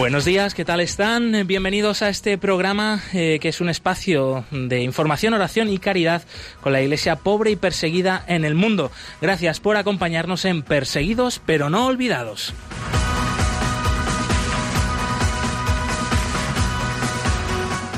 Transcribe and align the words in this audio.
Buenos 0.00 0.24
días, 0.24 0.54
¿qué 0.54 0.64
tal 0.64 0.80
están? 0.80 1.46
Bienvenidos 1.46 2.00
a 2.00 2.08
este 2.08 2.38
programa 2.38 3.02
eh, 3.12 3.38
que 3.38 3.50
es 3.50 3.60
un 3.60 3.68
espacio 3.68 4.46
de 4.50 4.80
información, 4.80 5.34
oración 5.34 5.68
y 5.68 5.76
caridad 5.76 6.22
con 6.62 6.72
la 6.72 6.80
iglesia 6.80 7.16
pobre 7.16 7.50
y 7.50 7.56
perseguida 7.56 8.24
en 8.26 8.46
el 8.46 8.54
mundo. 8.54 8.90
Gracias 9.20 9.60
por 9.60 9.76
acompañarnos 9.76 10.46
en 10.46 10.62
Perseguidos 10.62 11.42
pero 11.44 11.68
no 11.68 11.84
olvidados. 11.84 12.54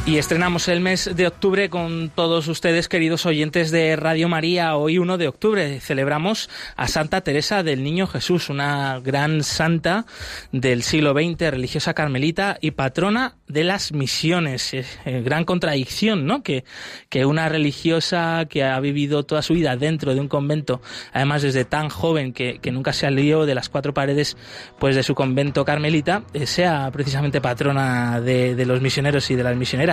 Y 0.05 0.19
estrenamos 0.19 0.67
el 0.67 0.81
mes 0.81 1.11
de 1.14 1.28
octubre 1.28 1.70
con 1.70 2.11
todos 2.12 2.48
ustedes, 2.48 2.89
queridos 2.89 3.25
oyentes 3.25 3.70
de 3.70 3.95
Radio 3.95 4.28
María. 4.28 4.75
Hoy, 4.75 4.98
1 4.98 5.17
de 5.17 5.28
octubre, 5.28 5.78
celebramos 5.78 6.50
a 6.75 6.89
Santa 6.89 7.20
Teresa 7.20 7.62
del 7.62 7.84
Niño 7.84 8.09
Jesús, 8.09 8.48
una 8.48 8.98
gran 8.98 9.44
santa 9.44 10.05
del 10.50 10.83
siglo 10.83 11.12
XX, 11.12 11.53
religiosa 11.53 11.94
carmelita 11.94 12.59
y 12.61 12.72
patrona 12.72 13.36
de 13.47 13.62
las 13.62 13.92
misiones. 13.92 14.75
Eh, 14.75 14.84
gran 15.25 15.44
contradicción, 15.44 16.27
¿no? 16.27 16.42
Que, 16.42 16.64
que 17.09 17.25
una 17.25 17.48
religiosa 17.48 18.47
que 18.50 18.64
ha 18.64 18.81
vivido 18.81 19.22
toda 19.22 19.42
su 19.42 19.55
vida 19.55 19.77
dentro 19.77 20.14
de 20.14 20.20
un 20.20 20.27
convento, 20.27 20.83
además 21.12 21.42
desde 21.42 21.64
tan 21.64 21.91
joven 21.91 22.33
que, 22.33 22.59
que 22.59 22.72
nunca 22.72 22.92
se 22.92 23.03
salió 23.03 23.47
de 23.47 23.55
las 23.55 23.69
cuatro 23.69 23.94
paredes 23.94 24.37
pues 24.81 24.97
de 24.97 25.05
su 25.05 25.14
convento 25.14 25.64
carmelita, 25.64 26.25
eh, 26.34 26.47
sea 26.47 26.91
precisamente 26.91 27.41
patrona 27.41 28.20
de, 28.20 28.56
de 28.56 28.66
los 28.66 28.81
misioneros 28.81 29.31
y 29.31 29.37
de 29.37 29.44
las 29.44 29.56
misioneras 29.56 29.91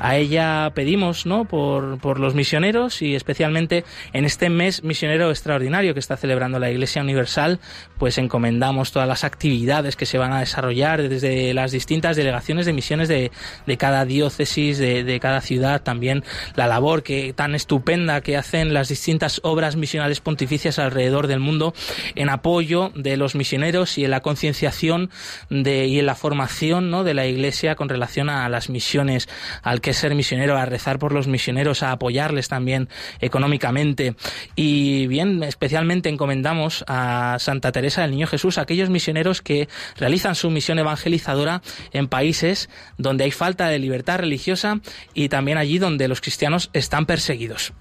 a 0.00 0.16
ella 0.16 0.72
pedimos. 0.74 1.02
Por, 1.48 2.20
los 2.20 2.34
misioneros 2.34 3.02
y 3.02 3.14
especialmente 3.14 3.84
en 4.12 4.24
este 4.24 4.50
mes 4.50 4.82
misionero 4.82 5.30
extraordinario 5.30 5.94
que 5.94 6.00
está 6.00 6.16
celebrando 6.16 6.58
la 6.58 6.70
Iglesia 6.70 7.02
Universal, 7.02 7.58
pues 7.98 8.18
encomendamos 8.18 8.92
todas 8.92 9.08
las 9.08 9.24
actividades 9.24 9.96
que 9.96 10.06
se 10.06 10.18
van 10.18 10.32
a 10.32 10.40
desarrollar 10.40 11.08
desde 11.08 11.54
las 11.54 11.72
distintas 11.72 12.16
delegaciones 12.16 12.66
de 12.66 12.72
misiones 12.72 13.08
de, 13.08 13.30
cada 13.78 14.04
diócesis, 14.04 14.78
de, 14.78 15.18
cada 15.20 15.40
ciudad, 15.40 15.82
también 15.82 16.24
la 16.54 16.66
labor 16.66 17.02
que 17.02 17.32
tan 17.32 17.54
estupenda 17.54 18.20
que 18.20 18.36
hacen 18.36 18.74
las 18.74 18.88
distintas 18.88 19.40
obras 19.42 19.76
misionales 19.76 20.20
pontificias 20.20 20.78
alrededor 20.78 21.26
del 21.26 21.40
mundo 21.40 21.74
en 22.14 22.28
apoyo 22.28 22.92
de 22.94 23.16
los 23.16 23.34
misioneros 23.34 23.98
y 23.98 24.04
en 24.04 24.10
la 24.10 24.20
concienciación 24.20 25.10
y 25.50 25.98
en 25.98 26.06
la 26.06 26.14
formación 26.14 27.04
de 27.04 27.14
la 27.14 27.26
Iglesia 27.26 27.74
con 27.74 27.88
relación 27.88 28.28
a 28.28 28.48
las 28.48 28.68
misiones 28.70 29.28
al 29.62 29.80
que 29.80 29.92
ser 29.92 30.14
misionero, 30.14 30.56
a 30.56 30.64
rezar 30.64 30.98
por 30.98 31.12
los 31.12 31.26
misioneros, 31.26 31.82
a 31.82 31.92
apoyarles 31.92 32.48
también 32.48 32.88
económicamente. 33.20 34.14
Y 34.56 35.06
bien, 35.06 35.42
especialmente 35.42 36.08
encomendamos 36.08 36.84
a 36.88 37.36
Santa 37.38 37.72
Teresa 37.72 38.02
del 38.02 38.12
Niño 38.12 38.26
Jesús, 38.26 38.58
a 38.58 38.62
aquellos 38.62 38.90
misioneros 38.90 39.42
que 39.42 39.68
realizan 39.96 40.34
su 40.34 40.50
misión 40.50 40.78
evangelizadora 40.78 41.62
en 41.92 42.08
países 42.08 42.68
donde 42.98 43.24
hay 43.24 43.30
falta 43.30 43.68
de 43.68 43.78
libertad 43.78 44.18
religiosa 44.18 44.80
y 45.14 45.28
también 45.28 45.58
allí 45.58 45.78
donde 45.78 46.08
los 46.08 46.20
cristianos 46.20 46.70
están 46.72 47.06
perseguidos. 47.06 47.72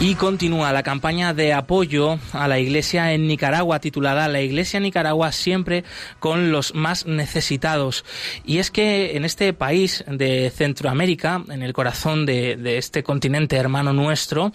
Y 0.00 0.14
continúa 0.14 0.72
la 0.72 0.84
campaña 0.84 1.34
de 1.34 1.52
apoyo 1.52 2.20
a 2.32 2.46
la 2.46 2.60
Iglesia 2.60 3.12
en 3.14 3.26
Nicaragua, 3.26 3.80
titulada 3.80 4.28
La 4.28 4.40
Iglesia 4.40 4.76
en 4.76 4.84
Nicaragua 4.84 5.32
siempre 5.32 5.82
con 6.20 6.52
los 6.52 6.72
más 6.72 7.04
necesitados. 7.06 8.04
Y 8.46 8.58
es 8.58 8.70
que 8.70 9.16
en 9.16 9.24
este 9.24 9.52
país 9.52 10.04
de 10.06 10.52
Centroamérica, 10.54 11.42
en 11.48 11.64
el 11.64 11.72
corazón 11.72 12.26
de, 12.26 12.78
este 12.78 13.02
continente 13.02 13.56
hermano 13.56 13.92
nuestro, 13.92 14.52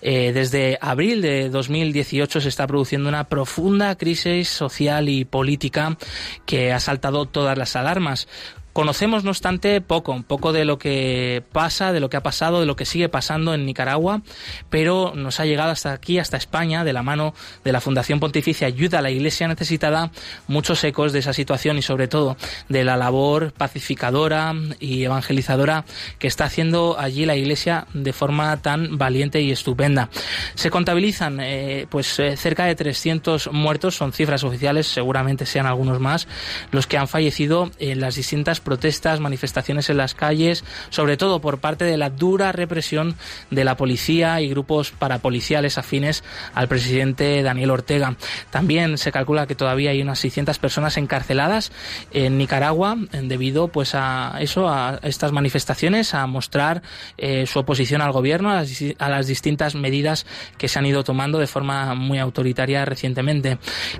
eh, 0.00 0.32
desde 0.32 0.78
abril 0.80 1.20
de 1.20 1.50
2018 1.50 2.40
se 2.40 2.48
está 2.48 2.66
produciendo 2.66 3.10
una 3.10 3.24
profunda 3.24 3.96
crisis 3.96 4.48
social 4.48 5.10
y 5.10 5.26
política 5.26 5.98
que 6.46 6.72
ha 6.72 6.80
saltado 6.80 7.26
todas 7.26 7.58
las 7.58 7.76
alarmas 7.76 8.28
Conocemos, 8.76 9.24
no 9.24 9.30
obstante, 9.30 9.80
poco, 9.80 10.22
poco 10.28 10.52
de 10.52 10.66
lo 10.66 10.78
que 10.78 11.42
pasa, 11.50 11.94
de 11.94 12.00
lo 12.00 12.10
que 12.10 12.18
ha 12.18 12.22
pasado, 12.22 12.60
de 12.60 12.66
lo 12.66 12.76
que 12.76 12.84
sigue 12.84 13.08
pasando 13.08 13.54
en 13.54 13.64
Nicaragua, 13.64 14.20
pero 14.68 15.14
nos 15.16 15.40
ha 15.40 15.46
llegado 15.46 15.70
hasta 15.70 15.92
aquí, 15.92 16.18
hasta 16.18 16.36
España, 16.36 16.84
de 16.84 16.92
la 16.92 17.02
mano 17.02 17.32
de 17.64 17.72
la 17.72 17.80
Fundación 17.80 18.20
Pontificia 18.20 18.66
Ayuda 18.66 18.98
a 18.98 19.00
la 19.00 19.10
Iglesia 19.10 19.48
Necesitada, 19.48 20.10
muchos 20.46 20.84
ecos 20.84 21.14
de 21.14 21.20
esa 21.20 21.32
situación 21.32 21.78
y 21.78 21.82
sobre 21.82 22.06
todo 22.06 22.36
de 22.68 22.84
la 22.84 22.98
labor 22.98 23.54
pacificadora 23.54 24.54
y 24.78 25.04
evangelizadora 25.04 25.86
que 26.18 26.26
está 26.26 26.44
haciendo 26.44 26.96
allí 26.98 27.24
la 27.24 27.34
Iglesia 27.34 27.86
de 27.94 28.12
forma 28.12 28.58
tan 28.58 28.98
valiente 28.98 29.40
y 29.40 29.52
estupenda. 29.52 30.10
Se 30.54 30.68
contabilizan 30.68 31.40
eh, 31.40 31.86
pues 31.88 32.18
eh, 32.18 32.36
cerca 32.36 32.66
de 32.66 32.74
300 32.74 33.52
muertos, 33.52 33.94
son 33.94 34.12
cifras 34.12 34.44
oficiales, 34.44 34.86
seguramente 34.86 35.46
sean 35.46 35.64
algunos 35.64 35.98
más, 35.98 36.28
los 36.72 36.86
que 36.86 36.98
han 36.98 37.08
fallecido 37.08 37.70
en 37.78 38.02
las 38.02 38.16
distintas 38.16 38.60
protestas, 38.66 39.20
manifestaciones 39.20 39.88
en 39.88 39.96
las 39.96 40.14
calles, 40.14 40.64
sobre 40.90 41.16
todo 41.16 41.40
por 41.40 41.58
parte 41.58 41.86
de 41.86 41.96
la 41.96 42.10
dura 42.10 42.50
represión 42.50 43.14
de 43.50 43.64
la 43.64 43.76
policía 43.76 44.40
y 44.40 44.48
grupos 44.50 44.90
parapoliciales 44.90 45.78
afines 45.78 46.24
al 46.52 46.66
presidente 46.66 47.42
Daniel 47.44 47.70
Ortega. 47.70 48.16
También 48.50 48.98
se 48.98 49.12
calcula 49.12 49.46
que 49.46 49.54
todavía 49.54 49.92
hay 49.92 50.02
unas 50.02 50.18
600 50.18 50.58
personas 50.58 50.96
encarceladas 50.96 51.70
en 52.12 52.38
Nicaragua 52.38 52.96
debido 53.12 53.68
pues 53.68 53.94
a 53.94 54.36
eso, 54.40 54.68
a 54.68 54.98
estas 55.02 55.30
manifestaciones, 55.30 56.12
a 56.14 56.26
mostrar 56.26 56.82
eh, 57.18 57.46
su 57.46 57.60
oposición 57.60 58.02
al 58.02 58.12
gobierno, 58.12 58.50
a 58.50 59.08
las, 59.08 59.26
distintas 59.26 59.74
medidas 59.74 60.26
que 60.58 60.68
se 60.68 60.78
han 60.78 60.86
ido 60.86 61.04
tomando 61.04 61.38
de 61.38 61.46
forma 61.46 61.94
muy 61.94 62.18
autoritaria 62.18 62.84
recientemente. 62.84 63.58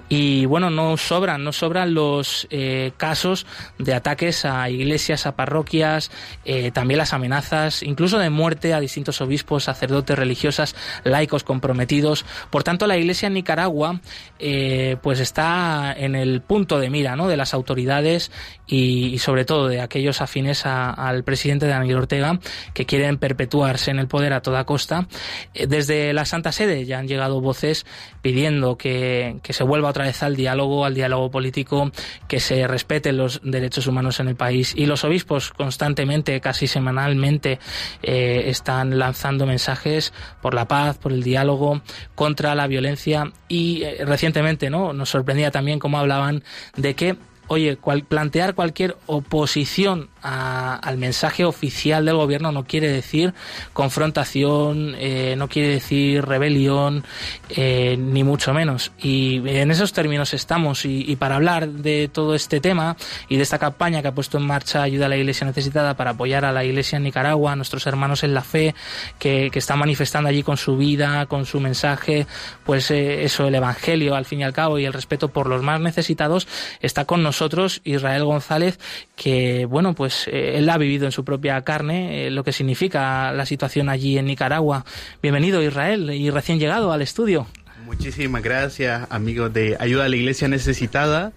Y 0.09 0.47
bueno, 0.47 0.71
no 0.71 0.97
sobran, 0.97 1.45
no 1.45 1.53
sobran 1.53 1.95
los 1.95 2.47
eh, 2.51 2.93
casos 2.97 3.47
de 3.79 3.95
ataques 3.95 4.45
a 4.45 4.56
iglesias, 4.69 5.27
a 5.27 5.37
parroquias, 5.37 6.11
eh, 6.45 6.71
también 6.71 6.99
las 6.99 7.13
amenazas, 7.13 7.83
incluso 7.83 8.19
de 8.19 8.31
muerte 8.31 8.75
a 8.75 8.81
distintos 8.81 9.21
obispos, 9.21 9.65
sacerdotes, 9.65 10.19
religiosas, 10.19 10.75
laicos 11.05 11.45
comprometidos. 11.45 12.25
Por 12.51 12.65
tanto, 12.65 12.87
la 12.87 12.97
iglesia 12.97 13.27
en 13.29 13.35
Nicaragua 13.35 14.01
eh, 14.39 14.97
pues 15.03 15.21
está 15.21 15.95
en 15.97 16.15
el 16.15 16.41
punto 16.43 16.79
de 16.79 16.91
mira 16.91 17.17
¿no? 17.17 17.29
de 17.29 17.37
las 17.37 17.55
autoridades 17.55 18.31
y, 18.67 19.19
sobre 19.19 19.45
todo 19.45 19.69
de 19.69 19.81
aquellos 19.81 20.21
afines 20.21 20.67
al 20.67 21.25
presidente 21.25 21.67
Daniel 21.67 21.99
Ortega 21.99 22.39
que 22.75 22.87
quieren 22.87 23.19
perpetuarse 23.19 23.91
en 23.91 23.99
el 23.99 24.09
poder 24.09 24.33
a 24.33 24.43
toda 24.43 24.65
costa. 24.65 25.07
Eh, 25.55 25.67
desde 25.67 26.13
la 26.13 26.25
Santa 26.25 26.53
Sede 26.53 26.85
ya 26.85 26.99
han 26.99 27.09
llegado 27.09 27.41
voces 27.41 27.87
pidiendo 28.23 28.77
que, 28.77 29.37
que 29.43 29.53
se 29.53 29.65
vuelva 29.65 29.91
otra 29.91 30.05
vez 30.05 30.23
al 30.23 30.37
diálogo, 30.37 30.85
al 30.85 30.95
diálogo 30.95 31.31
político, 31.31 31.91
que 32.29 32.41
se 32.41 32.67
respeten 32.67 33.17
los 33.17 33.41
derechos 33.43 33.87
humanos 33.87 34.21
en 34.21 34.29
el 34.29 34.37
país 34.37 34.46
país. 34.47 34.75
Y 34.77 34.87
los 34.87 35.03
obispos 35.03 35.51
constantemente, 35.51 36.41
casi 36.41 36.69
semanalmente, 36.69 37.59
eh, 38.01 38.45
están 38.47 38.97
lanzando 38.97 39.45
mensajes 39.45 40.13
por 40.41 40.55
la 40.55 40.69
paz, 40.69 40.99
por 40.99 41.13
el 41.13 41.25
diálogo, 41.25 41.83
contra 42.15 42.55
la 42.55 42.69
violencia. 42.69 43.33
Y 43.49 43.83
eh, 43.83 44.05
recientemente, 44.05 44.71
¿no? 44.71 44.93
Nos 44.93 45.09
sorprendía 45.09 45.51
también 45.51 45.81
cómo 45.81 45.99
hablaban 45.99 46.45
de 46.77 46.95
que 46.95 47.17
oye, 47.49 47.79
plantear 48.09 48.55
cualquier 48.55 48.97
oposición 49.07 50.09
al 50.23 50.99
mensaje 50.99 51.45
oficial 51.45 52.05
del 52.05 52.17
gobierno 52.17 52.51
no 52.51 52.65
quiere 52.65 52.91
decir 52.91 53.33
confrontación, 53.73 54.97
eh, 54.99 55.37
no 55.39 55.47
quiere 55.49 55.69
decir 55.69 56.25
rebelión, 56.25 57.05
eh, 57.49 57.97
ni 57.97 58.25
mucho 58.25 58.53
menos. 58.53 58.91
Y 58.99 59.49
en 59.49 59.71
esos 59.71 59.93
términos 59.93 60.35
estamos. 60.35 60.85
Y, 60.85 61.15
para 61.17 61.37
hablar 61.37 61.69
de 61.69 62.11
todo 62.13 62.35
este 62.35 62.61
tema 62.61 62.97
y 63.29 63.37
de 63.37 63.43
esta 63.43 63.59
campaña 63.59 64.03
que 64.03 64.09
ha 64.09 64.15
puesto 64.15 64.39
en 64.39 64.47
marcha 64.47 64.83
Ayuda 64.83 65.07
a 65.07 65.09
la 65.09 65.17
Iglesia 65.17 65.47
Necesitada 65.47 65.95
para 65.95 66.11
apoyar 66.11 66.45
a 66.45 66.53
la 66.53 66.65
Iglesia 66.65 66.97
en 66.97 67.05
Nicaragua, 67.05 67.53
a 67.53 67.57
nuestros 67.57 67.87
hermanos 67.87 68.25
en 68.25 68.35
la 68.35 68.43
fe, 68.43 68.75
que, 69.19 69.51
que 69.53 69.59
están 69.59 69.79
manifestando 69.79 70.29
allí 70.29 70.43
con 70.43 70.57
su 70.57 70.77
vida, 70.77 71.27
con 71.27 71.47
su 71.47 71.61
mensaje, 71.61 72.27
pues 72.65 72.91
eh, 72.91 73.25
eso, 73.25 73.47
el 73.47 73.55
Evangelio 73.55 74.15
al 74.15 74.25
fin 74.25 74.41
y 74.41 74.45
al 74.45 74.53
cabo 74.53 74.79
y 74.79 74.85
el 74.85 74.93
respeto 74.93 75.29
por 75.29 75.47
los 75.47 75.63
más 75.63 75.81
necesitados, 75.81 76.49
está 76.81 77.05
con 77.05 77.23
nosotros 77.23 77.36
Israel 77.85 78.25
González, 78.25 78.79
que 79.15 79.67
bueno, 79.67 79.95
pues 79.95 80.07
pues, 80.07 80.29
eh, 80.29 80.59
él 80.59 80.71
ha 80.71 80.79
vivido 80.79 81.05
en 81.07 81.11
su 81.11 81.25
propia 81.25 81.61
carne 81.63 82.29
eh, 82.29 82.31
lo 82.31 82.45
que 82.45 82.53
significa 82.53 83.33
la 83.33 83.45
situación 83.45 83.89
allí 83.89 84.19
en 84.19 84.27
Nicaragua. 84.27 84.85
Bienvenido 85.21 85.61
Israel 85.61 86.11
y 86.11 86.31
recién 86.31 86.61
llegado 86.61 86.93
al 86.93 87.03
estudio. 87.03 87.49
Muchísimas 87.85 88.41
gracias 88.41 89.05
amigos 89.11 89.53
de 89.53 89.77
Ayuda 89.81 90.05
a 90.05 90.09
la 90.09 90.15
Iglesia 90.15 90.47
Necesitada 90.47 91.33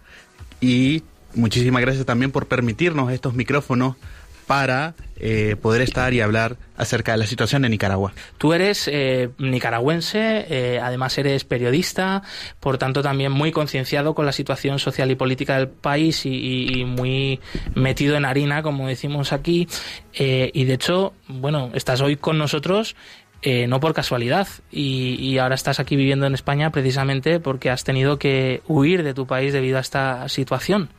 y 0.61 1.01
muchísimas 1.33 1.81
gracias 1.81 2.05
también 2.05 2.29
por 2.29 2.45
permitirnos 2.45 3.11
estos 3.11 3.33
micrófonos 3.33 3.95
para 4.49 4.95
eh, 5.19 5.57
poder 5.61 5.83
estar 5.83 6.11
y 6.11 6.21
hablar 6.21 6.57
acerca 6.75 7.11
de 7.11 7.19
la 7.19 7.27
situación 7.27 7.61
de 7.61 7.69
Nicaragua. 7.69 8.13
Tú 8.39 8.53
eres 8.53 8.89
eh, 8.91 9.29
nicaragüense, 9.37 10.47
eh, 10.49 10.79
además 10.81 11.15
eres 11.19 11.43
periodista, 11.43 12.23
por 12.59 12.79
tanto 12.79 13.03
también 13.03 13.31
muy 13.31 13.51
concienciado 13.51 14.15
con 14.15 14.25
la 14.25 14.31
situación 14.31 14.79
social 14.79 15.11
y 15.11 15.15
política 15.15 15.55
del 15.55 15.67
país 15.67 16.25
y, 16.25 16.83
muy 16.83 17.39
metido 17.75 18.17
en 18.17 18.25
harina, 18.25 18.63
como 18.63 18.87
decimos 18.87 19.33
aquí. 19.33 19.67
y 20.17 20.63
de 20.63 20.73
hecho, 20.73 21.13
bueno, 21.27 21.69
estás 21.75 22.01
hoy 22.01 22.15
con 22.15 22.39
nosotros 22.39 22.95
no 23.67 23.79
por 23.79 23.93
casualidad 23.93 24.47
y, 24.71 25.15
y, 25.19 25.37
ahora 25.37 25.53
estás 25.53 25.79
aquí 25.79 25.95
viviendo 25.95 26.25
en 26.25 26.33
España 26.33 26.71
precisamente 26.71 27.39
porque 27.39 27.69
has 27.69 27.83
tenido 27.83 28.17
que 28.17 28.63
huir 28.67 29.03
de 29.03 29.13
tu 29.13 29.27
país 29.27 29.53
debido 29.53 29.77
a 29.77 29.81
esta 29.81 30.27
situación. 30.27 30.89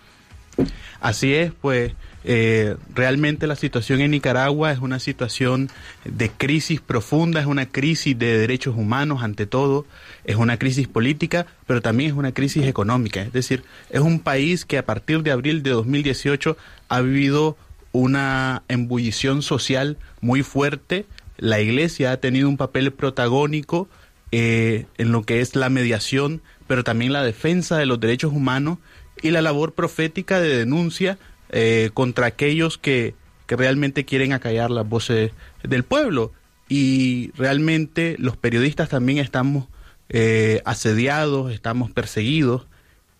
Así 1.00 1.34
es, 1.34 1.52
pues 1.60 1.94
eh, 2.22 2.76
realmente 2.94 3.46
la 3.46 3.56
situación 3.56 4.00
en 4.00 4.10
Nicaragua 4.10 4.72
es 4.72 4.78
una 4.78 4.98
situación 4.98 5.70
de 6.04 6.30
crisis 6.30 6.80
profunda, 6.80 7.40
es 7.40 7.46
una 7.46 7.66
crisis 7.66 8.18
de 8.18 8.38
derechos 8.38 8.76
humanos 8.76 9.22
ante 9.22 9.46
todo, 9.46 9.86
es 10.24 10.36
una 10.36 10.58
crisis 10.58 10.86
política, 10.86 11.46
pero 11.66 11.80
también 11.80 12.10
es 12.10 12.16
una 12.16 12.32
crisis 12.32 12.66
económica. 12.66 13.22
Es 13.22 13.32
decir, 13.32 13.64
es 13.88 14.00
un 14.00 14.20
país 14.20 14.64
que 14.64 14.78
a 14.78 14.84
partir 14.84 15.22
de 15.22 15.30
abril 15.30 15.62
de 15.62 15.70
2018 15.70 16.56
ha 16.88 17.00
vivido 17.00 17.56
una 17.92 18.62
embullición 18.68 19.42
social 19.42 19.96
muy 20.20 20.42
fuerte. 20.42 21.06
La 21.38 21.60
Iglesia 21.60 22.12
ha 22.12 22.16
tenido 22.18 22.48
un 22.48 22.56
papel 22.56 22.92
protagónico 22.92 23.88
eh, 24.30 24.86
en 24.98 25.10
lo 25.10 25.22
que 25.22 25.40
es 25.40 25.56
la 25.56 25.70
mediación, 25.70 26.42
pero 26.66 26.84
también 26.84 27.12
la 27.12 27.24
defensa 27.24 27.78
de 27.78 27.86
los 27.86 27.98
derechos 27.98 28.32
humanos 28.32 28.78
y 29.22 29.30
la 29.30 29.42
labor 29.42 29.72
profética 29.74 30.40
de 30.40 30.56
denuncia 30.56 31.18
eh, 31.50 31.90
contra 31.94 32.26
aquellos 32.26 32.78
que, 32.78 33.14
que 33.46 33.56
realmente 33.56 34.04
quieren 34.04 34.32
acallar 34.32 34.70
las 34.70 34.88
voces 34.88 35.32
del 35.62 35.84
pueblo. 35.84 36.32
Y 36.68 37.32
realmente 37.36 38.16
los 38.18 38.36
periodistas 38.36 38.88
también 38.88 39.18
estamos 39.18 39.66
eh, 40.08 40.62
asediados, 40.64 41.52
estamos 41.52 41.90
perseguidos 41.90 42.66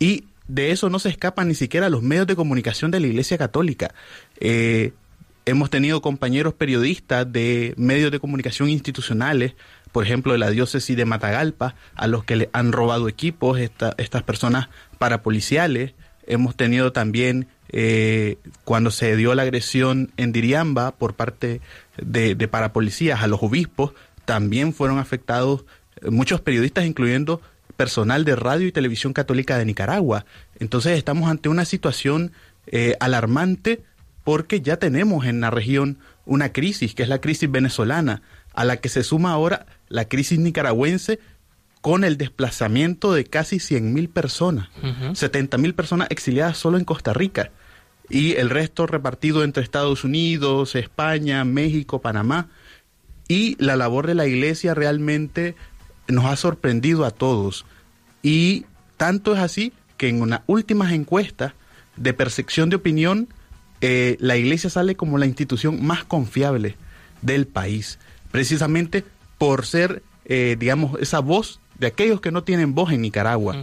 y 0.01 0.25
de 0.49 0.73
eso 0.73 0.91
no 0.91 0.99
se 0.99 1.09
escapan 1.09 1.47
ni 1.47 1.55
siquiera 1.55 1.89
los 1.89 2.03
medios 2.03 2.27
de 2.27 2.35
comunicación 2.35 2.91
de 2.91 2.99
la 2.99 3.07
Iglesia 3.07 3.39
Católica. 3.39 3.95
Eh, 4.41 4.93
hemos 5.47 5.71
tenido 5.71 6.03
compañeros 6.03 6.55
periodistas 6.55 7.33
de 7.33 7.75
medios 7.77 8.11
de 8.11 8.19
comunicación 8.19 8.69
institucionales, 8.69 9.55
por 9.93 10.05
ejemplo, 10.05 10.33
de 10.33 10.39
la 10.39 10.51
diócesis 10.51 10.97
de 10.97 11.05
Matagalpa, 11.05 11.77
a 11.95 12.07
los 12.09 12.25
que 12.25 12.37
le 12.37 12.51
han 12.53 12.73
robado 12.73 13.09
equipos 13.09 13.61
estas 13.61 14.23
personas 14.25 14.69
parapoliciales. 14.99 15.95
Hemos 16.27 16.57
tenido 16.57 16.93
también 16.93 17.47
eh, 17.73 18.39
cuando 18.65 18.91
se 18.91 19.15
dio 19.17 19.35
la 19.35 19.43
agresión 19.43 20.11
en 20.17 20.33
Diriamba 20.33 20.93
por 20.93 21.15
parte 21.15 21.61
de, 21.97 22.37
parapolicías 22.49 23.23
a 23.23 23.29
los 23.29 23.43
obispos, 23.43 23.93
también 24.25 24.73
fueron 24.73 24.99
afectados 24.99 25.65
eh, 26.03 26.11
muchos 26.11 26.41
periodistas, 26.41 26.85
incluyendo 26.85 27.41
personal 27.77 28.25
de 28.25 28.37
radio 28.37 28.67
y 28.67 28.73
televisión 28.73 29.13
católica 29.13 29.57
de 29.57 29.65
Nicaragua. 29.65 30.27
Entonces 30.59 30.99
estamos 30.99 31.31
ante 31.31 31.49
una 31.49 31.65
situación 31.65 32.33
eh, 32.67 32.97
alarmante 33.01 33.83
porque 34.25 34.61
ya 34.61 34.77
tenemos 34.77 35.25
en 35.27 35.41
la 35.41 35.51
región 35.51 35.99
una 36.27 36.53
crisis, 36.53 36.95
que 36.95 37.05
es 37.05 37.09
la 37.09 37.21
crisis 37.21 37.51
venezolana, 37.51 38.23
a 38.53 38.65
la 38.65 38.79
que 38.79 38.89
se 38.89 39.05
suma 39.05 39.33
ahora 39.33 39.67
la 39.89 40.07
crisis 40.07 40.39
nicaragüense 40.39 41.21
con 41.81 42.05
el 42.05 42.19
desplazamiento 42.19 43.15
de 43.15 43.25
casi 43.25 43.57
100.000 43.57 44.13
personas, 44.13 44.69
70.000 44.83 45.73
personas 45.73 46.09
exiliadas 46.11 46.59
solo 46.59 46.77
en 46.77 46.85
Costa 46.85 47.15
Rica 47.15 47.53
y 48.11 48.33
el 48.33 48.51
resto 48.51 48.87
repartido 48.87 49.45
entre 49.45 49.63
Estados 49.63 50.03
Unidos, 50.03 50.75
España, 50.75 51.45
México, 51.45 52.01
Panamá. 52.01 52.49
Y 53.29 53.57
la 53.63 53.77
labor 53.77 54.09
de 54.09 54.17
la 54.17 54.27
iglesia 54.27 54.75
realmente 54.75 55.55
nos 56.09 56.25
ha 56.25 56.35
sorprendido 56.35 57.05
a 57.05 57.13
todos. 57.13 57.65
Y 58.23 58.67
tanto 58.97 59.35
es 59.35 59.41
así 59.41 59.73
que 59.97 60.09
en 60.09 60.21
una 60.21 60.43
últimas 60.47 60.93
encuestas 60.93 61.53
de 61.97 62.13
percepción 62.13 62.69
de 62.69 62.77
opinión, 62.77 63.29
eh, 63.81 64.17
la 64.19 64.37
iglesia 64.37 64.71
sale 64.71 64.97
como 64.97 65.17
la 65.17 65.27
institución 65.27 65.85
más 65.85 66.05
confiable 66.05 66.77
del 67.23 67.47
país, 67.47 68.01
precisamente 68.33 69.05
por 69.39 69.65
ser, 69.65 70.03
eh, 70.25 70.57
digamos, 70.59 70.99
esa 71.01 71.21
voz 71.21 71.61
de 71.79 71.87
aquellos 71.87 72.21
que 72.21 72.33
no 72.33 72.43
tienen 72.43 72.75
voz 72.75 72.93
en 72.93 73.03
Nicaragua. 73.03 73.57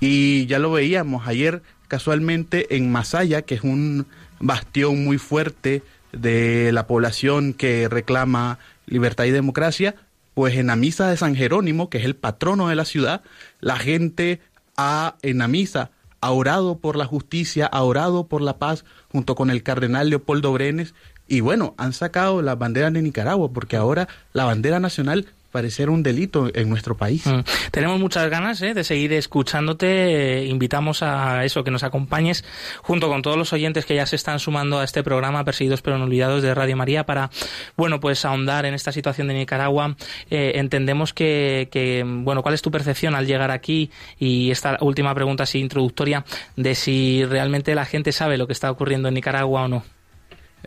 Y 0.00 0.46
ya 0.46 0.58
lo 0.58 0.72
veíamos 0.72 1.26
ayer 1.26 1.62
casualmente 1.88 2.76
en 2.76 2.92
Masaya, 2.92 3.42
que 3.42 3.56
es 3.56 3.62
un 3.62 4.06
bastión 4.40 5.04
muy 5.04 5.18
fuerte 5.18 5.82
de 6.12 6.70
la 6.72 6.86
población 6.86 7.52
que 7.52 7.88
reclama 7.88 8.58
libertad 8.86 9.24
y 9.24 9.30
democracia, 9.30 9.94
pues 10.34 10.54
en 10.56 10.68
la 10.68 10.76
misa 10.76 11.08
de 11.10 11.16
San 11.16 11.34
Jerónimo, 11.34 11.90
que 11.90 11.98
es 11.98 12.04
el 12.04 12.14
patrono 12.14 12.68
de 12.68 12.76
la 12.76 12.84
ciudad, 12.84 13.22
la 13.60 13.76
gente 13.76 14.40
ha 14.76 15.16
en 15.22 15.38
la 15.38 15.48
misa 15.48 15.90
ha 16.20 16.30
orado 16.32 16.78
por 16.78 16.96
la 16.96 17.04
justicia, 17.04 17.66
ha 17.66 17.82
orado 17.82 18.26
por 18.26 18.42
la 18.42 18.58
paz 18.58 18.84
junto 19.10 19.34
con 19.34 19.50
el 19.50 19.62
cardenal 19.62 20.10
Leopoldo 20.10 20.52
Brenes 20.52 20.94
y 21.26 21.40
bueno, 21.40 21.74
han 21.76 21.92
sacado 21.92 22.42
las 22.42 22.58
banderas 22.58 22.92
de 22.92 23.02
Nicaragua 23.02 23.52
porque 23.52 23.76
ahora 23.76 24.08
la 24.32 24.44
bandera 24.44 24.80
nacional 24.80 25.26
parecer 25.58 25.90
un 25.90 26.04
delito 26.04 26.48
en 26.54 26.68
nuestro 26.68 26.96
país. 26.96 27.26
Mm. 27.26 27.40
Tenemos 27.72 27.98
muchas 27.98 28.30
ganas 28.30 28.62
¿eh? 28.62 28.74
de 28.74 28.84
seguir 28.84 29.12
escuchándote. 29.12 30.44
invitamos 30.46 31.02
a 31.02 31.44
eso, 31.44 31.64
que 31.64 31.72
nos 31.72 31.82
acompañes 31.82 32.44
junto 32.80 33.08
con 33.08 33.22
todos 33.22 33.36
los 33.36 33.52
oyentes 33.52 33.84
que 33.84 33.96
ya 33.96 34.06
se 34.06 34.14
están 34.14 34.38
sumando 34.38 34.78
a 34.78 34.84
este 34.84 35.02
programa 35.02 35.44
Perseguidos 35.44 35.82
pero 35.82 35.98
no 35.98 36.04
olvidados 36.04 36.44
de 36.44 36.54
Radio 36.54 36.76
María 36.76 37.04
para, 37.06 37.30
bueno, 37.76 37.98
pues 37.98 38.24
ahondar 38.24 38.66
en 38.66 38.74
esta 38.74 38.92
situación 38.92 39.26
de 39.26 39.34
Nicaragua. 39.34 39.96
Eh, 40.30 40.52
entendemos 40.54 41.12
que, 41.12 41.66
que, 41.72 42.04
bueno, 42.06 42.44
¿cuál 42.44 42.54
es 42.54 42.62
tu 42.62 42.70
percepción 42.70 43.16
al 43.16 43.26
llegar 43.26 43.50
aquí? 43.50 43.90
Y 44.20 44.52
esta 44.52 44.78
última 44.80 45.12
pregunta 45.12 45.42
así 45.42 45.58
introductoria 45.58 46.24
de 46.54 46.76
si 46.76 47.24
realmente 47.24 47.74
la 47.74 47.84
gente 47.84 48.12
sabe 48.12 48.38
lo 48.38 48.46
que 48.46 48.52
está 48.52 48.70
ocurriendo 48.70 49.08
en 49.08 49.14
Nicaragua 49.14 49.64
o 49.64 49.68
no. 49.68 49.84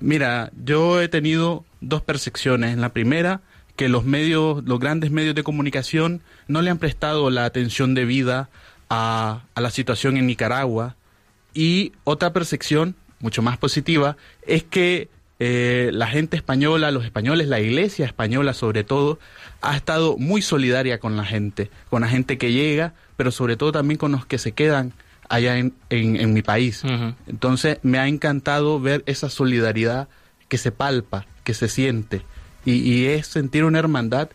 Mira, 0.02 0.52
yo 0.62 1.02
he 1.02 1.08
tenido 1.08 1.64
dos 1.80 2.02
percepciones. 2.02 2.78
La 2.78 2.90
primera, 2.90 3.42
que 3.76 3.90
los 3.90 4.06
medios, 4.06 4.64
los 4.64 4.80
grandes 4.80 5.12
medios 5.12 5.36
de 5.36 5.44
comunicación 5.44 6.22
no 6.48 6.62
le 6.62 6.70
han 6.70 6.78
prestado 6.78 7.30
la 7.30 7.46
atención 7.46 7.94
debida 7.94 8.50
a, 8.90 9.44
a 9.56 9.62
la 9.62 9.72
situación 9.72 10.18
en 10.18 10.28
Nicaragua. 10.28 10.96
Y 11.54 11.94
otra 12.04 12.34
percepción, 12.34 12.96
mucho 13.20 13.42
más 13.42 13.58
positiva, 13.58 14.18
es 14.46 14.64
que 14.64 15.10
eh, 15.44 15.90
la 15.92 16.06
gente 16.06 16.38
española, 16.38 16.92
los 16.92 17.04
españoles, 17.04 17.48
la 17.48 17.60
iglesia 17.60 18.06
española 18.06 18.54
sobre 18.54 18.84
todo, 18.84 19.18
ha 19.62 19.76
estado 19.76 20.16
muy 20.18 20.44
solidaria 20.44 21.00
con 21.00 21.18
la 21.18 21.26
gente, 21.26 21.72
con 21.90 22.02
la 22.02 22.08
gente 22.08 22.38
que 22.38 22.52
llega, 22.52 22.94
pero 23.18 23.32
sobre 23.32 23.58
todo 23.58 23.72
también 23.72 23.98
con 23.98 24.12
los 24.12 24.28
que 24.28 24.38
se 24.38 24.52
quedan 24.52 24.94
allá 25.30 25.58
en, 25.58 25.74
en, 25.90 26.34
mi 26.34 26.44
país. 26.44 26.84
Entonces 27.26 27.80
me 27.82 27.98
ha 27.98 28.08
encantado 28.08 28.80
ver 28.80 29.02
esa 29.08 29.32
solidaridad 29.32 30.10
que 30.48 30.60
se 30.60 30.72
palpa, 30.72 31.26
que 31.44 31.56
se 31.56 31.70
siente 31.70 32.22
y, 32.66 33.06
es 33.06 33.28
sentir 33.28 33.64
una 33.64 33.80
hermandad 33.80 34.30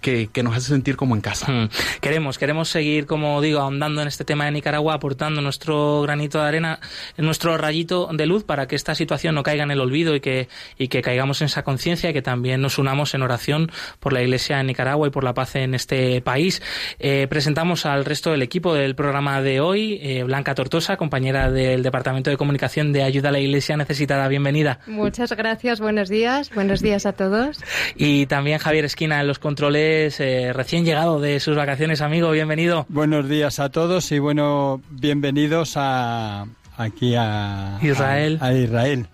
que, 0.00 0.42
nos 0.42 0.56
hace 0.56 0.68
sentir 0.68 0.96
como 0.96 1.14
en 1.14 1.20
casa. 1.20 1.50
Hmm. 1.50 1.68
Queremos, 2.00 2.38
queremos 2.38 2.68
seguir, 2.68 3.06
como 3.06 3.40
digo, 3.40 3.60
ahondando 3.60 4.02
en 4.02 4.08
este 4.08 4.24
tema 4.24 4.44
de 4.46 4.52
Nicaragua, 4.52 4.94
aportando 4.94 5.40
nuestro 5.40 6.02
granito 6.02 6.40
de 6.40 6.48
arena, 6.48 6.80
nuestro 7.16 7.56
rayito 7.56 8.08
de 8.12 8.26
luz 8.26 8.44
para 8.44 8.66
que 8.66 8.76
esta 8.76 8.94
situación 8.94 9.34
no 9.34 9.42
caiga 9.42 9.64
en 9.64 9.70
el 9.70 9.80
olvido 9.80 10.14
y 10.14 10.20
que, 10.20 10.48
y 10.78 10.88
que 10.88 11.02
caigamos 11.02 11.40
en 11.40 11.46
esa 11.46 11.62
conciencia 11.62 12.10
y 12.10 12.12
que 12.12 12.22
también 12.22 12.60
nos 12.60 12.78
unamos 12.78 13.14
en 13.14 13.22
oración 13.22 13.70
por 14.00 14.12
la 14.12 14.22
Iglesia 14.22 14.60
en 14.60 14.66
Nicaragua 14.66 15.08
y 15.08 15.10
por 15.10 15.24
la 15.24 15.34
paz 15.34 15.56
en 15.56 15.74
este 15.74 16.20
país. 16.20 16.62
Eh, 16.98 17.26
presentamos 17.28 17.86
al 17.86 18.04
resto 18.04 18.30
del 18.30 18.42
equipo 18.42 18.74
del 18.74 18.94
programa 18.94 19.42
de 19.42 19.60
hoy, 19.60 19.98
eh, 20.02 20.22
Blanca 20.24 20.54
Tortosa, 20.54 20.96
compañera 20.96 21.50
del 21.50 21.82
Departamento 21.82 22.30
de 22.30 22.36
Comunicación 22.36 22.92
de 22.92 23.02
Ayuda 23.02 23.30
a 23.30 23.32
la 23.32 23.40
Iglesia 23.40 23.76
Necesitada. 23.76 24.28
Bienvenida. 24.28 24.80
Muchas 24.86 25.32
gracias, 25.32 25.80
buenos 25.80 26.08
días, 26.08 26.50
buenos 26.54 26.80
días 26.80 27.06
a 27.06 27.12
todos. 27.12 27.58
Y 27.96 28.26
también 28.26 28.58
Javier 28.58 28.84
Esquina 28.84 29.20
en 29.20 29.26
los 29.26 29.38
controles 29.38 29.71
eh, 29.76 30.52
recién 30.52 30.84
llegado 30.84 31.20
de 31.20 31.40
sus 31.40 31.56
vacaciones, 31.56 32.00
amigo, 32.00 32.30
bienvenido. 32.30 32.86
Buenos 32.88 33.28
días 33.28 33.58
a 33.58 33.70
todos 33.70 34.12
y 34.12 34.18
bueno, 34.18 34.80
bienvenidos 34.90 35.74
a 35.76 36.46
aquí 36.76 37.14
a 37.16 37.78
Israel. 37.82 38.38
a 38.40 38.52
Israel. 38.52 39.06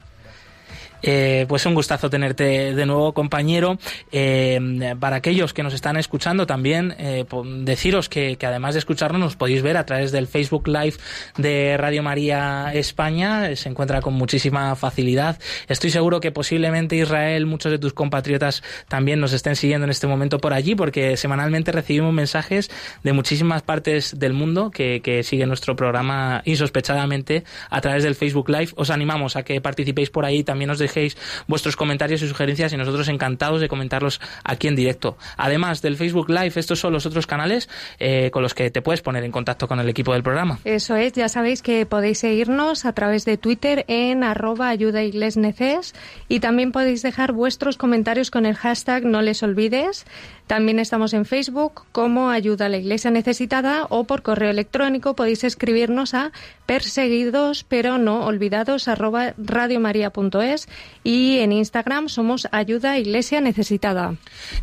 Eh, 1.03 1.47
pues 1.49 1.65
un 1.67 1.75
gustazo 1.75 2.11
tenerte 2.11 2.75
de 2.75 2.87
nuevo, 2.87 3.13
compañero. 3.13 3.79
Eh, 4.13 4.95
para 4.99 5.17
aquellos 5.17 5.53
que 5.53 5.63
nos 5.63 5.75
están 5.75 5.97
escuchando 5.97 6.47
también, 6.47 6.95
eh, 6.99 7.25
deciros 7.61 8.09
que, 8.09 8.37
además 8.43 8.75
de 8.75 8.81
escucharnos, 8.81 9.21
nos 9.21 9.37
podéis 9.37 9.63
ver 9.63 9.77
a 9.77 9.87
través 9.87 10.13
del 10.13 10.27
Facebook 10.27 10.69
Live 10.69 10.95
de 11.37 11.77
Radio 11.77 12.03
María 12.03 12.73
España. 12.75 13.55
Se 13.57 13.69
encuentra 13.69 14.01
con 14.01 14.15
muchísima 14.15 14.75
facilidad. 14.77 15.39
Estoy 15.69 15.91
seguro 15.91 16.21
que 16.21 16.33
posiblemente 16.33 16.97
Israel, 16.97 17.47
muchos 17.47 17.73
de 17.73 17.79
tus 17.79 17.93
compatriotas 17.93 18.63
también 18.89 19.21
nos 19.21 19.33
estén 19.33 19.57
siguiendo 19.57 19.85
en 19.85 19.91
este 19.91 20.07
momento 20.07 20.39
por 20.39 20.53
allí, 20.53 20.75
porque 20.75 21.17
semanalmente 21.17 21.73
recibimos 21.73 22.13
mensajes 22.13 22.71
de 23.03 23.13
muchísimas 23.13 23.63
partes 23.63 24.19
del 24.19 24.33
mundo 24.33 24.71
que, 24.71 25.01
que 25.03 25.23
siguen 25.23 25.49
nuestro 25.49 25.77
programa 25.77 26.43
insospechadamente 26.45 27.45
a 27.71 27.81
través 27.81 28.03
del 28.03 28.15
Facebook 28.15 28.49
Live. 28.49 28.73
Os 28.77 28.91
animamos 28.91 29.37
a 29.37 29.43
que 29.43 29.61
participéis 29.61 30.11
por 30.11 30.25
ahí. 30.25 30.43
También 30.43 30.71
os 30.71 30.79
dejéis 30.89 31.17
vuestros 31.47 31.77
comentarios 31.77 32.23
y 32.23 32.29
sugerencias 32.29 32.73
y 32.73 32.77
nosotros 32.77 33.09
encantados 33.09 33.61
de 33.61 33.69
comentarlos 33.69 34.21
aquí 34.45 34.69
en 34.69 34.77
directo. 34.77 35.17
Además 35.37 35.83
del 35.83 35.97
Facebook 35.97 36.31
Live, 36.31 36.53
estos 36.57 36.81
son 36.81 36.93
los 36.93 37.07
otros 37.07 37.27
canales 37.27 37.69
eh, 37.99 38.31
con 38.33 38.43
los 38.43 38.55
que 38.55 38.71
te 38.71 38.83
puedes 38.83 39.03
poner 39.03 39.25
en 39.25 39.33
contacto 39.33 39.69
con 39.69 39.79
el 39.79 39.89
equipo 39.89 40.13
del 40.13 40.23
programa. 40.23 40.59
Eso 40.65 40.97
es, 40.97 41.13
ya 41.13 41.29
sabéis 41.29 41.63
que 41.63 41.87
podéis 41.87 42.19
seguirnos 42.19 42.85
a 42.85 42.93
través 42.93 43.25
de 43.25 43.37
Twitter 43.37 43.85
en 43.89 44.25
arroba 44.25 44.69
ayudaiglesneces 44.69 45.95
y 46.29 46.41
también 46.41 46.73
podéis 46.73 47.03
dejar 47.03 47.33
vuestros 47.33 47.77
comentarios 47.77 48.31
con 48.31 48.47
el 48.47 48.57
hashtag 48.57 49.05
no 49.05 49.23
les 49.23 49.43
olvides. 49.43 50.07
También 50.49 50.79
estamos 50.79 51.13
en 51.13 51.27
Facebook 51.27 51.83
como 51.93 52.31
Ayuda 52.31 52.67
a 52.67 52.69
la 52.71 52.79
Iglesia 52.79 53.11
Necesitada 53.11 53.87
o 53.91 54.05
por 54.05 54.23
correo 54.23 54.49
electrónico 54.49 55.15
podéis 55.15 55.45
escribirnos 55.45 56.15
a 56.15 56.33
perseguidos 56.65 57.65
pero 57.65 57.99
no 57.99 58.25
olvidados 58.25 58.89
arroba 58.89 59.35
radiomaria.es 59.37 60.67
y 61.05 61.41
en 61.41 61.53
Instagram 61.53 62.09
somos 62.09 62.49
Ayuda 62.51 62.97
Iglesia 62.97 63.43
Necesitada. 63.43 64.15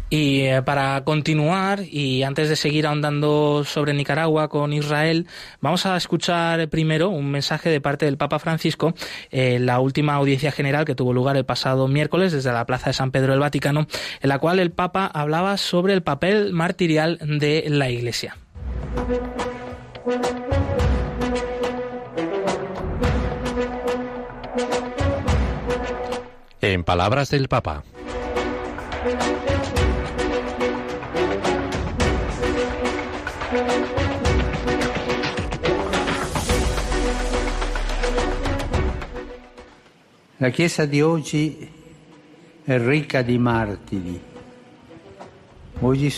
Y 0.10 0.42
eh, 0.42 0.64
para 0.64 1.04
continuar 1.04 1.82
y 1.84 2.24
antes 2.24 2.50
de 2.50 2.56
seguir 2.56 2.88
ahondando 2.88 3.64
sobre 3.64 3.94
Nicaragua 3.94 4.48
con 4.48 4.74
Israel, 4.74 5.28
vamos 5.62 5.86
a 5.86 5.96
escuchar 5.98 6.68
primero 6.68 7.10
un 7.10 7.30
mensaje 7.30 7.70
de 7.70 7.80
parte 7.80 8.06
del 8.06 8.18
Papa 8.18 8.40
Francisco 8.40 8.96
en 9.30 9.68
la 9.68 9.80
última 9.80 10.16
audiencia 10.16 10.52
general 10.52 10.84
que 10.84 10.96
tuvo 10.96 11.14
lugar 11.14 11.38
el 11.38 11.46
pasado 11.46 11.88
miércoles 11.88 12.32
desde 12.32 12.52
la 12.52 12.66
Plaza 12.66 12.90
de 12.90 12.94
San 12.94 13.12
Pedro 13.12 13.34
del 13.34 13.40
Vaticano, 13.40 13.86
en 14.22 14.30
la 14.30 14.40
cual 14.40 14.58
el 14.58 14.72
Papa 14.72 15.06
hablaba 15.06 15.58
sobre 15.58 15.75
sobre 15.76 15.94
el 15.94 16.04
papel 16.04 16.54
martirial 16.54 17.20
de 17.22 17.66
la 17.68 17.90
Iglesia. 17.90 18.38
En 26.62 26.86
palabras 26.86 27.30
del 27.30 27.50
Papa. 27.50 27.84
La 40.38 40.50
Chiesa 40.52 40.86
di 40.86 41.02
oggi 41.02 41.70
è 42.64 42.78
ricca 42.78 43.22
di 43.22 43.38
martiri 43.38 44.34
Hoy 45.88 46.12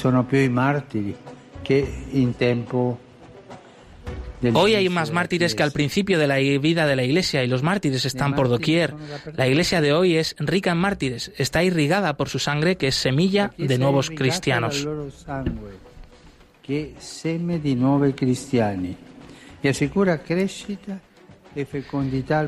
Hoy 4.54 4.76
hay 4.76 4.88
más 4.88 5.12
mártires 5.12 5.56
que 5.56 5.64
al 5.64 5.74
principio 5.74 6.18
de 6.18 6.28
la 6.28 6.38
vida 6.38 6.88
de 6.88 6.96
la 6.96 7.04
Iglesia 7.04 7.44
y 7.44 7.48
los 7.48 7.64
mártires 7.64 8.06
están 8.06 8.34
por 8.34 8.48
doquier. 8.48 8.96
La 9.36 9.46
Iglesia 9.46 9.82
de 9.82 9.92
hoy 9.92 10.16
es 10.16 10.38
rica 10.40 10.72
en 10.72 10.78
mártires, 10.78 11.34
está 11.38 11.66
irrigada 11.66 12.16
por 12.16 12.30
su 12.30 12.40
sangre 12.40 12.78
que 12.78 12.88
es 12.88 12.96
semilla 12.96 13.52
de 13.58 13.78
nuevos 13.78 14.10
cristianos. 14.10 14.88
Que 16.62 16.96
seme 17.00 17.60
di 17.60 17.76
nuovi 17.76 18.14
cristiani 18.14 18.96
e 19.62 19.70
assicura 19.70 20.20
crescita 20.20 21.00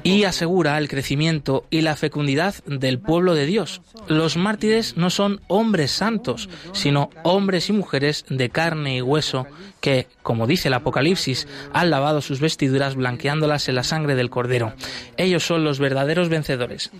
y 0.03 0.23
asegura 0.23 0.77
el 0.77 0.87
crecimiento 0.87 1.65
y 1.69 1.81
la 1.81 1.95
fecundidad 1.95 2.55
del 2.65 2.99
pueblo 2.99 3.33
de 3.33 3.45
Dios. 3.45 3.81
Los 4.07 4.37
mártires 4.37 4.97
no 4.97 5.09
son 5.09 5.41
hombres 5.47 5.91
santos, 5.91 6.49
sino 6.73 7.09
hombres 7.23 7.69
y 7.69 7.73
mujeres 7.73 8.25
de 8.29 8.49
carne 8.49 8.97
y 8.97 9.01
hueso 9.01 9.47
que, 9.81 10.07
como 10.21 10.47
dice 10.47 10.67
el 10.67 10.73
Apocalipsis, 10.73 11.47
han 11.73 11.89
lavado 11.89 12.21
sus 12.21 12.39
vestiduras 12.39 12.95
blanqueándolas 12.95 13.69
en 13.69 13.75
la 13.75 13.83
sangre 13.83 14.15
del 14.15 14.29
Cordero. 14.29 14.73
Ellos 15.17 15.43
son 15.43 15.63
los 15.63 15.79
verdaderos 15.79 16.29
vencedores. 16.29 16.91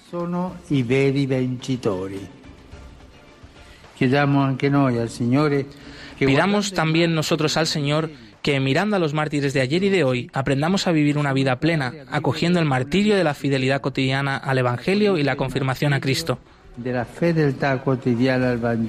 Pidamos 6.17 6.73
también 6.73 7.15
nosotros 7.15 7.57
al 7.57 7.67
Señor 7.67 8.09
que 8.41 8.59
mirando 8.59 8.95
a 8.95 8.99
los 8.99 9.13
mártires 9.13 9.53
de 9.53 9.61
ayer 9.61 9.83
y 9.83 9.89
de 9.89 10.03
hoy, 10.03 10.29
aprendamos 10.33 10.87
a 10.87 10.91
vivir 10.91 11.17
una 11.17 11.33
vida 11.33 11.59
plena, 11.59 11.93
acogiendo 12.09 12.59
el 12.59 12.65
martirio 12.65 13.15
de 13.15 13.23
la 13.23 13.33
fidelidad 13.33 13.81
cotidiana 13.81 14.37
al 14.37 14.57
Evangelio 14.57 15.17
y 15.17 15.23
la 15.23 15.35
confirmación 15.35 15.93
a 15.93 15.99
Cristo. 15.99 16.39
De 16.77 16.93
la 16.93 17.05
cotidiana 17.83 18.51
al 18.51 18.87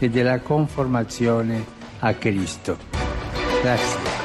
y 0.00 0.08
de 0.08 0.24
la 0.24 0.40
conformación 0.40 1.64
a 2.00 2.14
Cristo. 2.14 2.76
Gracias. 3.62 4.21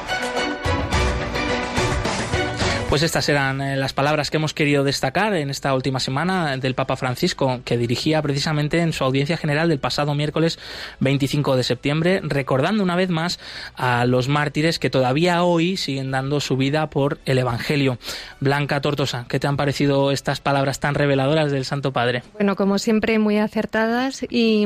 Pues 2.89 3.03
estas 3.03 3.27
eran 3.27 3.60
eh, 3.60 3.75
las 3.75 3.91
palabras 3.91 4.32
que 4.32 4.38
hemos 4.38 4.53
querido 4.53 4.86
destacar 4.86 5.34
en 5.34 5.50
esta 5.50 5.74
última 5.74 6.00
semana 6.00 6.56
del 6.56 6.74
Papa 6.74 6.96
Francisco, 6.96 7.60
que 7.65 7.77
dirigía 7.77 8.22
precisamente 8.22 8.79
en 8.79 8.94
su 8.94 9.03
audiencia 9.03 9.36
general 9.36 9.67
del 9.67 9.77
pasado 9.77 10.15
miércoles 10.15 10.58
25 11.01 11.58
de 11.58 11.63
septiembre, 11.63 12.22
recordando 12.24 12.84
una 12.84 12.96
vez 12.96 13.10
más 13.10 13.39
a 13.75 14.06
los 14.06 14.29
mártires 14.29 14.79
que 14.79 14.89
todavía 14.89 15.44
hoy 15.44 15.75
siguen 15.75 16.12
dando 16.12 16.39
su 16.39 16.56
vida 16.56 16.89
por 16.89 17.20
el 17.25 17.39
Evangelio. 17.39 17.98
Blanca 18.39 18.79
Tortosa, 18.79 19.25
¿qué 19.27 19.38
te 19.38 19.48
han 19.48 19.58
parecido 19.58 20.12
estas 20.12 20.39
palabras 20.39 20.79
tan 20.79 20.96
reveladoras 20.96 21.51
del 21.51 21.65
Santo 21.65 21.91
Padre? 21.91 22.24
Bueno, 22.36 22.56
como 22.56 22.79
siempre, 22.79 23.20
muy 23.20 23.38
acertadas 23.38 24.25
y 24.29 24.65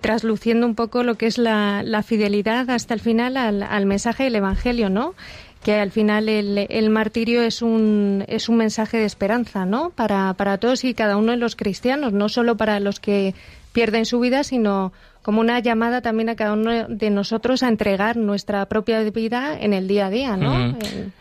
trasluciendo 0.00 0.66
un 0.66 0.74
poco 0.74 1.02
lo 1.02 1.16
que 1.16 1.26
es 1.26 1.36
la, 1.36 2.02
fidelidad 2.06 2.70
hasta 2.70 2.94
el 2.94 3.00
final 3.00 3.36
al, 3.36 3.62
al 3.62 3.84
mensaje 3.84 4.24
del 4.24 4.36
Evangelio, 4.36 4.88
¿no? 4.88 5.14
Que 5.62 5.74
al 5.74 5.90
final 5.90 6.28
el, 6.28 6.66
el, 6.68 6.90
martirio 6.90 7.42
es 7.42 7.62
un, 7.62 8.24
es 8.28 8.48
un 8.48 8.56
mensaje 8.56 8.98
de 8.98 9.04
esperanza, 9.04 9.66
¿no? 9.66 9.90
Para, 9.90 10.34
para 10.34 10.58
todos 10.58 10.84
y 10.84 10.94
cada 10.94 11.16
uno 11.16 11.32
de 11.32 11.38
los 11.38 11.56
cristianos, 11.56 12.12
no 12.12 12.28
solo 12.28 12.56
para 12.56 12.80
los 12.80 13.00
que 13.00 13.34
pierden 13.72 14.06
su 14.06 14.20
vida, 14.20 14.44
sino 14.44 14.92
como 15.22 15.40
una 15.40 15.58
llamada 15.60 16.00
también 16.00 16.28
a 16.28 16.36
cada 16.36 16.52
uno 16.52 16.88
de 16.88 17.10
nosotros 17.10 17.62
a 17.62 17.68
entregar 17.68 18.16
nuestra 18.16 18.66
propia 18.66 19.02
vida 19.02 19.58
en 19.58 19.74
el 19.74 19.88
día 19.88 20.06
a 20.06 20.10
día, 20.10 20.36
¿no? 20.36 20.76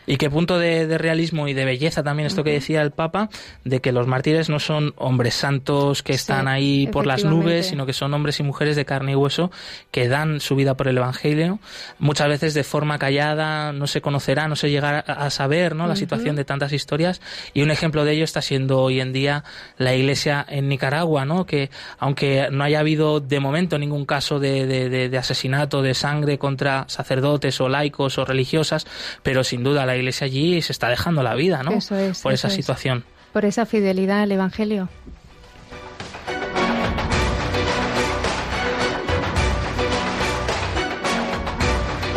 Y 0.05 0.17
qué 0.17 0.29
punto 0.29 0.59
de, 0.59 0.97
realismo 0.97 1.47
y 1.47 1.53
de 1.53 1.65
belleza 1.65 2.03
también 2.03 2.27
esto 2.27 2.43
que 2.43 2.51
decía 2.51 2.81
el 2.81 2.91
Papa, 2.91 3.29
de 3.65 3.81
que 3.81 3.91
los 3.91 4.07
mártires 4.07 4.49
no 4.49 4.59
son 4.59 4.93
hombres 4.97 5.33
santos 5.33 6.03
que 6.03 6.13
están 6.13 6.47
ahí 6.47 6.87
por 6.87 7.05
las 7.05 7.25
nubes, 7.25 7.67
sino 7.67 7.85
que 7.85 7.93
son 7.93 8.13
hombres 8.13 8.39
y 8.39 8.43
mujeres 8.43 8.75
de 8.75 8.85
carne 8.85 9.11
y 9.13 9.15
hueso 9.15 9.51
que 9.91 10.07
dan 10.07 10.39
su 10.39 10.55
vida 10.55 10.75
por 10.75 10.87
el 10.87 10.97
Evangelio, 10.97 11.59
muchas 11.99 12.29
veces 12.29 12.53
de 12.53 12.63
forma 12.63 12.99
callada, 12.99 13.73
no 13.73 13.87
se 13.87 14.01
conocerá, 14.01 14.47
no 14.47 14.55
se 14.55 14.69
llegará 14.69 14.99
a 14.99 15.29
saber, 15.29 15.75
¿no? 15.75 15.87
La 15.87 15.95
situación 15.95 16.35
de 16.35 16.45
tantas 16.45 16.71
historias 16.71 17.21
y 17.53 17.61
un 17.61 17.71
ejemplo 17.71 18.05
de 18.05 18.13
ello 18.13 18.23
está 18.23 18.41
siendo 18.41 18.81
hoy 18.81 19.01
en 19.01 19.11
día 19.11 19.43
la 19.77 19.95
Iglesia 19.95 20.45
en 20.47 20.69
Nicaragua, 20.69 21.25
¿no? 21.25 21.45
Que 21.45 21.69
aunque 21.99 22.47
no 22.51 22.63
haya 22.63 22.79
habido 22.79 23.19
de 23.19 23.39
momento 23.39 23.77
ningún 23.77 23.86
ningún 23.87 24.05
caso 24.05 24.39
de, 24.39 24.65
de, 24.67 25.17
asesinato, 25.17 25.81
de 25.81 25.93
sangre 25.93 26.37
contra 26.37 26.85
sacerdotes 26.87 27.59
o 27.61 27.69
laicos 27.69 28.17
o 28.17 28.25
religiosas, 28.25 28.85
pero 29.23 29.43
sin 29.43 29.63
duda 29.63 29.85
la 29.85 29.95
iglesia 29.95 30.25
allí 30.25 30.61
se 30.61 30.71
está 30.71 30.89
dejando 30.89 31.23
la 31.23 31.35
vida, 31.35 31.63
¿no? 31.63 31.71
Eso 31.71 31.95
es, 31.95 32.21
por 32.21 32.33
esa 32.33 32.49
situación. 32.49 33.03
Por 33.33 33.45
esa 33.45 33.65
fidelidad 33.65 34.21
al 34.21 34.31
Evangelio. 34.31 34.89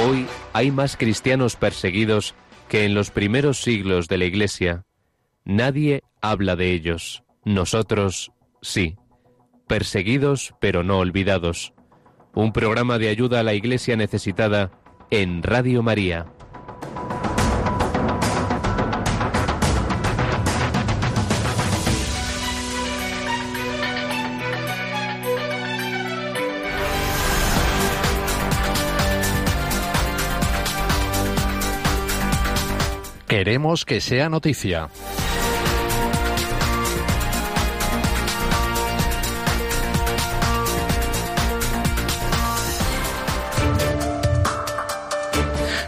Hoy 0.09 0.27
hay 0.53 0.71
más 0.71 0.97
cristianos 0.97 1.57
perseguidos 1.57 2.35
que 2.69 2.85
en 2.85 2.95
los 2.95 3.11
primeros 3.11 3.61
siglos 3.61 4.09
de 4.09 4.19
la 4.19 4.25
Iglesia. 4.25 4.85
Nadie 5.45 6.03
habla 6.21 6.57
de 6.57 6.73
ellos. 6.73 7.23
Nosotros 7.45 8.33
sí. 8.63 8.97
Perseguidos 9.71 10.53
pero 10.59 10.83
no 10.83 10.99
olvidados. 10.99 11.75
Un 12.35 12.53
programa 12.53 12.99
de 12.99 13.09
ayuda 13.09 13.39
a 13.39 13.43
la 13.45 13.55
Iglesia 13.55 13.97
necesitada 13.97 14.73
en 15.13 15.45
Radio 15.45 15.85
María. 15.85 16.27
Queremos 33.29 33.85
que 33.85 34.01
sea 34.01 34.29
noticia. 34.29 34.89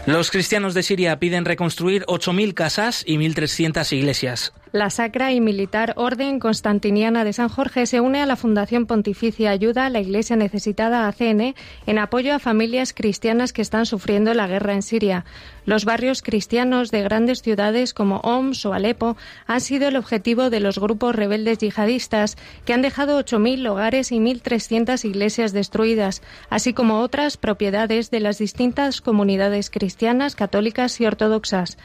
Los 0.05 0.31
cristianos 0.31 0.73
de 0.73 0.83
Siria 0.83 1.17
piden 1.17 1.45
reconstruir 1.45 2.03
8.000 2.07 2.53
casas 2.53 3.03
y 3.07 3.17
1.300 3.17 3.93
iglesias. 3.93 4.53
La 4.73 4.89
Sacra 4.89 5.31
y 5.31 5.39
Militar 5.39 5.93
Orden 5.97 6.39
Constantiniana 6.39 7.23
de 7.23 7.31
San 7.31 7.47
Jorge 7.47 7.85
se 7.85 8.01
une 8.01 8.23
a 8.23 8.25
la 8.25 8.35
Fundación 8.35 8.87
Pontificia 8.87 9.51
Ayuda 9.51 9.85
a 9.85 9.89
la 9.91 9.99
Iglesia 9.99 10.35
Necesitada 10.35 11.07
ACN 11.07 11.53
en 11.85 11.99
apoyo 11.99 12.33
a 12.33 12.39
familias 12.39 12.91
cristianas 12.91 13.53
que 13.53 13.61
están 13.61 13.85
sufriendo 13.85 14.33
la 14.33 14.47
guerra 14.47 14.73
en 14.73 14.81
Siria. 14.81 15.25
Los 15.67 15.85
barrios 15.85 16.23
cristianos 16.23 16.89
de 16.89 17.03
grandes 17.03 17.43
ciudades 17.43 17.93
como 17.93 18.17
Homs 18.21 18.65
o 18.65 18.73
Alepo 18.73 19.15
han 19.45 19.61
sido 19.61 19.89
el 19.89 19.95
objetivo 19.95 20.49
de 20.49 20.59
los 20.59 20.79
grupos 20.79 21.15
rebeldes 21.15 21.59
yihadistas 21.59 22.35
que 22.65 22.73
han 22.73 22.81
dejado 22.81 23.19
8.000 23.19 23.69
hogares 23.69 24.11
y 24.11 24.17
1.300 24.17 25.05
iglesias 25.05 25.53
destruidas, 25.53 26.23
así 26.49 26.73
como 26.73 27.01
otras 27.01 27.37
propiedades 27.37 28.09
de 28.09 28.21
las 28.21 28.39
distintas 28.39 29.01
comunidades 29.01 29.69
cristianas, 29.69 30.35
católicas 30.35 30.99
y 30.99 31.05
ortodoxas. 31.05 31.77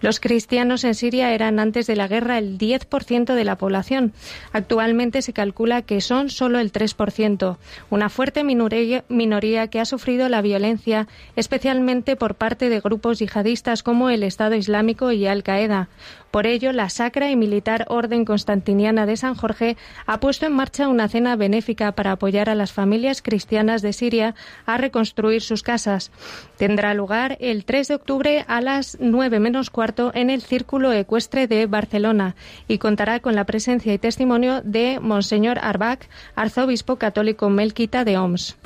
Los 0.00 0.20
cristianos 0.20 0.84
en 0.84 0.94
Siria 0.94 1.32
eran 1.32 1.58
antes 1.58 1.86
de 1.86 1.96
la 1.96 2.08
guerra 2.08 2.38
el 2.38 2.58
10% 2.58 3.34
de 3.34 3.44
la 3.44 3.56
población. 3.56 4.12
Actualmente 4.52 5.22
se 5.22 5.32
calcula 5.32 5.82
que 5.82 6.00
son 6.00 6.30
solo 6.30 6.58
el 6.58 6.72
3%, 6.72 7.56
una 7.90 8.08
fuerte 8.08 8.44
minoría, 8.44 9.68
que 9.68 9.80
ha 9.80 9.84
sufrido 9.84 10.28
la 10.28 10.42
violencia, 10.42 11.08
especialmente 11.36 12.16
por 12.16 12.34
parte 12.34 12.68
de 12.68 12.80
grupos 12.80 13.18
yihadistas 13.18 13.82
como 13.82 14.10
el 14.10 14.22
Estado 14.22 14.54
Islámico 14.54 15.12
y 15.12 15.26
Al-Qaeda. 15.26 15.88
Por 16.34 16.48
ello, 16.48 16.72
la 16.72 16.90
Sacra 16.90 17.30
y 17.30 17.36
Militar 17.36 17.86
Orden 17.88 18.24
Constantiniana 18.24 19.06
de 19.06 19.16
San 19.16 19.36
Jorge 19.36 19.76
ha 20.04 20.18
puesto 20.18 20.46
en 20.46 20.52
marcha 20.52 20.88
una 20.88 21.08
cena 21.08 21.36
benéfica 21.36 21.92
para 21.92 22.10
apoyar 22.10 22.50
a 22.50 22.56
las 22.56 22.72
familias 22.72 23.22
cristianas 23.22 23.82
de 23.82 23.92
Siria 23.92 24.34
a 24.66 24.76
reconstruir 24.76 25.42
sus 25.42 25.62
casas. 25.62 26.10
Tendrá 26.56 26.92
lugar 26.92 27.36
el 27.38 27.64
3 27.64 27.86
de 27.86 27.94
octubre 27.94 28.44
a 28.48 28.60
las 28.60 28.98
9 28.98 29.38
menos 29.38 29.70
cuarto 29.70 30.10
en 30.12 30.28
el 30.28 30.42
Círculo 30.42 30.92
Ecuestre 30.92 31.46
de 31.46 31.66
Barcelona 31.66 32.34
y 32.66 32.78
contará 32.78 33.20
con 33.20 33.36
la 33.36 33.44
presencia 33.44 33.94
y 33.94 33.98
testimonio 33.98 34.60
de 34.64 34.98
Monseñor 35.00 35.60
Arbac, 35.60 36.08
arzobispo 36.34 36.96
católico 36.96 37.48
melquita 37.48 38.04
de 38.04 38.18
Oms. 38.18 38.56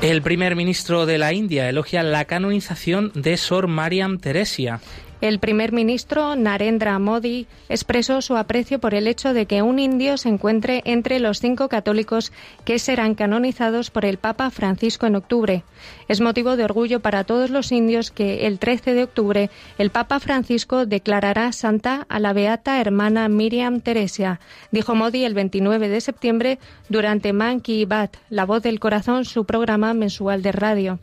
El 0.00 0.22
primer 0.22 0.54
ministro 0.54 1.06
de 1.06 1.18
la 1.18 1.32
India 1.32 1.68
elogia 1.68 2.04
la 2.04 2.24
canonización 2.26 3.10
de 3.16 3.36
Sor 3.36 3.66
Mariam 3.66 4.18
Teresia. 4.18 4.80
El 5.20 5.38
primer 5.38 5.72
ministro 5.72 6.34
Narendra 6.34 6.98
Modi 6.98 7.46
expresó 7.68 8.22
su 8.22 8.38
aprecio 8.38 8.78
por 8.78 8.94
el 8.94 9.06
hecho 9.06 9.34
de 9.34 9.44
que 9.44 9.60
un 9.60 9.78
indio 9.78 10.16
se 10.16 10.30
encuentre 10.30 10.80
entre 10.86 11.20
los 11.20 11.40
cinco 11.40 11.68
católicos 11.68 12.32
que 12.64 12.78
serán 12.78 13.14
canonizados 13.14 13.90
por 13.90 14.06
el 14.06 14.16
Papa 14.16 14.48
Francisco 14.50 15.06
en 15.06 15.16
octubre. 15.16 15.62
Es 16.08 16.22
motivo 16.22 16.56
de 16.56 16.64
orgullo 16.64 17.00
para 17.00 17.24
todos 17.24 17.50
los 17.50 17.70
indios 17.70 18.10
que 18.10 18.46
el 18.46 18.58
13 18.58 18.94
de 18.94 19.04
octubre 19.04 19.50
el 19.76 19.90
Papa 19.90 20.20
Francisco 20.20 20.86
declarará 20.86 21.52
santa 21.52 22.06
a 22.08 22.18
la 22.18 22.32
beata 22.32 22.80
hermana 22.80 23.28
Miriam 23.28 23.82
Teresia, 23.82 24.40
dijo 24.70 24.94
Modi 24.94 25.24
el 25.24 25.34
29 25.34 25.90
de 25.90 26.00
septiembre 26.00 26.58
durante 26.88 27.34
Man 27.34 27.60
Ki 27.60 27.84
Baat, 27.84 28.16
La 28.30 28.46
Voz 28.46 28.62
del 28.62 28.80
Corazón, 28.80 29.26
su 29.26 29.44
programa 29.44 29.92
mensual 29.92 30.40
de 30.40 30.52
radio. 30.52 30.98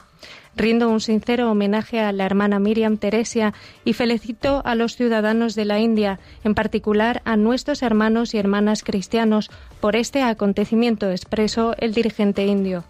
Rindo 0.57 0.89
un 0.89 0.99
sincero 0.99 1.51
homenaje 1.51 1.99
a 1.99 2.11
la 2.11 2.25
hermana 2.25 2.57
Miriam 2.57 2.97
Teresia 2.97 3.53
y 3.85 3.93
felicito 3.93 4.63
a 4.65 4.73
los 4.73 4.95
ciudadanos 4.95 5.53
de 5.53 5.65
la 5.65 5.79
India, 5.79 6.19
en 6.43 6.55
particular 6.55 7.21
a 7.25 7.37
nuestros 7.37 7.83
hermanos 7.83 8.33
y 8.33 8.39
hermanas 8.39 8.83
cristianos, 8.83 9.51
por 9.79 9.95
este 9.95 10.23
acontecimiento, 10.23 11.11
expresó 11.11 11.75
el 11.77 11.93
dirigente 11.93 12.47
indio. 12.47 12.83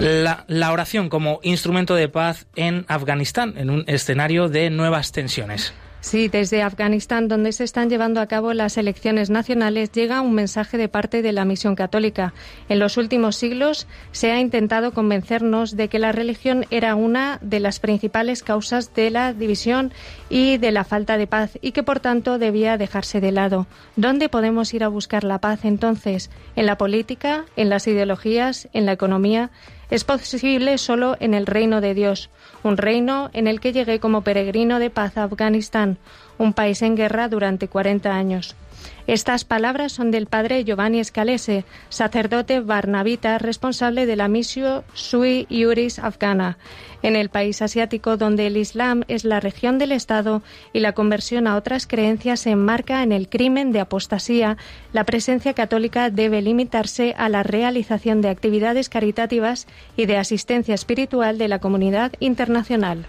La, 0.00 0.44
la, 0.48 0.72
oración 0.72 1.08
como 1.08 1.38
instrumento 1.44 1.94
de 1.94 2.08
paz 2.08 2.48
en 2.56 2.84
Afganistán, 2.88 3.54
en 3.56 3.70
un 3.70 3.84
escenario 3.86 4.48
de 4.48 4.68
nuevas 4.70 5.12
tensiones. 5.12 5.72
Sí, 6.06 6.28
desde 6.28 6.62
Afganistán, 6.62 7.26
donde 7.26 7.50
se 7.50 7.64
están 7.64 7.90
llevando 7.90 8.20
a 8.20 8.28
cabo 8.28 8.52
las 8.52 8.76
elecciones 8.76 9.28
nacionales, 9.28 9.90
llega 9.90 10.20
un 10.20 10.34
mensaje 10.34 10.78
de 10.78 10.88
parte 10.88 11.20
de 11.20 11.32
la 11.32 11.44
misión 11.44 11.74
católica. 11.74 12.32
En 12.68 12.78
los 12.78 12.96
últimos 12.96 13.34
siglos 13.34 13.88
se 14.12 14.30
ha 14.30 14.38
intentado 14.38 14.92
convencernos 14.92 15.74
de 15.74 15.88
que 15.88 15.98
la 15.98 16.12
religión 16.12 16.64
era 16.70 16.94
una 16.94 17.40
de 17.42 17.58
las 17.58 17.80
principales 17.80 18.44
causas 18.44 18.94
de 18.94 19.10
la 19.10 19.32
división 19.32 19.92
y 20.30 20.58
de 20.58 20.70
la 20.70 20.84
falta 20.84 21.18
de 21.18 21.26
paz 21.26 21.58
y 21.60 21.72
que 21.72 21.82
por 21.82 21.98
tanto 21.98 22.38
debía 22.38 22.78
dejarse 22.78 23.20
de 23.20 23.32
lado. 23.32 23.66
¿Dónde 23.96 24.28
podemos 24.28 24.72
ir 24.74 24.84
a 24.84 24.88
buscar 24.88 25.24
la 25.24 25.40
paz 25.40 25.64
entonces? 25.64 26.30
¿En 26.54 26.66
la 26.66 26.78
política? 26.78 27.46
¿En 27.56 27.68
las 27.68 27.88
ideologías? 27.88 28.68
¿En 28.72 28.86
la 28.86 28.92
economía? 28.92 29.50
Es 29.90 30.04
posible 30.04 30.78
solo 30.78 31.16
en 31.20 31.34
el 31.34 31.46
reino 31.46 31.80
de 31.80 31.94
Dios, 31.94 32.30
un 32.62 32.76
reino 32.76 33.30
en 33.32 33.46
el 33.46 33.60
que 33.60 33.72
llegué 33.72 34.00
como 34.00 34.22
peregrino 34.22 34.78
de 34.78 34.90
paz 34.90 35.16
a 35.16 35.24
Afganistán, 35.24 35.98
un 36.38 36.52
país 36.52 36.82
en 36.82 36.96
guerra 36.96 37.28
durante 37.28 37.68
40 37.68 38.12
años. 38.14 38.56
Estas 39.06 39.44
palabras 39.44 39.92
son 39.92 40.10
del 40.10 40.26
padre 40.26 40.64
Giovanni 40.64 41.02
Scalese, 41.02 41.64
sacerdote 41.88 42.60
barnabita 42.60 43.38
responsable 43.38 44.06
de 44.06 44.16
la 44.16 44.28
misión 44.28 44.82
Sui 44.94 45.46
Iuris 45.48 45.98
afgana, 45.98 46.58
en 47.02 47.16
el 47.16 47.28
país 47.28 47.62
asiático 47.62 48.16
donde 48.16 48.46
el 48.46 48.56
Islam 48.56 49.04
es 49.08 49.24
la 49.24 49.40
región 49.40 49.78
del 49.78 49.92
Estado 49.92 50.42
y 50.72 50.80
la 50.80 50.92
conversión 50.92 51.46
a 51.46 51.56
otras 51.56 51.86
creencias 51.86 52.40
se 52.40 52.50
enmarca 52.50 53.02
en 53.02 53.12
el 53.12 53.28
crimen 53.28 53.72
de 53.72 53.80
apostasía, 53.80 54.56
la 54.92 55.04
presencia 55.04 55.54
católica 55.54 56.10
debe 56.10 56.42
limitarse 56.42 57.14
a 57.16 57.28
la 57.28 57.42
realización 57.42 58.22
de 58.22 58.28
actividades 58.28 58.88
caritativas 58.88 59.66
y 59.96 60.06
de 60.06 60.16
asistencia 60.16 60.74
espiritual 60.74 61.38
de 61.38 61.48
la 61.48 61.58
comunidad 61.58 62.12
internacional. 62.20 63.06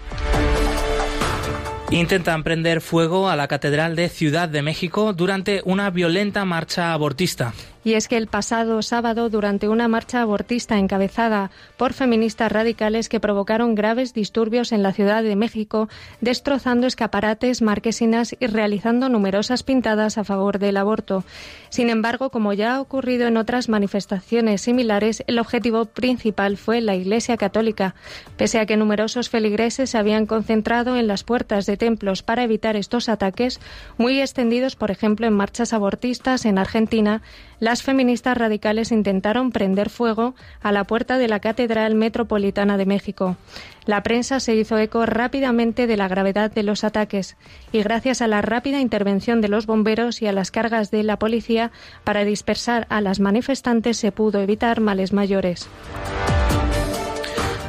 Intentan 1.89 2.43
prender 2.43 2.81
fuego 2.81 3.29
a 3.29 3.37
la 3.37 3.47
Catedral 3.47 3.95
de 3.95 4.09
Ciudad 4.09 4.49
de 4.49 4.61
México 4.61 5.13
durante 5.13 5.61
una 5.63 5.89
violenta 5.89 6.43
marcha 6.43 6.91
abortista. 6.91 7.53
Y 7.87 7.93
es 7.93 8.09
que 8.09 8.17
el 8.17 8.27
pasado 8.27 8.81
sábado, 8.81 9.29
durante 9.29 9.69
una 9.69 9.87
marcha 9.87 10.21
abortista 10.21 10.77
encabezada 10.77 11.51
por 11.77 11.93
feministas 11.93 12.51
radicales 12.51 13.07
que 13.07 13.21
provocaron 13.21 13.75
graves 13.75 14.13
disturbios 14.13 14.73
en 14.73 14.83
la 14.83 14.91
Ciudad 14.91 15.23
de 15.23 15.37
México, 15.37 15.87
destrozando 16.19 16.85
escaparates, 16.85 17.61
marquesinas 17.61 18.35
y 18.37 18.47
realizando 18.47 19.07
numerosas 19.07 19.63
pintadas 19.63 20.17
a 20.17 20.25
favor 20.25 20.59
del 20.59 20.75
aborto. 20.75 21.23
Sin 21.69 21.89
embargo, 21.89 22.29
como 22.29 22.51
ya 22.51 22.75
ha 22.75 22.81
ocurrido 22.81 23.25
en 23.25 23.37
otras 23.37 23.69
manifestaciones 23.69 24.59
similares, 24.59 25.23
el 25.25 25.39
objetivo 25.39 25.85
principal 25.85 26.57
fue 26.57 26.81
la 26.81 26.95
Iglesia 26.95 27.37
Católica. 27.37 27.95
Pese 28.35 28.59
a 28.59 28.65
que 28.65 28.75
numerosos 28.75 29.29
feligreses 29.29 29.91
se 29.91 29.97
habían 29.97 30.25
concentrado 30.25 30.97
en 30.97 31.07
las 31.07 31.23
puertas 31.23 31.65
de 31.65 31.77
templos 31.77 32.21
para 32.21 32.43
evitar 32.43 32.75
estos 32.75 33.07
ataques, 33.07 33.61
muy 33.97 34.19
extendidos, 34.19 34.75
por 34.75 34.91
ejemplo, 34.91 35.25
en 35.25 35.33
marchas 35.33 35.71
abortistas 35.71 36.43
en 36.43 36.57
Argentina, 36.57 37.21
las 37.59 37.83
feministas 37.83 38.37
radicales 38.37 38.91
intentaron 38.91 39.51
prender 39.51 39.89
fuego 39.89 40.35
a 40.61 40.71
la 40.71 40.83
puerta 40.83 41.17
de 41.17 41.27
la 41.27 41.39
Catedral 41.39 41.95
Metropolitana 41.95 42.77
de 42.77 42.85
México. 42.85 43.37
La 43.85 44.03
prensa 44.03 44.39
se 44.39 44.55
hizo 44.55 44.77
eco 44.77 45.05
rápidamente 45.05 45.87
de 45.87 45.97
la 45.97 46.07
gravedad 46.07 46.51
de 46.51 46.63
los 46.63 46.83
ataques 46.83 47.37
y 47.71 47.81
gracias 47.81 48.21
a 48.21 48.27
la 48.27 48.41
rápida 48.41 48.79
intervención 48.79 49.41
de 49.41 49.47
los 49.47 49.65
bomberos 49.65 50.21
y 50.21 50.27
a 50.27 50.33
las 50.33 50.51
cargas 50.51 50.91
de 50.91 51.03
la 51.03 51.17
policía 51.17 51.71
para 52.03 52.25
dispersar 52.25 52.85
a 52.89 53.01
las 53.01 53.19
manifestantes 53.19 53.97
se 53.97 54.11
pudo 54.11 54.41
evitar 54.41 54.81
males 54.81 55.13
mayores. 55.13 55.69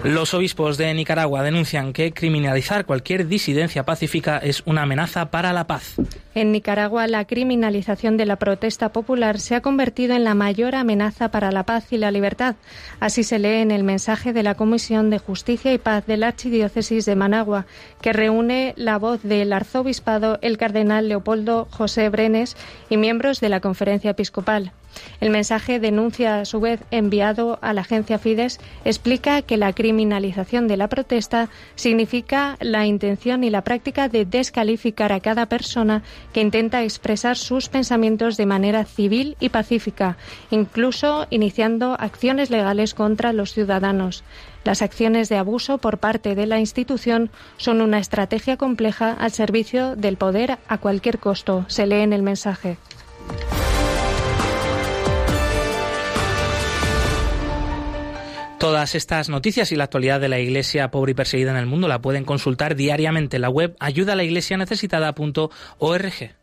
Los 0.04 0.32
obispos 0.32 0.78
de 0.78 0.94
Nicaragua 0.94 1.42
denuncian 1.42 1.92
que 1.92 2.12
criminalizar 2.12 2.86
cualquier 2.86 3.26
disidencia 3.26 3.84
pacífica 3.84 4.38
es 4.38 4.62
una 4.64 4.82
amenaza 4.82 5.32
para 5.32 5.52
la 5.52 5.66
paz. 5.66 5.96
En 6.36 6.52
Nicaragua, 6.52 7.08
la 7.08 7.24
criminalización 7.24 8.16
de 8.16 8.24
la 8.24 8.36
protesta 8.36 8.90
popular 8.90 9.40
se 9.40 9.56
ha 9.56 9.60
convertido 9.60 10.14
en 10.14 10.22
la 10.22 10.34
mayor 10.34 10.76
amenaza 10.76 11.32
para 11.32 11.50
la 11.50 11.64
paz 11.64 11.92
y 11.92 11.98
la 11.98 12.12
libertad. 12.12 12.54
Así 13.00 13.24
se 13.24 13.40
lee 13.40 13.60
en 13.60 13.72
el 13.72 13.82
mensaje 13.82 14.32
de 14.32 14.44
la 14.44 14.54
Comisión 14.54 15.10
de 15.10 15.18
Justicia 15.18 15.72
y 15.72 15.78
Paz 15.78 16.06
de 16.06 16.16
la 16.16 16.28
Archidiócesis 16.28 17.04
de 17.04 17.16
Managua, 17.16 17.66
que 18.00 18.12
reúne 18.12 18.74
la 18.76 18.98
voz 18.98 19.20
del 19.24 19.52
arzobispado, 19.52 20.38
el 20.42 20.58
cardenal 20.58 21.08
Leopoldo 21.08 21.66
José 21.72 22.08
Brenes 22.08 22.56
y 22.88 22.98
miembros 22.98 23.40
de 23.40 23.48
la 23.48 23.60
Conferencia 23.60 24.12
Episcopal. 24.12 24.72
El 25.20 25.30
mensaje 25.30 25.80
denuncia, 25.80 26.40
a 26.40 26.44
su 26.44 26.60
vez, 26.60 26.80
enviado 26.90 27.58
a 27.62 27.72
la 27.72 27.82
agencia 27.82 28.18
Fides, 28.18 28.60
explica 28.84 29.42
que 29.42 29.56
la 29.56 29.72
criminalización 29.72 30.68
de 30.68 30.76
la 30.76 30.88
protesta 30.88 31.48
significa 31.74 32.56
la 32.60 32.86
intención 32.86 33.44
y 33.44 33.50
la 33.50 33.62
práctica 33.62 34.08
de 34.08 34.24
descalificar 34.24 35.12
a 35.12 35.20
cada 35.20 35.46
persona 35.46 36.02
que 36.32 36.40
intenta 36.40 36.82
expresar 36.82 37.36
sus 37.36 37.68
pensamientos 37.68 38.36
de 38.36 38.46
manera 38.46 38.84
civil 38.84 39.36
y 39.40 39.48
pacífica, 39.48 40.16
incluso 40.50 41.26
iniciando 41.30 41.96
acciones 41.98 42.50
legales 42.50 42.94
contra 42.94 43.32
los 43.32 43.52
ciudadanos. 43.52 44.24
Las 44.64 44.82
acciones 44.82 45.28
de 45.28 45.36
abuso 45.36 45.78
por 45.78 45.98
parte 45.98 46.34
de 46.34 46.46
la 46.46 46.60
institución 46.60 47.30
son 47.56 47.80
una 47.80 47.98
estrategia 47.98 48.56
compleja 48.56 49.12
al 49.12 49.30
servicio 49.30 49.96
del 49.96 50.16
poder 50.16 50.58
a 50.68 50.78
cualquier 50.78 51.18
costo, 51.18 51.64
se 51.68 51.86
lee 51.86 52.02
en 52.02 52.12
el 52.12 52.22
mensaje. 52.22 52.76
Todas 58.58 58.96
estas 58.96 59.28
noticias 59.28 59.70
y 59.70 59.76
la 59.76 59.84
actualidad 59.84 60.20
de 60.20 60.28
la 60.28 60.40
Iglesia 60.40 60.90
pobre 60.90 61.12
y 61.12 61.14
perseguida 61.14 61.52
en 61.52 61.58
el 61.58 61.66
mundo 61.66 61.86
la 61.86 62.00
pueden 62.00 62.24
consultar 62.24 62.74
diariamente 62.74 63.36
en 63.36 63.42
la 63.42 63.50
web 63.50 63.76
ayudalaiglesianecesitada.org. 63.78 66.37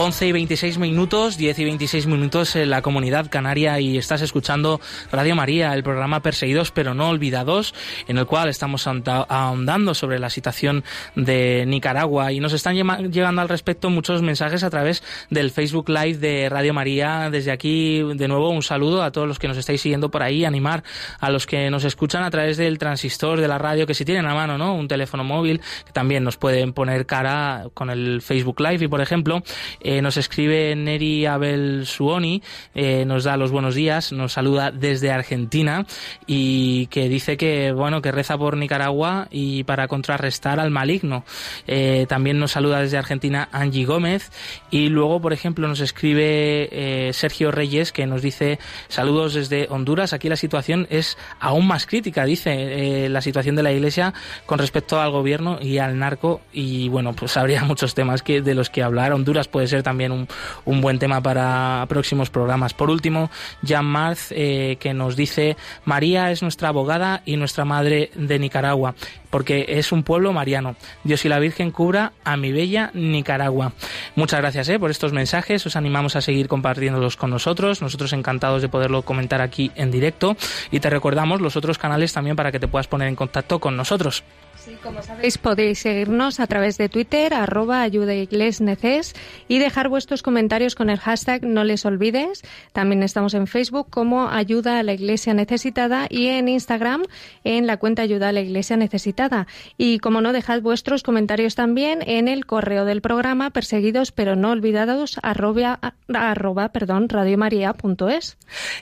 11 0.00 0.28
y 0.28 0.32
26 0.32 0.78
minutos, 0.78 1.36
10 1.36 1.58
y 1.58 1.64
26 1.64 2.06
minutos 2.06 2.54
en 2.54 2.70
la 2.70 2.82
comunidad 2.82 3.28
canaria 3.28 3.80
y 3.80 3.98
estás 3.98 4.22
escuchando 4.22 4.80
Radio 5.10 5.34
María, 5.34 5.74
el 5.74 5.82
programa 5.82 6.22
Perseguidos 6.22 6.70
pero 6.70 6.94
no 6.94 7.08
olvidados, 7.08 7.74
en 8.06 8.16
el 8.16 8.24
cual 8.24 8.48
estamos 8.48 8.86
ahondando 8.86 9.94
sobre 9.94 10.20
la 10.20 10.30
situación 10.30 10.84
de 11.16 11.64
Nicaragua 11.66 12.30
y 12.30 12.38
nos 12.38 12.52
están 12.52 12.76
llegando 12.76 13.42
al 13.42 13.48
respecto 13.48 13.90
muchos 13.90 14.22
mensajes 14.22 14.62
a 14.62 14.70
través 14.70 15.02
del 15.30 15.50
Facebook 15.50 15.88
Live 15.88 16.18
de 16.18 16.48
Radio 16.48 16.72
María. 16.72 17.28
Desde 17.28 17.50
aquí, 17.50 18.00
de 18.00 18.28
nuevo, 18.28 18.50
un 18.50 18.62
saludo 18.62 19.02
a 19.02 19.10
todos 19.10 19.26
los 19.26 19.40
que 19.40 19.48
nos 19.48 19.56
estáis 19.56 19.80
siguiendo 19.80 20.12
por 20.12 20.22
ahí, 20.22 20.44
animar 20.44 20.84
a 21.18 21.28
los 21.28 21.44
que 21.44 21.70
nos 21.70 21.82
escuchan 21.82 22.22
a 22.22 22.30
través 22.30 22.56
del 22.56 22.78
transistor 22.78 23.40
de 23.40 23.48
la 23.48 23.58
radio, 23.58 23.84
que 23.84 23.94
si 23.94 24.04
tienen 24.04 24.26
a 24.26 24.34
mano, 24.34 24.58
¿no? 24.58 24.76
Un 24.76 24.86
teléfono 24.86 25.24
móvil, 25.24 25.60
que 25.84 25.92
también 25.92 26.22
nos 26.22 26.36
pueden 26.36 26.72
poner 26.72 27.04
cara 27.04 27.64
con 27.74 27.90
el 27.90 28.22
Facebook 28.22 28.60
Live 28.60 28.84
y, 28.84 28.88
por 28.88 29.00
ejemplo, 29.00 29.42
eh, 29.88 30.02
nos 30.02 30.18
escribe 30.18 30.76
Neri 30.76 31.24
Abel 31.24 31.86
Suoni, 31.86 32.42
eh, 32.74 33.06
nos 33.06 33.24
da 33.24 33.38
los 33.38 33.50
buenos 33.50 33.74
días, 33.74 34.12
nos 34.12 34.34
saluda 34.34 34.70
desde 34.70 35.10
Argentina 35.10 35.86
y 36.26 36.88
que 36.88 37.08
dice 37.08 37.38
que 37.38 37.72
bueno 37.72 38.02
que 38.02 38.12
reza 38.12 38.36
por 38.36 38.58
Nicaragua 38.58 39.28
y 39.30 39.64
para 39.64 39.88
contrarrestar 39.88 40.60
al 40.60 40.70
maligno. 40.70 41.24
Eh, 41.66 42.04
también 42.06 42.38
nos 42.38 42.52
saluda 42.52 42.82
desde 42.82 42.98
Argentina 42.98 43.48
Angie 43.50 43.86
Gómez 43.86 44.30
y 44.70 44.90
luego 44.90 45.22
por 45.22 45.32
ejemplo 45.32 45.66
nos 45.66 45.80
escribe 45.80 47.08
Sergio 47.14 47.50
Reyes 47.50 47.90
que 47.90 48.04
nos 48.04 48.20
dice 48.20 48.58
saludos 48.88 49.32
desde 49.32 49.68
Honduras. 49.70 50.12
Aquí 50.12 50.28
la 50.28 50.36
situación 50.36 50.86
es 50.90 51.16
aún 51.40 51.66
más 51.66 51.86
crítica, 51.86 52.26
dice 52.26 53.08
la 53.08 53.22
situación 53.22 53.56
de 53.56 53.62
la 53.62 53.72
Iglesia 53.72 54.12
con 54.44 54.58
respecto 54.58 55.00
al 55.00 55.12
gobierno 55.12 55.58
y 55.62 55.78
al 55.78 55.98
narco 55.98 56.42
y 56.52 56.90
bueno 56.90 57.14
pues 57.14 57.38
habría 57.38 57.64
muchos 57.64 57.94
temas 57.94 58.22
que 58.22 58.42
de 58.42 58.54
los 58.54 58.68
que 58.68 58.82
hablar. 58.82 59.14
Honduras 59.14 59.48
puede 59.48 59.66
ser 59.66 59.77
también 59.82 60.12
un, 60.12 60.28
un 60.64 60.80
buen 60.80 60.98
tema 60.98 61.20
para 61.20 61.84
próximos 61.88 62.30
programas. 62.30 62.74
Por 62.74 62.90
último, 62.90 63.30
Jan 63.66 63.86
Marz 63.86 64.28
eh, 64.30 64.76
que 64.80 64.94
nos 64.94 65.16
dice 65.16 65.56
María 65.84 66.30
es 66.30 66.42
nuestra 66.42 66.68
abogada 66.68 67.22
y 67.24 67.36
nuestra 67.36 67.64
madre 67.64 68.10
de 68.14 68.38
Nicaragua 68.38 68.94
porque 69.30 69.66
es 69.68 69.92
un 69.92 70.02
pueblo 70.02 70.32
mariano. 70.32 70.76
Dios 71.04 71.24
y 71.24 71.28
la 71.28 71.38
Virgen 71.38 71.70
cubra 71.70 72.12
a 72.24 72.36
mi 72.36 72.52
bella 72.52 72.90
Nicaragua. 72.94 73.72
Muchas 74.16 74.40
gracias 74.40 74.68
eh, 74.68 74.78
por 74.78 74.90
estos 74.90 75.12
mensajes. 75.12 75.64
Os 75.66 75.76
animamos 75.76 76.16
a 76.16 76.20
seguir 76.20 76.48
compartiéndolos 76.48 77.16
con 77.16 77.30
nosotros. 77.30 77.82
Nosotros 77.82 78.12
encantados 78.12 78.62
de 78.62 78.68
poderlo 78.68 79.02
comentar 79.02 79.40
aquí 79.40 79.70
en 79.74 79.90
directo. 79.90 80.36
Y 80.70 80.80
te 80.80 80.90
recordamos 80.90 81.40
los 81.40 81.56
otros 81.56 81.78
canales 81.78 82.12
también 82.12 82.36
para 82.36 82.52
que 82.52 82.60
te 82.60 82.68
puedas 82.68 82.88
poner 82.88 83.08
en 83.08 83.16
contacto 83.16 83.58
con 83.58 83.76
nosotros. 83.76 84.24
Sí, 84.64 84.76
como 84.82 85.02
sabéis, 85.02 85.38
podéis 85.38 85.78
seguirnos 85.78 86.40
a 86.40 86.46
través 86.46 86.78
de 86.78 86.88
Twitter, 86.88 87.32
arroba 87.32 87.82
ayudaiglesneces, 87.82 89.14
y 89.46 89.58
dejar 89.58 89.88
vuestros 89.88 90.22
comentarios 90.22 90.74
con 90.74 90.90
el 90.90 90.98
hashtag 90.98 91.44
no 91.44 91.64
les 91.64 91.86
olvides. 91.86 92.42
También 92.72 93.02
estamos 93.02 93.34
en 93.34 93.46
Facebook 93.46 93.88
como 93.88 94.28
Ayuda 94.28 94.78
a 94.78 94.82
la 94.82 94.92
Iglesia 94.92 95.32
Necesitada 95.32 96.06
y 96.10 96.26
en 96.26 96.48
Instagram 96.48 97.04
en 97.44 97.66
la 97.66 97.76
cuenta 97.76 98.02
Ayuda 98.02 98.30
a 98.30 98.32
la 98.32 98.40
Iglesia 98.40 98.76
Necesitada. 98.76 99.46
Y 99.76 100.00
como 100.00 100.20
no, 100.20 100.32
dejad 100.32 100.60
vuestros 100.60 101.02
comentarios 101.02 101.54
también 101.54 102.00
en 102.02 102.26
el 102.26 102.44
correo 102.44 102.84
del 102.84 103.00
programa 103.00 103.50
perseguidos 103.50 104.12
pero 104.12 104.34
no 104.34 104.50
olvidados 104.50 105.18
arroba, 105.22 105.78
arroba 106.12 106.70
perdón, 106.70 107.08
radiomaria.es. 107.08 108.36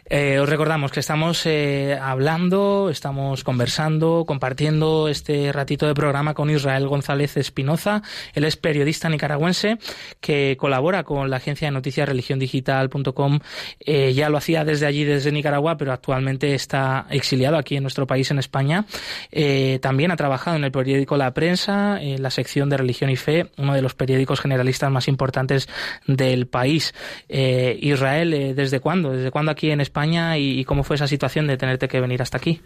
Eh, 0.07 0.39
os 0.39 0.49
recordamos 0.49 0.91
que 0.91 1.01
estamos 1.01 1.45
eh, 1.45 1.99
hablando, 2.01 2.89
estamos 2.91 3.45
conversando, 3.45 4.25
compartiendo 4.27 5.09
este 5.09 5.53
ratito 5.53 5.76
de 5.85 5.95
programa 5.95 6.33
con 6.33 6.49
Israel 6.49 6.89
González 6.89 7.37
Espinoza. 7.37 8.03
Él 8.33 8.45
es 8.45 8.57
periodista 8.57 9.11
nicaragüense 9.11 9.77
que 10.21 10.57
colabora 10.59 11.05
con 11.05 11.29
la 11.29 11.37
agencia 11.37 11.69
de 11.69 11.73
noticias 11.73 12.09
religiondigital.com. 12.09 13.41
Eh, 13.81 14.15
ya 14.15 14.31
lo 14.31 14.39
hacía 14.39 14.65
desde 14.65 14.87
allí, 14.87 15.05
desde 15.05 15.33
Nicaragua, 15.33 15.77
pero 15.77 15.93
actualmente 15.93 16.55
está 16.55 17.07
exiliado 17.11 17.59
aquí 17.59 17.77
en 17.77 17.83
nuestro 17.83 18.07
país, 18.07 18.31
en 18.31 18.39
España. 18.39 18.87
Eh, 19.31 19.79
también 19.83 20.11
ha 20.11 20.17
trabajado 20.17 20.57
en 20.57 20.65
el 20.65 20.73
periódico 20.73 21.17
La 21.17 21.35
Prensa, 21.35 22.01
en 22.01 22.23
la 22.23 22.31
sección 22.31 22.71
de 22.71 22.77
religión 22.77 23.11
y 23.11 23.17
fe, 23.17 23.51
uno 23.59 23.75
de 23.75 23.83
los 23.83 23.95
periódicos 23.95 24.41
generalistas 24.41 24.91
más 24.91 25.09
importantes 25.09 25.69
del 26.07 26.47
país. 26.47 26.95
Eh, 27.29 27.79
Israel, 27.81 28.33
eh, 28.33 28.55
¿desde 28.55 28.81
cuándo? 28.81 29.13
¿Desde 29.13 29.31
cuándo 29.31 29.51
aquí 29.51 29.71
en 29.71 29.81
España 29.81 30.39
y, 30.39 30.61
y 30.61 30.65
cómo 30.65 30.85
fue 30.85 30.97
esa 30.97 31.09
situación 31.09 31.47
de 31.47 31.57
tenerte 31.57 31.89
que 31.89 32.01
venir 32.01 32.23
hasta 32.23 32.39
aquí? 32.39 32.61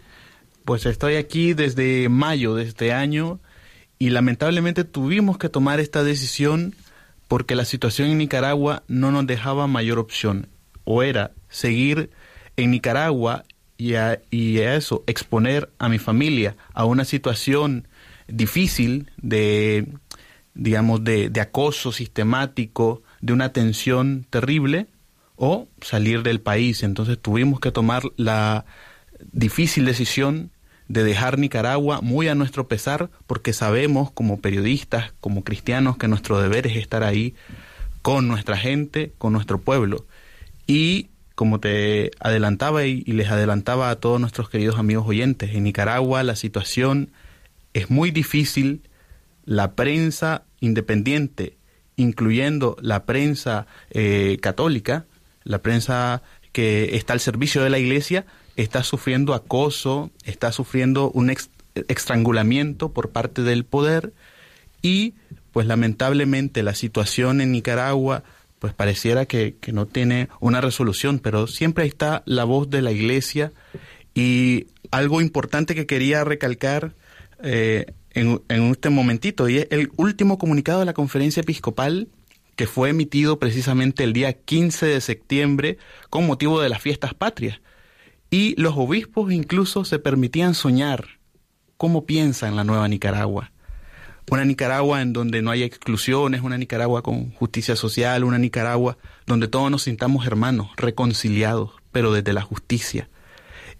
Pues 0.65 0.85
estoy 0.85 1.15
aquí 1.15 1.53
desde 1.53 2.09
mayo 2.09 2.55
de 2.55 2.63
este 2.63 2.93
año 2.93 3.39
y 3.99 4.09
lamentablemente 4.09 4.83
tuvimos 4.83 5.37
que 5.37 5.49
tomar 5.49 5.79
esta 5.79 6.03
decisión 6.03 6.75
porque 7.27 7.55
la 7.55 7.65
situación 7.65 8.09
en 8.09 8.17
Nicaragua 8.17 8.83
no 8.87 9.11
nos 9.11 9.25
dejaba 9.25 9.67
mayor 9.67 9.99
opción. 9.99 10.47
O 10.83 11.03
era 11.03 11.31
seguir 11.49 12.09
en 12.57 12.71
Nicaragua 12.71 13.45
y 13.77 13.95
a, 13.95 14.21
y 14.29 14.59
eso 14.59 15.03
exponer 15.07 15.71
a 15.79 15.89
mi 15.89 15.99
familia 15.99 16.55
a 16.73 16.85
una 16.85 17.05
situación 17.05 17.87
difícil 18.27 19.09
de, 19.17 19.87
digamos, 20.53 21.03
de 21.03 21.41
acoso 21.41 21.91
sistemático, 21.91 23.01
de 23.21 23.33
una 23.33 23.53
tensión 23.53 24.25
terrible, 24.29 24.87
o 25.43 25.67
salir 25.81 26.21
del 26.21 26.39
país. 26.39 26.83
Entonces 26.83 27.17
tuvimos 27.19 27.59
que 27.59 27.71
tomar 27.71 28.03
la 28.15 28.65
difícil 29.31 29.85
decisión 29.85 30.51
de 30.87 31.03
dejar 31.03 31.39
Nicaragua 31.39 32.01
muy 32.01 32.27
a 32.27 32.35
nuestro 32.35 32.67
pesar, 32.67 33.09
porque 33.25 33.53
sabemos 33.53 34.11
como 34.11 34.41
periodistas, 34.41 35.13
como 35.21 35.43
cristianos, 35.43 35.97
que 35.97 36.07
nuestro 36.07 36.41
deber 36.41 36.67
es 36.67 36.75
estar 36.75 37.03
ahí 37.03 37.33
con 38.01 38.27
nuestra 38.27 38.57
gente, 38.57 39.13
con 39.17 39.31
nuestro 39.31 39.59
pueblo. 39.59 40.05
Y 40.67 41.09
como 41.35 41.59
te 41.59 42.11
adelantaba 42.19 42.85
y, 42.85 43.03
les 43.03 43.29
adelantaba 43.29 43.89
a 43.89 43.95
todos 43.95 44.19
nuestros 44.19 44.49
queridos 44.49 44.77
amigos 44.77 45.07
oyentes, 45.07 45.55
en 45.55 45.63
Nicaragua 45.63 46.23
la 46.23 46.35
situación 46.35 47.11
es 47.73 47.89
muy 47.89 48.11
difícil, 48.11 48.81
la 49.45 49.73
prensa 49.73 50.43
independiente, 50.59 51.57
incluyendo 51.95 52.75
la 52.81 53.05
prensa 53.05 53.65
eh, 53.91 54.37
católica, 54.41 55.05
la 55.43 55.61
prensa 55.61 56.21
que 56.51 56.95
está 56.95 57.13
al 57.13 57.21
servicio 57.21 57.63
de 57.63 57.69
la 57.69 57.79
iglesia, 57.79 58.25
está 58.55 58.83
sufriendo 58.83 59.33
acoso, 59.33 60.11
está 60.23 60.51
sufriendo 60.51 61.11
un 61.11 61.33
estrangulamiento 61.87 62.89
por 62.89 63.09
parte 63.11 63.41
del 63.43 63.65
poder 63.65 64.13
y 64.81 65.13
pues 65.51 65.67
lamentablemente 65.67 66.63
la 66.63 66.75
situación 66.75 67.41
en 67.41 67.51
Nicaragua 67.51 68.23
pues 68.59 68.73
pareciera 68.73 69.25
que, 69.25 69.55
que 69.59 69.71
no 69.71 69.87
tiene 69.87 70.29
una 70.39 70.61
resolución, 70.61 71.19
pero 71.19 71.47
siempre 71.47 71.85
está 71.85 72.21
la 72.25 72.43
voz 72.43 72.69
de 72.69 72.81
la 72.81 72.91
iglesia 72.91 73.51
y 74.13 74.67
algo 74.91 75.21
importante 75.21 75.73
que 75.73 75.87
quería 75.87 76.23
recalcar 76.23 76.93
eh, 77.43 77.87
en, 78.11 78.41
en 78.49 78.63
este 78.71 78.89
momentito 78.89 79.49
y 79.49 79.59
es 79.59 79.67
el 79.71 79.89
último 79.95 80.37
comunicado 80.37 80.81
de 80.81 80.85
la 80.85 80.93
conferencia 80.93 81.41
episcopal 81.41 82.07
que 82.55 82.67
fue 82.67 82.89
emitido 82.89 83.39
precisamente 83.39 84.03
el 84.03 84.13
día 84.13 84.33
15 84.33 84.85
de 84.85 85.01
septiembre 85.01 85.77
con 86.09 86.27
motivo 86.27 86.61
de 86.61 86.69
las 86.69 86.81
fiestas 86.81 87.13
patrias. 87.13 87.59
Y 88.33 88.59
los 88.59 88.75
obispos 88.77 89.31
incluso 89.33 89.83
se 89.83 89.99
permitían 89.99 90.53
soñar 90.53 91.19
cómo 91.75 92.05
piensan 92.05 92.55
la 92.55 92.63
nueva 92.63 92.87
Nicaragua. 92.87 93.51
Una 94.29 94.45
Nicaragua 94.45 95.01
en 95.01 95.11
donde 95.11 95.41
no 95.41 95.51
haya 95.51 95.65
exclusiones, 95.65 96.41
una 96.41 96.57
Nicaragua 96.57 97.03
con 97.03 97.31
justicia 97.31 97.75
social, 97.75 98.23
una 98.23 98.37
Nicaragua 98.37 98.97
donde 99.25 99.49
todos 99.49 99.69
nos 99.69 99.83
sintamos 99.83 100.25
hermanos, 100.25 100.69
reconciliados, 100.77 101.71
pero 101.91 102.13
desde 102.13 102.31
la 102.31 102.41
justicia. 102.41 103.09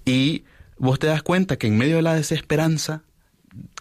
Y 0.04 0.44
vos 0.78 1.00
te 1.00 1.08
das 1.08 1.24
cuenta 1.24 1.58
que 1.58 1.68
en 1.68 1.78
medio 1.78 1.96
de 1.96 2.02
la 2.02 2.16
desesperanza 2.16 3.04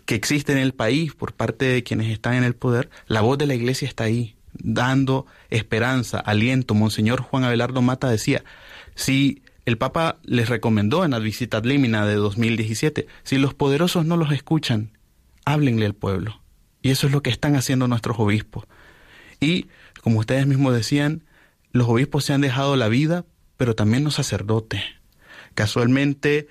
que 0.05 0.15
existe 0.15 0.53
en 0.53 0.59
el 0.59 0.73
país 0.73 1.15
por 1.15 1.33
parte 1.33 1.65
de 1.65 1.83
quienes 1.83 2.13
están 2.13 2.35
en 2.35 2.45
el 2.45 2.55
poder, 2.55 2.91
la 3.09 3.23
voz 3.23 3.39
de 3.39 3.49
la 3.49 3.55
iglesia 3.57 3.89
está 3.89 4.05
ahí, 4.05 4.37
dando 4.53 5.27
esperanza, 5.49 6.21
aliento. 6.21 6.75
Monseñor 6.75 7.23
Juan 7.23 7.43
Abelardo 7.43 7.83
Mata 7.83 8.09
decía, 8.09 8.45
si 8.95 9.43
el 9.71 9.79
Papa 9.79 10.19
les 10.25 10.49
recomendó 10.49 11.05
en 11.05 11.13
la 11.13 11.21
visita 11.21 11.61
limina 11.61 12.05
de 12.05 12.15
2017, 12.15 13.07
si 13.23 13.39
los 13.39 13.55
poderosos 13.55 14.05
no 14.05 14.17
los 14.17 14.33
escuchan, 14.33 14.91
háblenle 15.45 15.87
al 15.87 15.95
pueblo. 15.95 16.41
Y 16.83 16.91
eso 16.91 17.07
es 17.07 17.13
lo 17.13 17.23
que 17.23 17.31
están 17.31 17.55
haciendo 17.55 17.87
nuestros 17.87 18.19
obispos. 18.19 18.65
Y, 19.39 19.69
como 20.03 20.19
ustedes 20.19 20.47
mismos 20.49 20.75
decían, 20.75 21.23
los 21.71 21.89
obispos 21.89 22.25
se 22.25 22.33
han 22.33 22.41
dejado 22.41 22.75
la 22.75 22.89
vida, 22.89 23.25
pero 23.57 23.77
también 23.77 24.03
los 24.03 24.15
sacerdotes. 24.15 24.83
Casualmente 25.55 26.49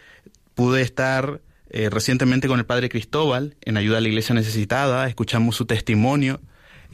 pude 0.56 0.82
estar 0.82 1.42
eh, 1.70 1.90
recientemente 1.90 2.48
con 2.48 2.60
el 2.60 2.66
padre 2.66 2.88
Cristóbal 2.88 3.58
en 3.62 3.76
ayuda 3.76 3.98
a 3.98 4.02
la 4.02 4.08
iglesia 4.08 4.34
necesitada, 4.34 5.08
escuchamos 5.10 5.58
su 5.58 5.66
testimonio, 5.66 6.40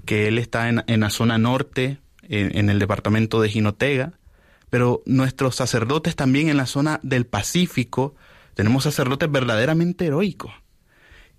que 0.06 0.28
él 0.28 0.40
está 0.40 0.70
en, 0.70 0.84
en 0.88 1.02
la 1.02 1.12
zona 1.12 1.38
norte, 1.38 2.00
en, 2.24 2.58
en 2.58 2.72
el 2.72 2.80
departamento 2.80 3.42
de 3.42 3.50
Jinotega, 3.50 4.14
pero 4.70 5.02
nuestros 5.06 5.56
sacerdotes 5.56 6.16
también 6.16 6.50
en 6.50 6.58
la 6.58 6.66
zona 6.66 7.00
del 7.04 7.26
Pacífico, 7.26 8.16
tenemos 8.54 8.84
sacerdotes 8.84 9.32
verdaderamente 9.32 10.06
heroicos. 10.06 10.52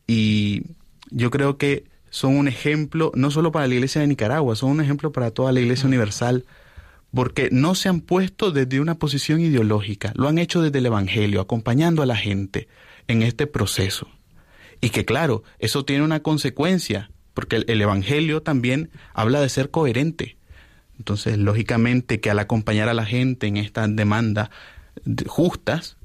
Y 0.06 0.62
yo 1.10 1.30
creo 1.30 1.58
que 1.58 1.84
son 2.10 2.36
un 2.36 2.48
ejemplo, 2.48 3.12
no 3.14 3.30
solo 3.30 3.52
para 3.52 3.66
la 3.66 3.74
iglesia 3.74 4.00
de 4.00 4.06
Nicaragua, 4.06 4.56
son 4.56 4.70
un 4.70 4.80
ejemplo 4.80 5.12
para 5.12 5.30
toda 5.30 5.52
la 5.52 5.60
iglesia 5.60 5.86
universal, 5.86 6.44
porque 7.12 7.48
no 7.50 7.74
se 7.74 7.88
han 7.88 8.00
puesto 8.00 8.52
desde 8.52 8.80
una 8.80 8.96
posición 8.96 9.40
ideológica, 9.40 10.12
lo 10.16 10.28
han 10.28 10.38
hecho 10.38 10.62
desde 10.62 10.78
el 10.78 10.86
Evangelio, 10.86 11.40
acompañando 11.40 12.02
a 12.02 12.06
la 12.06 12.16
gente 12.16 12.68
en 13.08 13.22
este 13.22 13.46
proceso. 13.46 14.08
Y 14.80 14.90
que 14.90 15.04
claro, 15.04 15.42
eso 15.58 15.84
tiene 15.84 16.04
una 16.04 16.20
consecuencia, 16.20 17.10
porque 17.34 17.56
el, 17.56 17.64
el 17.68 17.80
Evangelio 17.80 18.42
también 18.42 18.90
habla 19.14 19.40
de 19.40 19.48
ser 19.48 19.70
coherente. 19.70 20.35
Entonces, 20.98 21.38
lógicamente 21.38 22.20
que 22.20 22.30
al 22.30 22.38
acompañar 22.38 22.88
a 22.88 22.94
la 22.94 23.04
gente 23.04 23.46
en 23.46 23.56
estas 23.56 23.94
demandas 23.94 24.50
justas, 25.26 25.96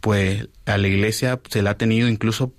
pues 0.00 0.48
a 0.66 0.76
la 0.78 0.88
iglesia 0.88 1.40
se 1.48 1.62
la 1.62 1.70
ha 1.70 1.78
tenido 1.78 2.08
incluso 2.08 2.52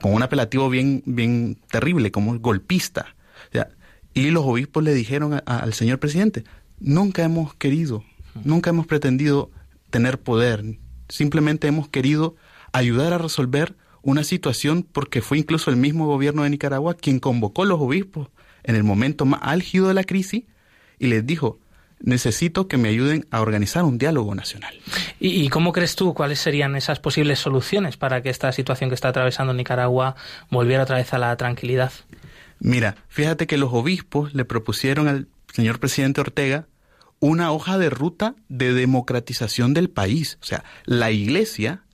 con 0.00 0.14
un 0.14 0.22
apelativo 0.22 0.68
bien, 0.70 1.02
bien 1.06 1.58
terrible, 1.70 2.10
como 2.10 2.38
golpista. 2.38 3.14
O 3.48 3.52
sea, 3.52 3.68
Y 4.16 4.30
los 4.30 4.44
obispos 4.44 4.84
le 4.84 4.94
dijeron 4.94 5.34
a- 5.34 5.42
a- 5.44 5.58
al 5.58 5.74
señor 5.74 5.98
presidente, 5.98 6.44
nunca 6.78 7.24
hemos 7.24 7.52
querido, 7.54 8.04
nunca 8.44 8.70
hemos 8.70 8.86
pretendido 8.86 9.50
tener 9.90 10.20
poder, 10.20 10.78
simplemente 11.08 11.66
hemos 11.66 11.88
querido 11.88 12.36
ayudar 12.72 13.12
a 13.12 13.18
resolver 13.18 13.74
una 14.02 14.22
situación 14.22 14.84
porque 14.84 15.20
fue 15.20 15.38
incluso 15.38 15.68
el 15.70 15.76
mismo 15.78 16.06
gobierno 16.06 16.44
de 16.44 16.50
Nicaragua 16.50 16.94
quien 16.94 17.18
convocó 17.18 17.64
a 17.64 17.66
los 17.66 17.80
obispos 17.80 18.28
en 18.62 18.76
el 18.76 18.84
momento 18.84 19.24
más 19.24 19.40
álgido 19.42 19.88
de 19.88 19.94
la 19.94 20.04
crisis 20.04 20.44
y 20.98 21.06
les 21.06 21.26
dijo, 21.26 21.58
necesito 22.00 22.68
que 22.68 22.76
me 22.76 22.88
ayuden 22.88 23.26
a 23.30 23.40
organizar 23.40 23.84
un 23.84 23.98
diálogo 23.98 24.34
nacional. 24.34 24.74
¿Y, 25.20 25.44
y 25.44 25.48
cómo 25.48 25.72
crees 25.72 25.96
tú 25.96 26.14
cuáles 26.14 26.38
serían 26.38 26.76
esas 26.76 27.00
posibles 27.00 27.38
soluciones 27.38 27.96
para 27.96 28.22
que 28.22 28.30
esta 28.30 28.52
situación 28.52 28.90
que 28.90 28.94
está 28.94 29.08
atravesando 29.08 29.54
Nicaragua 29.54 30.16
volviera 30.50 30.82
otra 30.82 30.96
vez 30.96 31.12
a 31.14 31.18
la 31.18 31.36
tranquilidad? 31.36 31.92
Mira, 32.60 32.96
fíjate 33.08 33.46
que 33.46 33.58
los 33.58 33.72
obispos 33.72 34.34
le 34.34 34.44
propusieron 34.44 35.08
al 35.08 35.28
señor 35.52 35.80
presidente 35.80 36.20
Ortega 36.20 36.66
una 37.20 37.52
hoja 37.52 37.78
de 37.78 37.90
ruta 37.90 38.34
de 38.48 38.74
democratización 38.74 39.72
del 39.72 39.88
país. 39.88 40.38
O 40.42 40.44
sea, 40.44 40.64
la 40.84 41.10
iglesia, 41.10 41.84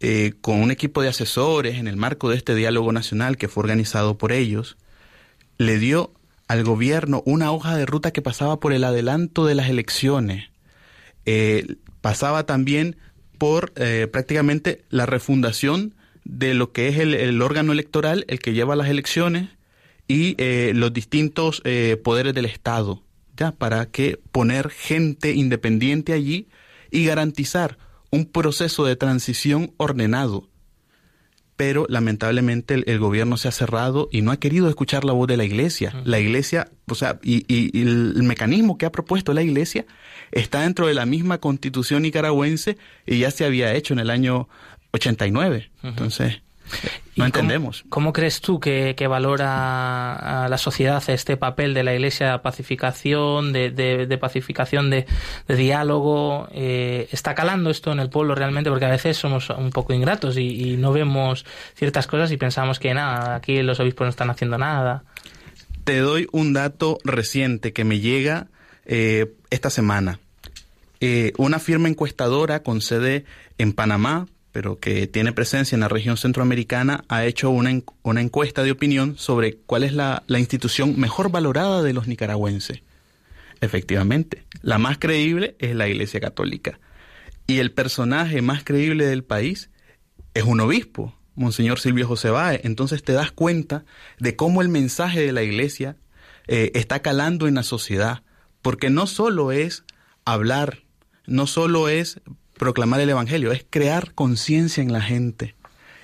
eh, 0.00 0.32
con 0.40 0.62
un 0.62 0.70
equipo 0.70 1.02
de 1.02 1.08
asesores 1.08 1.78
en 1.78 1.88
el 1.88 1.96
marco 1.96 2.30
de 2.30 2.36
este 2.36 2.54
diálogo 2.54 2.92
nacional 2.92 3.36
que 3.36 3.48
fue 3.48 3.62
organizado 3.62 4.16
por 4.16 4.32
ellos, 4.32 4.76
le 5.58 5.78
dio 5.78 6.14
al 6.50 6.64
gobierno 6.64 7.22
una 7.26 7.52
hoja 7.52 7.76
de 7.76 7.86
ruta 7.86 8.10
que 8.10 8.22
pasaba 8.22 8.58
por 8.58 8.72
el 8.72 8.82
adelanto 8.82 9.46
de 9.46 9.54
las 9.54 9.70
elecciones. 9.70 10.50
Eh, 11.24 11.76
pasaba 12.00 12.44
también 12.44 12.96
por 13.38 13.72
eh, 13.76 14.08
prácticamente 14.10 14.82
la 14.90 15.06
refundación 15.06 15.94
de 16.24 16.54
lo 16.54 16.72
que 16.72 16.88
es 16.88 16.98
el, 16.98 17.40
órgano 17.40 17.70
electoral, 17.70 18.24
el 18.26 18.40
que 18.40 18.52
lleva 18.52 18.74
las 18.74 18.88
elecciones, 18.88 19.50
y 20.08 20.34
eh, 20.38 20.72
los 20.74 20.92
distintos 20.92 21.62
poderes 22.02 22.34
del 22.34 22.46
Estado, 22.46 23.04
¿ya? 23.36 23.52
Para 23.52 23.86
que 23.86 24.18
poner 24.32 24.70
gente 24.70 25.32
independiente 25.32 26.12
allí 26.14 26.48
y 26.90 27.04
garantizar 27.04 27.78
un 28.10 28.26
proceso 28.26 28.84
de 28.84 28.96
transición 28.96 29.72
ordenado. 29.76 30.49
Pero 31.60 31.84
lamentablemente 31.90 32.72
el, 32.72 32.84
el 32.86 32.98
gobierno 32.98 33.36
se 33.36 33.48
ha 33.48 33.52
cerrado 33.52 34.08
y 34.10 34.22
no 34.22 34.30
ha 34.32 34.38
querido 34.38 34.68
escuchar 34.70 35.04
la 35.04 35.12
voz 35.12 35.28
de 35.28 35.36
la 35.36 35.44
iglesia. 35.44 35.92
La 36.06 36.18
iglesia, 36.18 36.68
o 36.88 36.94
sea, 36.94 37.18
y, 37.22 37.44
y- 37.54 37.70
y 37.78 37.82
el, 37.82 38.14
el 38.16 38.22
mecanismo 38.22 38.78
que 38.78 38.86
ha 38.86 38.90
propuesto 38.92 39.34
la 39.34 39.42
iglesia 39.42 39.84
está 40.32 40.62
dentro 40.62 40.86
de 40.86 40.94
la 40.94 41.04
misma 41.04 41.36
constitución 41.38 42.00
nicaragüense 42.02 42.78
y 43.06 43.18
ya 43.18 43.30
se 43.30 43.44
había 43.44 43.74
hecho 43.74 43.92
en 43.92 43.98
el 44.00 44.08
año 44.08 44.48
89. 44.92 45.70
Entonces, 45.82 46.40
no 47.16 47.24
¿Y 47.24 47.26
entendemos. 47.26 47.80
¿Cómo, 47.82 47.90
cómo 47.90 48.12
crees 48.12 48.40
tú 48.40 48.60
que, 48.60 48.94
que 48.96 49.06
valora 49.06 50.44
a 50.44 50.48
la 50.48 50.58
sociedad 50.58 51.02
este 51.08 51.36
papel 51.36 51.74
de 51.74 51.84
la 51.84 51.94
Iglesia 51.94 52.32
de 52.32 52.38
pacificación, 52.38 53.52
de, 53.52 53.70
de- 53.70 54.06
de 54.06 54.18
pacificación, 54.18 54.90
de, 54.90 55.06
de 55.48 55.56
diálogo? 55.56 56.48
Eh, 56.52 57.08
¿Está 57.12 57.34
calando 57.34 57.70
esto 57.70 57.92
en 57.92 58.00
el 58.00 58.08
pueblo 58.10 58.34
realmente? 58.34 58.70
Porque 58.70 58.84
a 58.86 58.90
veces 58.90 59.16
somos 59.16 59.50
un 59.50 59.70
poco 59.70 59.92
ingratos 59.92 60.36
y, 60.36 60.72
y 60.72 60.76
no 60.76 60.92
vemos 60.92 61.44
ciertas 61.74 62.06
cosas 62.06 62.30
y 62.32 62.36
pensamos 62.36 62.78
que 62.78 62.94
nada, 62.94 63.34
aquí 63.34 63.62
los 63.62 63.80
obispos 63.80 64.06
no 64.06 64.10
están 64.10 64.30
haciendo 64.30 64.58
nada. 64.58 65.02
Te 65.84 65.98
doy 65.98 66.28
un 66.32 66.52
dato 66.52 66.98
reciente 67.04 67.72
que 67.72 67.84
me 67.84 68.00
llega 68.00 68.46
eh, 68.86 69.32
esta 69.50 69.70
semana. 69.70 70.20
Eh, 71.00 71.32
una 71.38 71.58
firma 71.58 71.88
encuestadora 71.88 72.62
con 72.62 72.82
sede 72.82 73.24
en 73.56 73.72
Panamá, 73.72 74.26
pero 74.52 74.78
que 74.78 75.06
tiene 75.06 75.32
presencia 75.32 75.76
en 75.76 75.80
la 75.80 75.88
región 75.88 76.16
centroamericana, 76.16 77.04
ha 77.08 77.24
hecho 77.24 77.50
una, 77.50 77.80
una 78.02 78.20
encuesta 78.20 78.62
de 78.62 78.72
opinión 78.72 79.16
sobre 79.16 79.56
cuál 79.56 79.84
es 79.84 79.92
la, 79.92 80.22
la 80.26 80.38
institución 80.38 80.98
mejor 80.98 81.30
valorada 81.30 81.82
de 81.82 81.92
los 81.92 82.08
nicaragüenses. 82.08 82.82
Efectivamente, 83.60 84.44
la 84.62 84.78
más 84.78 84.98
creíble 84.98 85.56
es 85.58 85.74
la 85.74 85.88
Iglesia 85.88 86.20
Católica. 86.20 86.80
Y 87.46 87.58
el 87.58 87.72
personaje 87.72 88.42
más 88.42 88.64
creíble 88.64 89.06
del 89.06 89.24
país 89.24 89.70
es 90.34 90.44
un 90.44 90.60
obispo, 90.60 91.14
Monseñor 91.34 91.80
Silvio 91.80 92.06
José 92.06 92.30
Báez. 92.30 92.60
Entonces 92.64 93.02
te 93.02 93.12
das 93.12 93.32
cuenta 93.32 93.84
de 94.18 94.36
cómo 94.36 94.62
el 94.62 94.68
mensaje 94.68 95.20
de 95.20 95.32
la 95.32 95.42
Iglesia 95.42 95.96
eh, 96.46 96.72
está 96.74 97.00
calando 97.00 97.48
en 97.48 97.54
la 97.54 97.62
sociedad, 97.62 98.22
porque 98.62 98.90
no 98.90 99.06
solo 99.06 99.52
es 99.52 99.84
hablar, 100.24 100.80
no 101.26 101.46
solo 101.46 101.88
es 101.88 102.20
proclamar 102.60 103.00
el 103.00 103.08
Evangelio, 103.08 103.52
es 103.52 103.64
crear 103.70 104.12
conciencia 104.12 104.82
en 104.82 104.92
la 104.92 105.00
gente. 105.00 105.54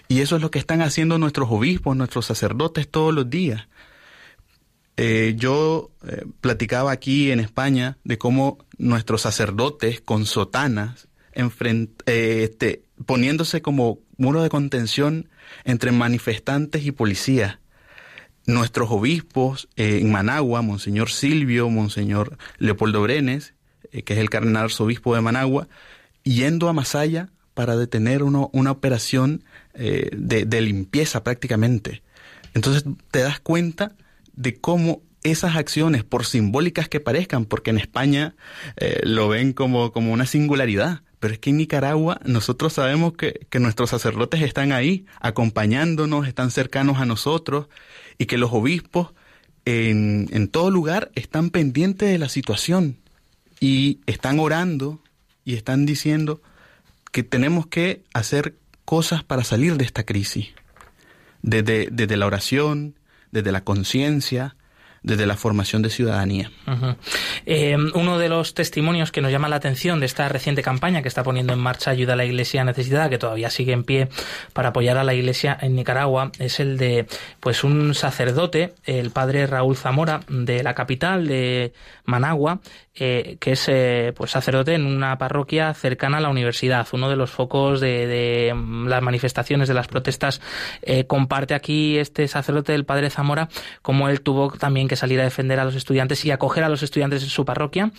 Y 0.08 0.20
eso 0.20 0.36
es 0.36 0.42
lo 0.42 0.50
que 0.50 0.58
están 0.58 0.80
haciendo 0.80 1.18
nuestros 1.18 1.50
obispos, 1.50 1.94
nuestros 1.94 2.24
sacerdotes 2.24 2.88
todos 2.88 3.12
los 3.12 3.28
días. 3.28 3.68
Eh, 4.96 5.34
yo 5.36 5.90
eh, 6.08 6.24
platicaba 6.40 6.92
aquí 6.92 7.30
en 7.30 7.40
España 7.40 7.98
de 8.04 8.16
cómo 8.16 8.56
nuestros 8.78 9.20
sacerdotes 9.20 10.00
con 10.00 10.24
sotanas, 10.24 11.08
enfrent- 11.34 12.02
eh, 12.06 12.44
este, 12.44 12.84
poniéndose 13.04 13.60
como 13.60 13.98
muro 14.16 14.42
de 14.42 14.48
contención 14.48 15.28
entre 15.64 15.92
manifestantes 15.92 16.86
y 16.86 16.90
policías. 16.90 17.58
Nuestros 18.46 18.90
obispos 18.90 19.68
en 19.76 20.10
Managua, 20.10 20.62
Monseñor 20.62 21.10
Silvio, 21.10 21.68
Monseñor 21.68 22.38
Leopoldo 22.56 23.02
Brenes, 23.02 23.52
que 23.90 24.14
es 24.14 24.18
el 24.18 24.30
cardenal 24.30 24.64
arzobispo 24.64 25.14
de 25.14 25.20
Managua, 25.20 25.68
yendo 26.26 26.68
a 26.68 26.72
Masaya 26.72 27.30
para 27.54 27.76
detener 27.76 28.22
uno- 28.22 28.50
una 28.52 28.72
operación 28.72 29.44
eh, 29.74 30.10
de, 30.16 30.44
de 30.44 30.60
limpieza 30.60 31.22
prácticamente. 31.22 32.02
Entonces 32.52 32.84
te 33.10 33.20
das 33.20 33.40
cuenta 33.40 33.92
de 34.34 34.56
cómo 34.56 35.02
esas 35.22 35.56
acciones, 35.56 36.04
por 36.04 36.26
simbólicas 36.26 36.88
que 36.88 37.00
parezcan, 37.00 37.46
porque 37.46 37.70
en 37.70 37.78
España 37.78 38.34
eh, 38.76 39.00
lo 39.04 39.28
ven 39.28 39.52
como, 39.52 39.92
como 39.92 40.12
una 40.12 40.26
singularidad, 40.26 41.02
pero 41.18 41.32
es 41.34 41.40
que 41.40 41.50
en 41.50 41.56
Nicaragua 41.56 42.20
nosotros 42.24 42.74
sabemos 42.74 43.14
que, 43.14 43.46
que 43.50 43.58
nuestros 43.58 43.90
sacerdotes 43.90 44.42
están 44.42 44.72
ahí, 44.72 45.06
acompañándonos, 45.20 46.28
están 46.28 46.50
cercanos 46.50 46.98
a 46.98 47.06
nosotros, 47.06 47.68
y 48.18 48.26
que 48.26 48.38
los 48.38 48.52
obispos 48.52 49.14
en, 49.64 50.28
en 50.30 50.48
todo 50.48 50.70
lugar 50.70 51.10
están 51.14 51.50
pendientes 51.50 52.08
de 52.08 52.18
la 52.18 52.28
situación 52.28 52.96
y 53.60 54.00
están 54.06 54.38
orando 54.38 55.00
y 55.46 55.54
están 55.54 55.86
diciendo 55.86 56.42
que 57.12 57.22
tenemos 57.22 57.66
que 57.68 58.02
hacer 58.12 58.56
cosas 58.84 59.24
para 59.24 59.44
salir 59.44 59.76
de 59.78 59.84
esta 59.84 60.04
crisis. 60.04 60.48
Desde, 61.40 61.88
desde 61.90 62.16
la 62.16 62.26
oración, 62.26 62.96
desde 63.30 63.52
la 63.52 63.62
conciencia, 63.62 64.56
desde 65.06 65.24
la 65.24 65.36
formación 65.36 65.82
de 65.82 65.88
ciudadanía. 65.88 66.50
Eh, 67.46 67.76
uno 67.94 68.18
de 68.18 68.28
los 68.28 68.54
testimonios 68.54 69.12
que 69.12 69.20
nos 69.20 69.30
llama 69.30 69.48
la 69.48 69.54
atención 69.54 70.00
de 70.00 70.06
esta 70.06 70.28
reciente 70.28 70.62
campaña 70.62 71.00
que 71.00 71.06
está 71.06 71.22
poniendo 71.22 71.52
en 71.52 71.60
marcha 71.60 71.92
Ayuda 71.92 72.14
a 72.14 72.16
la 72.16 72.24
Iglesia 72.24 72.64
Necesitada, 72.64 73.08
que 73.08 73.16
todavía 73.16 73.48
sigue 73.48 73.72
en 73.72 73.84
pie 73.84 74.08
para 74.52 74.70
apoyar 74.70 74.98
a 74.98 75.04
la 75.04 75.14
Iglesia 75.14 75.56
en 75.60 75.76
Nicaragua, 75.76 76.32
es 76.40 76.58
el 76.58 76.76
de 76.76 77.06
pues 77.38 77.62
un 77.62 77.94
sacerdote, 77.94 78.74
el 78.84 79.12
padre 79.12 79.46
Raúl 79.46 79.76
Zamora, 79.76 80.22
de 80.28 80.64
la 80.64 80.74
capital 80.74 81.28
de 81.28 81.72
Managua, 82.04 82.58
eh, 82.96 83.36
que 83.38 83.52
es 83.52 83.64
eh, 83.68 84.12
pues 84.16 84.32
sacerdote 84.32 84.74
en 84.74 84.86
una 84.86 85.18
parroquia 85.18 85.72
cercana 85.74 86.18
a 86.18 86.20
la 86.20 86.30
universidad, 86.30 86.88
uno 86.92 87.08
de 87.08 87.14
los 87.14 87.30
focos 87.30 87.80
de, 87.80 88.08
de, 88.08 88.54
mm, 88.54 88.88
las 88.88 89.02
manifestaciones, 89.02 89.68
de 89.68 89.74
las 89.74 89.86
protestas. 89.86 90.40
Comparte 91.06 91.54
aquí 91.54 91.98
este 91.98 92.26
sacerdote, 92.26 92.74
el 92.74 92.84
padre 92.84 93.10
Zamora, 93.10 93.48
como 93.82 94.08
él 94.08 94.20
tuvo 94.20 94.50
también 94.50 94.88
que 94.88 94.95
salir 94.96 95.20
a 95.20 95.24
defender 95.24 95.60
a 95.60 95.64
los 95.64 95.74
estudiantes 95.74 96.24
y 96.24 96.30
acoger 96.30 96.64
a 96.64 96.68
los 96.68 96.82
estudiantes 96.82 97.22
en 97.22 97.28
su 97.28 97.44
parroquia 97.44 97.90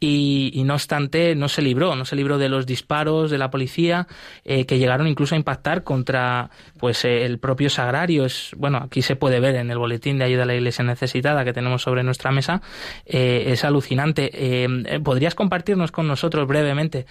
y, 0.00 0.62
no 0.66 0.74
obstante 0.74 1.36
no 1.36 1.48
se 1.48 1.62
libró, 1.62 1.94
no 1.94 2.04
se 2.04 2.16
libró 2.16 2.38
de 2.38 2.48
los 2.48 2.66
disparos 2.66 3.30
de 3.30 3.38
la 3.38 3.50
policía 3.50 4.08
eh, 4.44 4.66
que 4.66 4.78
llegaron 4.78 5.06
incluso 5.06 5.36
a 5.36 5.38
impactar 5.38 5.84
contra 5.84 6.50
pues 6.78 7.04
eh, 7.04 7.24
el 7.24 7.38
propio 7.38 7.70
sagrario. 7.70 8.26
Es, 8.26 8.50
bueno, 8.56 8.78
aquí 8.78 9.02
se 9.02 9.16
puede 9.16 9.40
ver 9.40 9.56
en 9.56 9.70
el 9.70 9.78
boletín 9.78 10.18
de 10.18 10.24
ayuda 10.24 10.42
a 10.42 10.46
la 10.46 10.54
iglesia 10.54 10.84
necesitada 10.84 11.44
que 11.44 11.52
tenemos 11.52 11.82
sobre 11.82 12.02
nuestra 12.02 12.32
mesa, 12.32 12.62
eh, 13.04 13.44
es 13.48 13.64
alucinante. 13.64 14.30
Eh, 14.32 15.00
¿Podrías 15.02 15.34
compartirnos 15.34 15.92
con 15.92 16.06
nosotros 16.08 16.46
brevemente? 16.46 17.06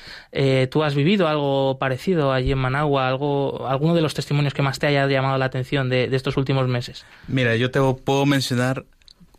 ¿Tú 0.70 0.84
has 0.84 0.96
vivido 0.96 1.28
algo 1.28 1.78
parecido 1.80 2.32
allí 2.32 2.52
en 2.52 2.58
Managua? 2.58 3.08
Algo, 3.08 3.68
¿Alguno 3.68 3.96
de 3.96 4.02
los 4.02 4.14
testimonios 4.14 4.54
que 4.54 4.62
más 4.62 4.80
te 4.80 4.88
haya 4.88 5.08
llamado 5.08 5.38
la 5.38 5.46
atención 5.46 5.90
de 5.90 6.10
estos 6.12 6.38
últimos 6.38 6.68
meses? 6.68 7.06
Mira, 7.28 7.56
yo 7.56 7.72
te 7.72 7.80
puedo 7.80 8.26
mencionar 8.26 8.86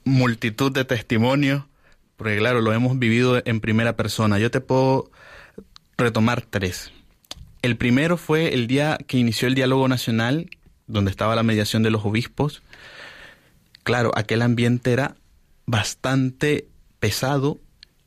multitud 0.07 0.73
de 0.73 0.85
testimonios, 0.87 1.65
porque 2.17 2.39
claro, 2.39 2.63
lo 2.63 2.73
hemos 2.73 2.99
vivido 2.99 3.43
en 3.45 3.61
primera 3.61 3.97
persona. 3.97 4.39
Yo 4.39 4.51
te 4.51 4.63
puedo 4.63 5.11
retomar 5.99 6.43
tres. 6.49 6.93
El 7.61 7.77
primero 7.77 8.17
fue 8.17 8.55
el 8.55 8.69
día 8.69 8.99
que 9.07 9.19
inició 9.19 9.49
el 9.49 9.55
diálogo 9.55 9.89
nacional, 9.89 10.49
donde 10.87 11.11
estaba 11.11 11.35
la 11.35 11.43
mediación 11.43 11.83
de 11.83 11.91
los 11.91 12.05
obispos. 12.05 12.63
Claro, 13.83 14.13
aquel 14.15 14.43
ambiente 14.43 14.93
era 14.93 15.17
bastante 15.67 16.69
pesado 17.01 17.59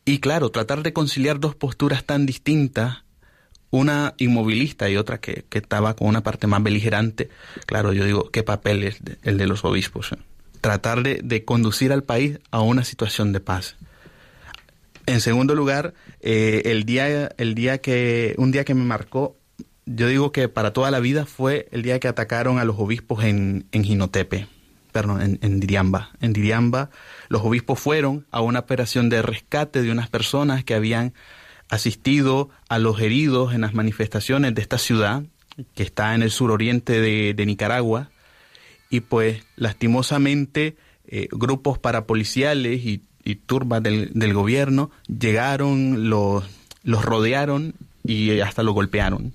y 0.05 0.19
claro, 0.19 0.49
tratar 0.49 0.82
de 0.82 0.93
conciliar 0.93 1.39
dos 1.39 1.55
posturas 1.55 2.05
tan 2.05 2.26
distintas, 2.26 3.03
una 3.69 4.13
inmovilista 4.17 4.89
y 4.89 4.95
otra 4.95 5.19
que, 5.19 5.45
que 5.49 5.59
estaba 5.59 5.95
con 5.95 6.07
una 6.07 6.23
parte 6.23 6.47
más 6.47 6.63
beligerante, 6.63 7.30
claro, 7.67 7.93
yo 7.93 8.05
digo, 8.05 8.32
¿qué 8.32 8.41
papel 8.43 8.84
es 8.84 9.03
de- 9.03 9.17
el 9.23 9.38
de 9.38 9.45
los 9.45 9.63
obispos? 9.65 10.15
Tratar 10.70 11.01
de, 11.01 11.22
de 11.24 11.43
conducir 11.45 11.91
al 11.91 12.03
país 12.03 12.38
a 12.51 12.61
una 12.61 12.84
situación 12.84 13.34
de 13.34 13.39
paz. 13.39 13.76
En 15.07 15.20
segundo 15.20 15.55
lugar, 15.55 15.95
eh, 16.22 16.61
el 16.65 16.84
día, 16.84 17.32
el 17.38 17.55
día 17.55 17.80
que, 17.80 18.36
un 18.38 18.51
día 18.51 18.65
que 18.65 18.76
me 18.76 18.84
marcó, 18.84 19.36
yo 19.88 20.07
digo 20.07 20.32
que 20.32 20.47
para 20.47 20.72
toda 20.72 20.91
la 20.91 20.99
vida 20.99 21.26
fue 21.26 21.67
el 21.72 21.82
día 21.82 21.99
que 21.99 22.07
atacaron 22.07 22.59
a 22.59 22.65
los 22.65 22.78
obispos 22.78 23.24
en, 23.24 23.65
en 23.72 23.84
Jinotepe, 23.84 24.47
perdón, 24.91 25.24
en, 25.24 25.39
en 25.41 25.59
Diriamba. 25.59 26.11
En 26.22 26.34
Diriamba, 26.34 26.91
los 27.30 27.41
obispos 27.41 27.80
fueron 27.80 28.28
a 28.30 28.41
una 28.41 28.59
operación 28.59 29.09
de 29.09 29.24
rescate 29.24 29.82
de 29.82 29.91
unas 29.91 30.07
personas 30.07 30.63
que 30.63 30.76
habían 30.76 31.15
asistido 31.70 32.51
a 32.67 32.78
los 32.78 33.01
heridos 33.01 33.55
en 33.55 33.61
las 33.61 33.74
manifestaciones 33.74 34.53
de 34.53 34.61
esta 34.61 34.78
ciudad, 34.78 35.24
que 35.74 35.82
está 35.82 36.13
en 36.13 36.22
el 36.22 36.30
suroriente 36.30 37.01
de, 37.01 37.34
de 37.34 37.45
Nicaragua, 37.47 38.11
y 38.89 39.01
pues 39.01 39.43
lastimosamente 39.55 40.77
eh, 41.07 41.27
grupos 41.31 41.77
parapoliciales 41.77 42.83
y, 42.85 43.03
y 43.23 43.35
turbas 43.35 43.83
del, 43.83 44.11
del 44.13 44.33
gobierno 44.33 44.91
llegaron, 45.07 46.09
los, 46.09 46.43
los 46.83 47.05
rodearon 47.05 47.75
y 48.03 48.39
hasta 48.39 48.63
lo 48.63 48.73
golpearon. 48.73 49.33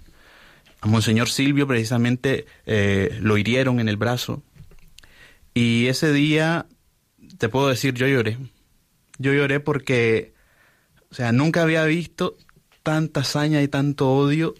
A 0.81 0.87
Monseñor 0.87 1.31
Silvio 1.31 1.67
precisamente 1.67 2.47
eh, 2.67 3.19
lo 3.23 3.39
hirieron 3.39 3.81
en 3.81 3.89
el 3.89 3.97
brazo. 3.97 4.43
Y 5.55 5.87
ese 5.87 6.13
día, 6.13 6.67
te 7.39 7.49
puedo 7.49 7.69
decir, 7.69 7.95
yo 7.95 8.07
lloré. 8.07 8.37
Yo 9.19 9.33
lloré 9.33 9.61
porque, 9.61 10.35
o 11.11 11.15
sea, 11.15 11.33
nunca 11.33 11.63
había 11.63 11.85
visto 11.85 12.37
tanta 12.83 13.21
hazaña 13.21 13.63
y 13.63 13.69
tanto 13.69 14.11
odio 14.11 14.55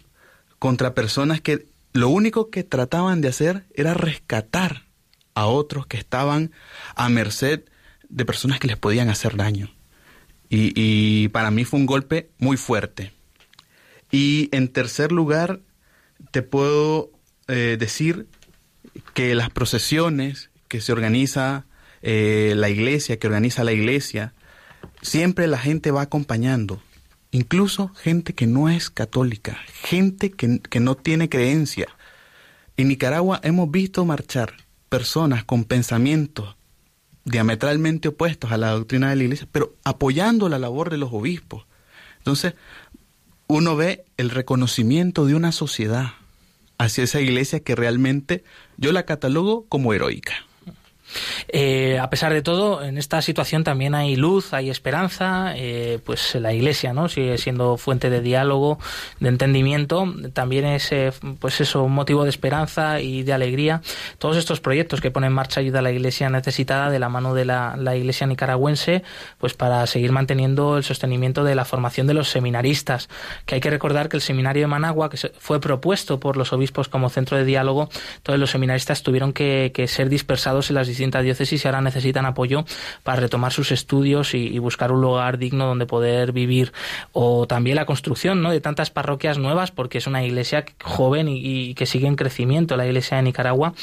contra 0.59 0.95
personas 0.95 1.41
que 1.41 1.67
lo 1.95 2.11
único 2.11 2.51
que 2.51 2.65
trataban 2.65 3.23
de 3.23 3.29
hacer 3.29 3.65
era 3.75 3.95
rescatar 3.95 4.83
a 5.35 5.47
otros 5.47 5.87
que 5.87 5.97
estaban 5.97 6.53
a 6.95 7.09
merced 7.09 7.63
de 8.09 8.25
personas 8.25 8.61
que 8.61 8.67
les 8.67 8.77
podían 8.77 9.09
hacer 9.09 9.37
daño. 9.37 9.73
Y, 10.51 10.73
y 10.77 11.29
para 11.29 11.51
mí 11.51 11.65
fue 11.65 11.81
un 11.81 11.87
golpe 11.87 12.31
muy 12.39 12.57
fuerte. 12.57 13.13
Y 14.11 14.49
en 14.53 14.69
tercer 14.69 15.13
lugar, 15.13 15.61
te 16.31 16.43
puedo 16.43 17.11
eh, 17.49 17.77
decir 17.79 18.27
que 19.15 19.35
las 19.35 19.51
procesiones 19.51 20.51
que 20.69 20.81
se 20.81 20.93
organiza 20.93 21.67
eh, 22.03 22.55
la 22.57 22.71
iglesia, 22.71 23.19
que 23.19 23.27
organiza 23.27 23.65
la 23.65 23.73
iglesia, 23.73 24.35
siempre 25.03 25.47
la 25.47 25.59
gente 25.59 25.91
va 25.91 26.03
acompañando, 26.03 26.83
incluso 27.35 27.89
gente 27.97 28.33
que 28.33 28.47
no 28.47 28.69
es 28.69 28.91
católica, 28.91 29.59
gente 29.83 30.31
que, 30.31 30.61
que 30.61 30.79
no 30.79 30.95
tiene 30.95 31.29
creencia. 31.29 31.89
En 32.77 32.87
Nicaragua 32.87 33.41
hemos 33.43 33.69
visto 33.73 34.05
marchar 34.05 34.55
personas 34.89 35.43
con 35.43 35.65
pensamientos 35.65 36.55
diametralmente 37.25 38.09
opuestos 38.09 38.53
a 38.53 38.57
la 38.57 38.71
doctrina 38.71 39.11
de 39.11 39.17
la 39.17 39.25
iglesia, 39.25 39.49
pero 39.51 39.75
apoyando 39.83 40.49
la 40.49 40.61
labor 40.61 40.91
de 40.91 40.99
los 40.99 41.13
obispos. 41.13 41.67
Entonces, 42.19 42.55
uno 43.49 43.75
ve 43.75 44.05
el 44.17 44.31
reconocimiento 44.31 45.27
de 45.27 45.35
una 45.35 45.51
sociedad 45.51 46.13
hacia 46.79 47.03
esa 47.03 47.21
iglesia 47.21 47.61
que 47.61 47.75
realmente 47.75 48.45
yo 48.77 48.93
la 48.93 49.07
catalogo 49.07 49.67
como 49.69 49.93
heroica. 49.93 50.35
Eh, 51.49 51.99
a 51.99 52.11
pesar 52.11 52.33
de 52.33 52.43
todo, 52.43 52.83
en 52.83 52.99
esta 52.99 53.23
situación 53.23 53.65
también 53.65 53.95
hay 53.95 54.17
luz, 54.17 54.53
hay 54.53 54.71
esperanza, 54.71 55.53
eh, 55.57 55.99
pues 56.05 56.35
la 56.35 56.53
Iglesia 56.53 56.93
no 56.93 57.09
sigue 57.09 57.39
siendo 57.39 57.77
fuente 57.77 58.11
de 58.11 58.21
diálogo, 58.21 58.79
de 59.21 59.29
entendimiento, 59.29 60.13
también 60.33 60.65
es 60.67 60.91
eh, 60.93 61.13
pues 61.39 61.61
eso 61.61 61.83
un 61.83 61.93
motivo 61.93 62.25
de 62.25 62.31
esperanza 62.31 63.01
y 63.01 63.23
de 63.23 63.33
alegría. 63.33 63.83
Todos 64.19 64.37
estos 64.37 64.61
proyectos 64.61 65.01
que 65.01 65.11
pone 65.11 65.27
en 65.27 65.33
marcha 65.33 65.61
ayuda 65.61 65.79
a 65.79 65.83
la 65.83 65.93
Iglesia 65.93 66.29
necesitada 66.31 66.91
de 66.91 66.99
la 66.99 67.09
mano 67.09 67.35
de 67.35 67.45
la, 67.45 67.95
Iglesia 67.95 68.27
nicaragüense, 68.27 69.03
pues 69.39 69.55
para 69.55 69.87
seguir 69.87 70.11
manteniendo 70.11 70.77
el 70.77 70.85
sostenimiento 70.85 71.45
de 71.45 71.55
la 71.55 71.65
formación 71.65 72.07
de 72.07 72.15
los 72.15 72.29
seminaristas, 72.29 73.09
que 73.47 73.55
hay 73.57 73.61
que 73.61 73.71
recordar 73.71 74.09
que 74.09 74.17
el 74.17 74.23
seminario 74.23 74.63
de 74.63 74.67
Managua, 74.67 75.11
que 75.11 75.17
fue 75.39 75.61
propuesto 75.61 76.19
por 76.19 76.37
los 76.37 76.53
obispos 76.53 76.89
como 76.89 77.09
centro 77.09 77.37
de 77.37 77.45
diálogo, 77.45 77.89
todos 78.23 78.39
los 78.39 78.51
seminaristas 78.51 79.03
tuvieron 79.03 79.33
que, 79.33 79.71
que 79.73 79.87
ser 79.87 80.09
dispersados 80.09 80.71
en 80.71 80.75
las 80.75 80.89
distintas 80.89 81.04
diócesis 81.11 81.65
y 81.65 81.69
ahora 81.69 81.81
necesitan 81.81 82.27
apoyo 82.27 82.65
para 83.03 83.21
retomar 83.21 83.53
sus 83.53 83.73
estudios 83.73 84.35
y, 84.35 84.49
y 84.49 84.59
buscar 84.59 84.93
un 84.93 85.01
lugar 85.01 85.39
digno 85.39 85.67
donde 85.67 85.87
poder 85.87 86.33
vivir. 86.33 86.73
O 87.13 87.47
también 87.47 87.77
la 87.77 87.87
construcción 87.87 88.43
¿no? 88.43 88.51
de 88.51 88.61
tantas 88.61 88.91
parroquias 88.91 89.39
nuevas, 89.39 89.71
porque 89.71 89.99
es 89.99 90.07
una 90.07 90.25
iglesia 90.25 90.65
joven 90.83 91.29
y, 91.29 91.41
y 91.45 91.75
que 91.75 91.87
sigue 91.87 92.07
en 92.07 92.17
crecimiento, 92.17 92.77
la 92.77 92.87
iglesia 92.87 93.17
de 93.17 93.25
Nicaragua. 93.25 93.75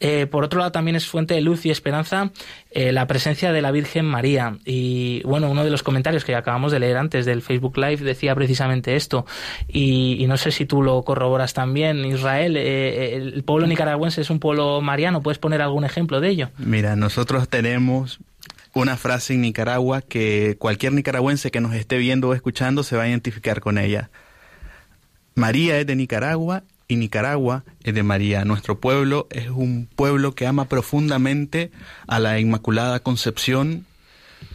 Eh, 0.00 0.26
por 0.26 0.44
otro 0.44 0.58
lado, 0.58 0.72
también 0.72 0.96
es 0.96 1.06
fuente 1.06 1.34
de 1.34 1.40
luz 1.40 1.64
y 1.64 1.70
esperanza 1.70 2.30
eh, 2.70 2.92
la 2.92 3.06
presencia 3.06 3.52
de 3.52 3.62
la 3.62 3.70
Virgen 3.70 4.04
María. 4.04 4.58
Y 4.64 5.22
bueno, 5.24 5.50
uno 5.50 5.64
de 5.64 5.70
los 5.70 5.82
comentarios 5.82 6.24
que 6.24 6.34
acabamos 6.34 6.72
de 6.72 6.80
leer 6.80 6.96
antes 6.96 7.24
del 7.24 7.42
Facebook 7.42 7.78
Live 7.78 7.98
decía 7.98 8.34
precisamente 8.34 8.96
esto. 8.96 9.26
Y, 9.68 10.24
no 10.26 10.36
sé 10.36 10.50
si 10.50 10.66
tú 10.66 10.82
lo 10.82 11.02
corroboras 11.02 11.54
también, 11.54 12.04
Israel. 12.04 12.56
eh, 12.56 13.14
el 13.14 13.44
pueblo 13.44 13.66
nicaragüense 13.66 14.20
es 14.20 14.30
un 14.30 14.40
pueblo 14.40 14.80
mariano. 14.80 15.22
¿Puedes 15.22 15.38
poner 15.38 15.62
algún 15.62 15.84
ejemplo 15.84 16.20
de 16.20 16.28
ello? 16.28 16.50
Mira, 16.58 16.96
nosotros 16.96 17.48
tenemos 17.48 18.18
una 18.74 18.96
frase 18.96 19.34
en 19.34 19.40
Nicaragua 19.40 20.02
que 20.02 20.56
cualquier 20.58 20.92
nicaragüense 20.92 21.50
que 21.50 21.60
nos 21.60 21.74
esté 21.74 21.96
viendo 21.96 22.28
o 22.28 22.34
escuchando 22.34 22.82
se 22.82 22.96
va 22.96 23.04
a 23.04 23.08
identificar 23.08 23.60
con 23.60 23.78
ella. 23.78 24.10
María 25.34 25.78
es 25.78 25.86
de 25.86 25.96
Nicaragua 25.96 26.64
y 26.88 26.96
Nicaragua 26.96 27.64
es 27.82 27.94
de 27.94 28.02
María. 28.02 28.44
Nuestro 28.44 28.80
pueblo 28.80 29.26
es 29.30 29.48
un 29.48 29.88
pueblo 29.94 30.34
que 30.34 30.46
ama 30.46 30.68
profundamente 30.68 31.70
a 32.06 32.18
la 32.18 32.38
Inmaculada 32.38 33.00
Concepción. 33.00 33.86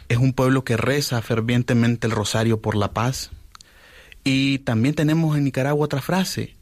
Es 0.09 0.17
un 0.17 0.33
pueblo 0.33 0.63
que 0.63 0.77
reza 0.77 1.21
fervientemente 1.21 2.07
el 2.07 2.13
rosario 2.13 2.61
por 2.61 2.75
la 2.75 2.93
paz. 2.93 3.31
Y 4.23 4.59
también 4.59 4.95
tenemos 4.95 5.37
en 5.37 5.43
Nicaragua 5.43 5.85
otra 5.85 6.01
frase 6.01 6.55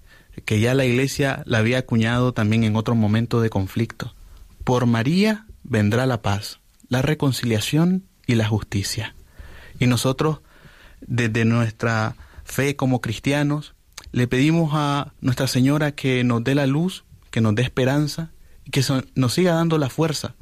que 0.45 0.59
ya 0.59 0.73
la 0.73 0.85
iglesia 0.85 1.43
la 1.45 1.57
había 1.57 1.79
acuñado 1.79 2.33
también 2.33 2.63
en 2.63 2.75
otro 2.75 2.95
momento 2.95 3.41
de 3.41 3.49
conflicto. 3.49 4.13
Por 4.63 4.85
María 4.85 5.45
vendrá 5.63 6.05
la 6.05 6.21
paz, 6.21 6.59
la 6.87 7.01
reconciliación 7.01 8.05
y 8.25 8.35
la 8.35 8.47
justicia. 8.47 9.15
Y 9.79 9.87
nosotros, 9.87 10.39
desde 11.01 11.45
nuestra 11.45 12.15
fe 12.43 12.75
como 12.75 13.01
cristianos, 13.01 13.75
le 14.11 14.27
pedimos 14.27 14.71
a 14.73 15.13
Nuestra 15.21 15.47
Señora 15.47 15.91
que 15.91 16.23
nos 16.23 16.43
dé 16.43 16.55
la 16.55 16.67
luz, 16.67 17.03
que 17.31 17.41
nos 17.41 17.55
dé 17.55 17.63
esperanza 17.63 18.31
y 18.65 18.71
que 18.71 18.83
nos 19.15 19.33
siga 19.33 19.53
dando 19.53 19.77
la 19.77 19.89
fuerza 19.89 20.35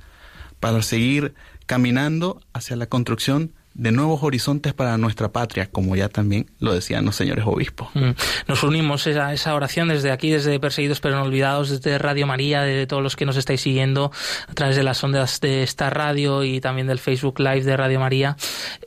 para 0.59 0.81
seguir 0.81 1.33
caminando 1.65 2.41
hacia 2.53 2.75
la 2.75 2.87
construcción 2.87 3.53
de 3.77 3.91
nuevos 3.91 4.23
horizontes 4.23 4.73
para 4.73 4.97
nuestra 4.97 5.29
patria, 5.29 5.67
como 5.71 5.95
ya 5.95 6.09
también 6.09 6.47
lo 6.59 6.73
decían 6.73 7.05
los 7.05 7.15
señores 7.15 7.45
obispos. 7.45 7.89
Mm. 7.93 8.09
Nos 8.47 8.63
unimos 8.63 9.05
a 9.05 9.33
esa 9.33 9.53
oración 9.53 9.87
desde 9.89 10.11
aquí, 10.11 10.31
desde 10.31 10.59
Perseguidos 10.59 10.99
pero 10.99 11.15
no 11.15 11.23
olvidados, 11.23 11.69
desde 11.69 11.97
Radio 11.99 12.25
María, 12.25 12.63
de 12.63 12.87
todos 12.87 13.03
los 13.03 13.15
que 13.15 13.25
nos 13.25 13.37
estáis 13.37 13.61
siguiendo 13.61 14.11
a 14.47 14.53
través 14.53 14.75
de 14.75 14.83
las 14.83 15.03
ondas 15.03 15.39
de 15.41 15.61
esta 15.61 15.91
radio 15.91 16.43
y 16.43 16.59
también 16.59 16.87
del 16.87 16.97
Facebook 16.97 17.39
Live 17.39 17.61
de 17.61 17.77
Radio 17.77 17.99
María, 17.99 18.35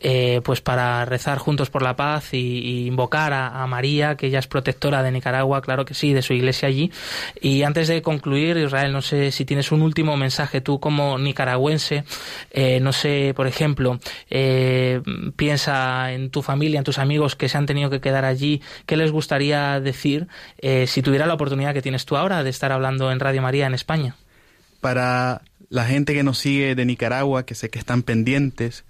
eh, 0.01 0.41
pues 0.45 0.61
para 0.61 1.05
rezar 1.05 1.39
juntos 1.39 1.71
por 1.71 1.83
la 1.83 1.95
paz 1.95 2.35
y, 2.35 2.87
invocar 2.87 3.33
a, 3.33 3.63
a 3.63 3.67
María, 3.69 4.17
que 4.17 4.27
ella 4.27 4.41
es 4.41 4.49
protectora 4.49 5.03
de 5.05 5.13
Nicaragua, 5.13 5.63
claro 5.63 5.85
que 5.85 5.95
sí, 5.95 6.13
de 6.13 6.23
su 6.23 6.33
iglesia 6.33 6.69
allí. 6.69 6.91
Y 7.41 7.63
antes 7.63 7.87
de 7.87 8.03
concluir, 8.03 8.57
Israel, 8.57 8.93
no 8.93 9.03
sé 9.03 9.31
si 9.31 9.45
tienes 9.45 9.71
un 9.71 9.83
último 9.83 10.17
mensaje 10.17 10.61
tú 10.61 10.81
como 10.81 11.17
nicaragüense, 11.19 12.05
eh, 12.51 12.81
no 12.81 12.93
sé, 12.93 13.33
por 13.37 13.47
ejemplo, 13.47 14.01
eh, 14.29 14.80
piensa 15.37 16.13
en 16.13 16.31
tu 16.31 16.43
familia, 16.43 16.79
en 16.79 16.85
tus 16.85 16.99
amigos 16.99 17.37
que 17.37 17.49
se 17.49 17.59
han 17.59 17.67
tenido 17.67 17.91
que 17.91 18.01
quedar 18.01 18.25
allí, 18.25 18.63
¿qué 18.87 18.97
les 18.97 19.11
gustaría 19.11 19.81
decir 19.81 20.29
eh, 20.59 20.87
si 20.87 21.03
tuviera 21.03 21.27
la 21.27 21.35
oportunidad 21.35 21.75
que 21.75 21.83
tienes 21.83 22.05
tú 22.07 22.17
ahora 22.17 22.43
de 22.43 22.51
estar 22.51 22.73
hablando 22.73 23.11
en 23.13 23.21
Radio 23.21 23.43
María 23.43 23.67
en 23.67 23.75
España? 23.75 24.17
Para 24.81 25.43
la 25.69 25.85
gente 25.85 26.15
que 26.15 26.23
nos 26.23 26.39
sigue 26.39 26.75
de 26.75 26.85
Nicaragua, 26.85 27.45
que 27.45 27.55
sé 27.55 27.71
que 27.71 27.79
están 27.79 28.03
pendientes, 28.03 28.85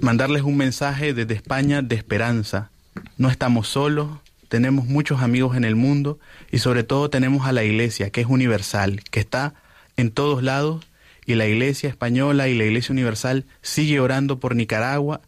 mandarles 0.00 0.42
un 0.42 0.56
mensaje 0.56 1.14
desde 1.14 1.34
España 1.34 1.82
de 1.82 1.96
esperanza. 1.96 2.70
No 3.16 3.30
estamos 3.30 3.68
solos, 3.68 4.08
tenemos 4.48 4.86
muchos 4.86 5.22
amigos 5.22 5.56
en 5.56 5.64
el 5.64 5.76
mundo 5.76 6.18
y 6.50 6.58
sobre 6.58 6.82
todo 6.82 7.08
tenemos 7.08 7.46
a 7.46 7.52
la 7.52 7.64
iglesia, 7.64 8.10
que 8.10 8.20
es 8.20 8.26
universal, 8.26 9.02
que 9.10 9.20
está 9.20 9.54
en 9.96 10.10
todos 10.10 10.42
lados 10.42 10.84
y 11.26 11.34
la 11.34 11.46
iglesia 11.46 11.88
española 11.88 12.48
y 12.48 12.56
la 12.56 12.64
iglesia 12.64 12.92
universal 12.92 13.46
sigue 13.62 14.00
orando 14.00 14.40
por 14.40 14.56
Nicaragua, 14.56 15.20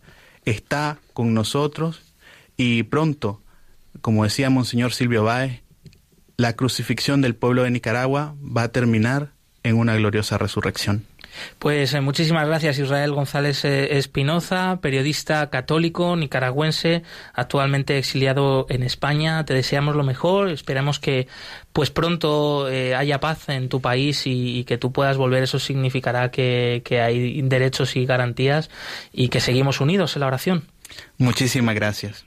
está 0.44 0.98
con 1.12 1.34
nosotros 1.34 2.14
y 2.56 2.84
pronto, 2.84 3.42
como 4.00 4.24
decía 4.24 4.50
Monseñor 4.50 4.92
Silvio 4.92 5.24
Báez, 5.24 5.62
la 6.36 6.54
crucifixión 6.54 7.20
del 7.20 7.34
pueblo 7.34 7.62
de 7.62 7.70
Nicaragua 7.70 8.34
va 8.40 8.64
a 8.64 8.72
terminar 8.72 9.32
en 9.62 9.76
una 9.76 9.94
gloriosa 9.94 10.38
resurrección. 10.38 11.06
Pues 11.58 11.94
eh, 11.94 12.00
muchísimas 12.00 12.46
gracias 12.46 12.78
Israel 12.78 13.12
González 13.12 13.64
eh, 13.64 13.98
Espinoza, 13.98 14.78
periodista 14.80 15.50
católico 15.50 16.16
nicaragüense, 16.16 17.02
actualmente 17.34 17.98
exiliado 17.98 18.66
en 18.68 18.82
España. 18.82 19.44
Te 19.44 19.54
deseamos 19.54 19.96
lo 19.96 20.04
mejor, 20.04 20.50
esperamos 20.50 20.98
que 20.98 21.28
pues 21.72 21.90
pronto 21.90 22.68
eh, 22.68 22.94
haya 22.94 23.20
paz 23.20 23.48
en 23.48 23.68
tu 23.68 23.80
país 23.80 24.22
y, 24.26 24.64
que 24.64 24.78
tú 24.78 24.92
puedas 24.92 25.16
volver. 25.16 25.42
Eso 25.42 25.58
significará 25.58 26.30
que 26.30 26.82
hay 27.02 27.42
derechos 27.42 27.96
y 27.96 28.06
garantías 28.06 28.70
y 29.12 29.28
que 29.28 29.40
seguimos 29.40 29.80
unidos 29.80 30.16
en 30.16 30.20
la 30.20 30.26
oración. 30.26 30.64
Muchísimas 31.18 31.74
gracias. 31.74 32.26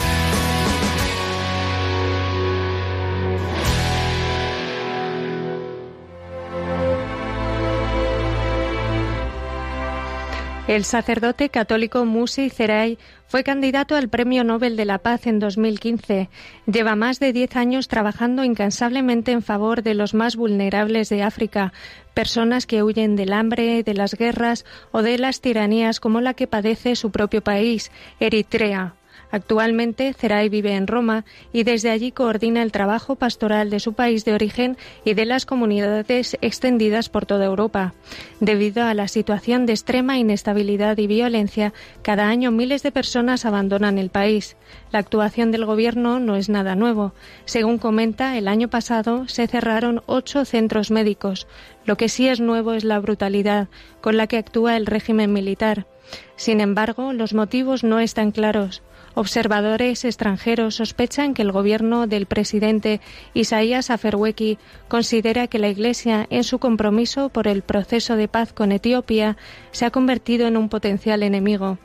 El 10.71 10.85
sacerdote 10.85 11.49
católico 11.49 12.05
Musi 12.05 12.49
Zeray 12.49 12.97
fue 13.27 13.43
candidato 13.43 13.93
al 13.93 14.07
Premio 14.07 14.45
Nobel 14.45 14.77
de 14.77 14.85
la 14.85 14.99
Paz 14.99 15.27
en 15.27 15.37
2015. 15.37 16.29
Lleva 16.65 16.95
más 16.95 17.19
de 17.19 17.33
diez 17.33 17.57
años 17.57 17.89
trabajando 17.89 18.45
incansablemente 18.45 19.33
en 19.33 19.41
favor 19.41 19.83
de 19.83 19.95
los 19.95 20.13
más 20.13 20.37
vulnerables 20.37 21.09
de 21.09 21.23
África, 21.23 21.73
personas 22.13 22.67
que 22.67 22.83
huyen 22.83 23.17
del 23.17 23.33
hambre, 23.33 23.83
de 23.83 23.93
las 23.93 24.13
guerras 24.13 24.63
o 24.93 25.01
de 25.01 25.17
las 25.17 25.41
tiranías 25.41 25.99
como 25.99 26.21
la 26.21 26.35
que 26.35 26.47
padece 26.47 26.95
su 26.95 27.11
propio 27.11 27.43
país, 27.43 27.91
Eritrea. 28.21 28.95
Actualmente, 29.31 30.13
Zeray 30.13 30.49
vive 30.49 30.75
en 30.75 30.87
Roma 30.87 31.23
y 31.53 31.63
desde 31.63 31.89
allí 31.89 32.11
coordina 32.11 32.61
el 32.61 32.71
trabajo 32.71 33.15
pastoral 33.15 33.69
de 33.69 33.79
su 33.79 33.93
país 33.93 34.25
de 34.25 34.33
origen 34.33 34.77
y 35.05 35.13
de 35.13 35.25
las 35.25 35.45
comunidades 35.45 36.37
extendidas 36.41 37.09
por 37.09 37.25
toda 37.25 37.45
Europa. 37.45 37.93
Debido 38.41 38.83
a 38.83 38.93
la 38.93 39.07
situación 39.07 39.65
de 39.65 39.73
extrema 39.73 40.17
inestabilidad 40.17 40.97
y 40.97 41.07
violencia, 41.07 41.73
cada 42.01 42.27
año 42.27 42.51
miles 42.51 42.83
de 42.83 42.91
personas 42.91 43.45
abandonan 43.45 43.97
el 43.97 44.09
país. 44.09 44.57
La 44.91 44.99
actuación 44.99 45.51
del 45.51 45.65
Gobierno 45.65 46.19
no 46.19 46.35
es 46.35 46.49
nada 46.49 46.75
nuevo. 46.75 47.13
Según 47.45 47.77
comenta, 47.77 48.37
el 48.37 48.47
año 48.47 48.69
pasado 48.69 49.27
se 49.27 49.47
cerraron 49.47 50.03
ocho 50.07 50.43
centros 50.43 50.91
médicos. 50.91 51.47
Lo 51.85 51.95
que 51.95 52.09
sí 52.09 52.27
es 52.27 52.39
nuevo 52.39 52.73
es 52.73 52.83
la 52.83 52.99
brutalidad 52.99 53.69
con 54.01 54.17
la 54.17 54.27
que 54.27 54.37
actúa 54.37 54.75
el 54.75 54.85
régimen 54.85 55.31
militar. 55.31 55.87
Sin 56.35 56.59
embargo, 56.59 57.13
los 57.13 57.33
motivos 57.33 57.83
no 57.83 57.99
están 57.99 58.31
claros. 58.31 58.81
Observadores 59.13 60.05
extranjeros 60.05 60.75
sospechan 60.75 61.33
que 61.33 61.41
el 61.41 61.51
gobierno 61.51 62.07
del 62.07 62.25
presidente 62.25 63.01
Isaías 63.33 63.89
Afwerki 63.89 64.57
considera 64.87 65.47
que 65.47 65.59
la 65.59 65.67
Iglesia, 65.67 66.27
en 66.29 66.43
su 66.43 66.59
compromiso 66.59 67.29
por 67.29 67.47
el 67.47 67.61
proceso 67.61 68.15
de 68.15 68.27
paz 68.27 68.53
con 68.53 68.71
Etiopía, 68.71 69.35
se 69.71 69.85
ha 69.85 69.91
convertido 69.91 70.47
en 70.47 70.55
un 70.55 70.69
potencial 70.69 71.23
enemigo. 71.23 71.77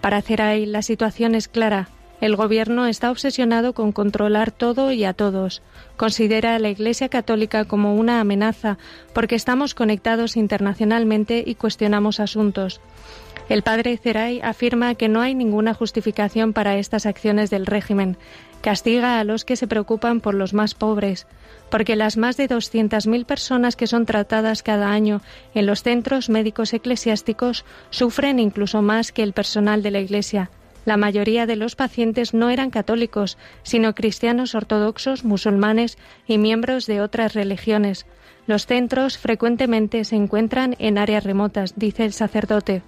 Para 0.00 0.22
Zeray, 0.22 0.64
la 0.64 0.80
situación 0.80 1.34
es 1.34 1.48
clara. 1.48 1.88
El 2.20 2.36
gobierno 2.36 2.86
está 2.86 3.10
obsesionado 3.10 3.72
con 3.72 3.92
controlar 3.92 4.50
todo 4.50 4.92
y 4.92 5.04
a 5.04 5.14
todos. 5.14 5.62
Considera 5.96 6.54
a 6.54 6.58
la 6.58 6.68
Iglesia 6.68 7.08
Católica 7.08 7.64
como 7.64 7.94
una 7.94 8.20
amenaza 8.20 8.76
porque 9.14 9.34
estamos 9.34 9.74
conectados 9.74 10.36
internacionalmente 10.36 11.42
y 11.46 11.54
cuestionamos 11.54 12.20
asuntos. 12.20 12.80
El 13.50 13.62
padre 13.62 13.96
Zeray 13.96 14.40
afirma 14.42 14.94
que 14.94 15.08
no 15.08 15.20
hay 15.20 15.34
ninguna 15.34 15.74
justificación 15.74 16.52
para 16.52 16.78
estas 16.78 17.04
acciones 17.04 17.50
del 17.50 17.66
régimen. 17.66 18.16
Castiga 18.60 19.18
a 19.18 19.24
los 19.24 19.44
que 19.44 19.56
se 19.56 19.66
preocupan 19.66 20.20
por 20.20 20.34
los 20.34 20.54
más 20.54 20.74
pobres, 20.74 21.26
porque 21.68 21.96
las 21.96 22.16
más 22.16 22.36
de 22.36 22.48
200.000 22.48 23.26
personas 23.26 23.74
que 23.74 23.88
son 23.88 24.06
tratadas 24.06 24.62
cada 24.62 24.92
año 24.92 25.20
en 25.52 25.66
los 25.66 25.82
centros 25.82 26.28
médicos 26.28 26.72
eclesiásticos 26.72 27.64
sufren 27.90 28.38
incluso 28.38 28.82
más 28.82 29.10
que 29.10 29.24
el 29.24 29.32
personal 29.32 29.82
de 29.82 29.90
la 29.90 29.98
Iglesia. 29.98 30.48
La 30.84 30.96
mayoría 30.96 31.44
de 31.46 31.56
los 31.56 31.74
pacientes 31.74 32.34
no 32.34 32.50
eran 32.50 32.70
católicos, 32.70 33.36
sino 33.64 33.96
cristianos 33.96 34.54
ortodoxos, 34.54 35.24
musulmanes 35.24 35.98
y 36.28 36.38
miembros 36.38 36.86
de 36.86 37.00
otras 37.00 37.34
religiones. 37.34 38.06
Los 38.46 38.66
centros 38.66 39.18
frecuentemente 39.18 40.04
se 40.04 40.14
encuentran 40.14 40.76
en 40.78 40.98
áreas 40.98 41.24
remotas, 41.24 41.74
dice 41.76 42.04
el 42.04 42.12
sacerdote. 42.12 42.82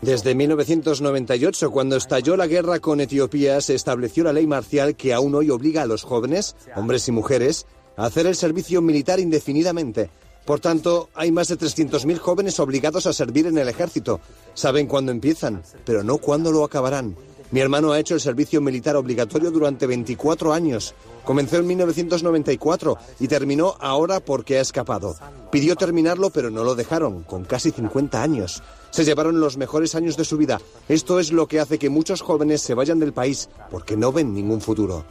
Desde 0.00 0.34
1998, 0.34 1.70
cuando 1.70 1.96
estalló 1.96 2.36
la 2.36 2.46
guerra 2.46 2.80
con 2.80 3.00
Etiopía, 3.00 3.60
se 3.60 3.74
estableció 3.74 4.24
la 4.24 4.32
ley 4.32 4.46
marcial 4.46 4.96
que 4.96 5.12
aún 5.12 5.34
hoy 5.34 5.50
obliga 5.50 5.82
a 5.82 5.86
los 5.86 6.04
jóvenes, 6.04 6.56
hombres 6.74 7.06
y 7.08 7.12
mujeres, 7.12 7.66
a 7.96 8.06
hacer 8.06 8.26
el 8.26 8.34
servicio 8.34 8.80
militar 8.80 9.20
indefinidamente. 9.20 10.10
Por 10.46 10.60
tanto, 10.60 11.10
hay 11.14 11.30
más 11.32 11.48
de 11.48 11.58
300.000 11.58 12.18
jóvenes 12.18 12.58
obligados 12.60 13.06
a 13.06 13.12
servir 13.12 13.46
en 13.46 13.58
el 13.58 13.68
ejército. 13.68 14.20
Saben 14.54 14.86
cuándo 14.86 15.12
empiezan, 15.12 15.62
pero 15.84 16.02
no 16.02 16.18
cuándo 16.18 16.50
lo 16.50 16.64
acabarán. 16.64 17.14
Mi 17.50 17.60
hermano 17.60 17.92
ha 17.92 17.98
hecho 17.98 18.14
el 18.14 18.20
servicio 18.20 18.60
militar 18.60 18.96
obligatorio 18.96 19.50
durante 19.50 19.86
24 19.86 20.52
años. 20.52 20.94
Comenzó 21.24 21.56
en 21.56 21.66
1994 21.66 22.96
y 23.18 23.28
terminó 23.28 23.74
ahora 23.80 24.20
porque 24.20 24.58
ha 24.58 24.60
escapado. 24.60 25.16
Pidió 25.50 25.74
terminarlo, 25.74 26.30
pero 26.30 26.50
no 26.50 26.62
lo 26.62 26.76
dejaron, 26.76 27.24
con 27.24 27.44
casi 27.44 27.72
50 27.72 28.22
años. 28.22 28.62
Se 28.90 29.04
llevaron 29.04 29.40
los 29.40 29.56
mejores 29.56 29.94
años 29.96 30.16
de 30.16 30.24
su 30.24 30.36
vida. 30.36 30.60
Esto 30.88 31.18
es 31.18 31.32
lo 31.32 31.48
que 31.48 31.58
hace 31.58 31.78
que 31.78 31.90
muchos 31.90 32.22
jóvenes 32.22 32.60
se 32.62 32.74
vayan 32.74 33.00
del 33.00 33.12
país, 33.12 33.48
porque 33.70 33.96
no 33.96 34.12
ven 34.12 34.32
ningún 34.32 34.60
futuro. 34.60 35.04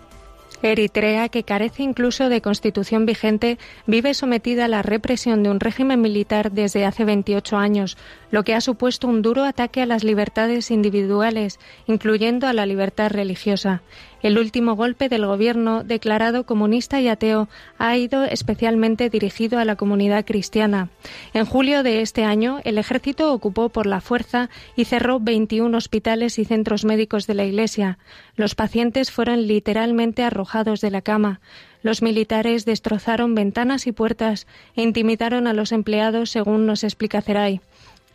Eritrea, 0.62 1.30
que 1.30 1.44
carece 1.44 1.84
incluso 1.84 2.28
de 2.28 2.42
constitución 2.42 3.06
vigente, 3.06 3.58
vive 3.88 4.14
sometida 4.14 4.66
a 4.66 4.68
la 4.68 4.82
represión 4.82 5.42
de 5.42 5.50
un 5.50 5.60
régimen 5.60 6.02
militar 6.02 6.52
desde 6.52 6.86
hace 6.86 7.06
28 7.06 7.56
años, 7.56 7.98
lo 8.32 8.44
que 8.44 8.54
ha 8.54 8.62
supuesto 8.62 9.08
un 9.08 9.22
duro 9.22 9.44
ataque 9.44 9.82
a 9.82 9.86
las 9.86 10.04
libertades 10.04 10.72
individuales, 10.72 11.60
incluyendo 11.88 12.48
a 12.48 12.54
la 12.54 12.66
libertad 12.66 13.12
religiosa. 13.12 13.82
El 14.22 14.38
último 14.38 14.76
golpe 14.76 15.08
del 15.08 15.26
gobierno, 15.26 15.84
declarado 15.86 16.46
comunista 16.46 17.00
y 17.00 17.08
ateo, 17.08 17.48
ha 17.78 17.96
ido 17.96 18.26
especialmente 18.26 19.10
dirigido 19.10 19.60
a 19.60 19.66
la 19.66 19.78
comunidad 19.78 20.26
cristiana. 20.26 20.90
En 21.34 21.46
julio 21.46 21.84
de 21.84 22.02
este 22.02 22.26
año, 22.26 22.60
el 22.66 22.78
ejército 22.78 23.34
ocupó 23.34 23.70
por 23.70 23.86
la 23.86 24.02
fuerza 24.02 24.50
y 24.76 24.86
cerró 24.86 25.22
21 25.22 25.76
hospitales 25.78 26.38
y 26.38 26.44
centros 26.44 26.84
médicos 26.84 27.28
de 27.28 27.34
la 27.34 27.46
Iglesia. 27.46 27.98
Los 28.36 28.56
pacientes 28.56 29.10
fueron 29.10 29.48
literalmente 29.48 30.24
arrojados 30.24 30.82
de 30.82 30.92
la 30.92 31.02
cama. 31.02 31.40
Los 31.82 32.02
militares 32.02 32.66
destrozaron 32.66 33.36
ventanas 33.36 33.88
y 33.88 33.94
puertas 33.94 34.48
e 34.76 34.82
intimidaron 34.82 35.48
a 35.48 35.54
los 35.54 35.72
empleados, 35.72 36.30
según 36.30 36.66
nos 36.66 36.84
explica 36.84 37.22
Zeray. 37.22 37.62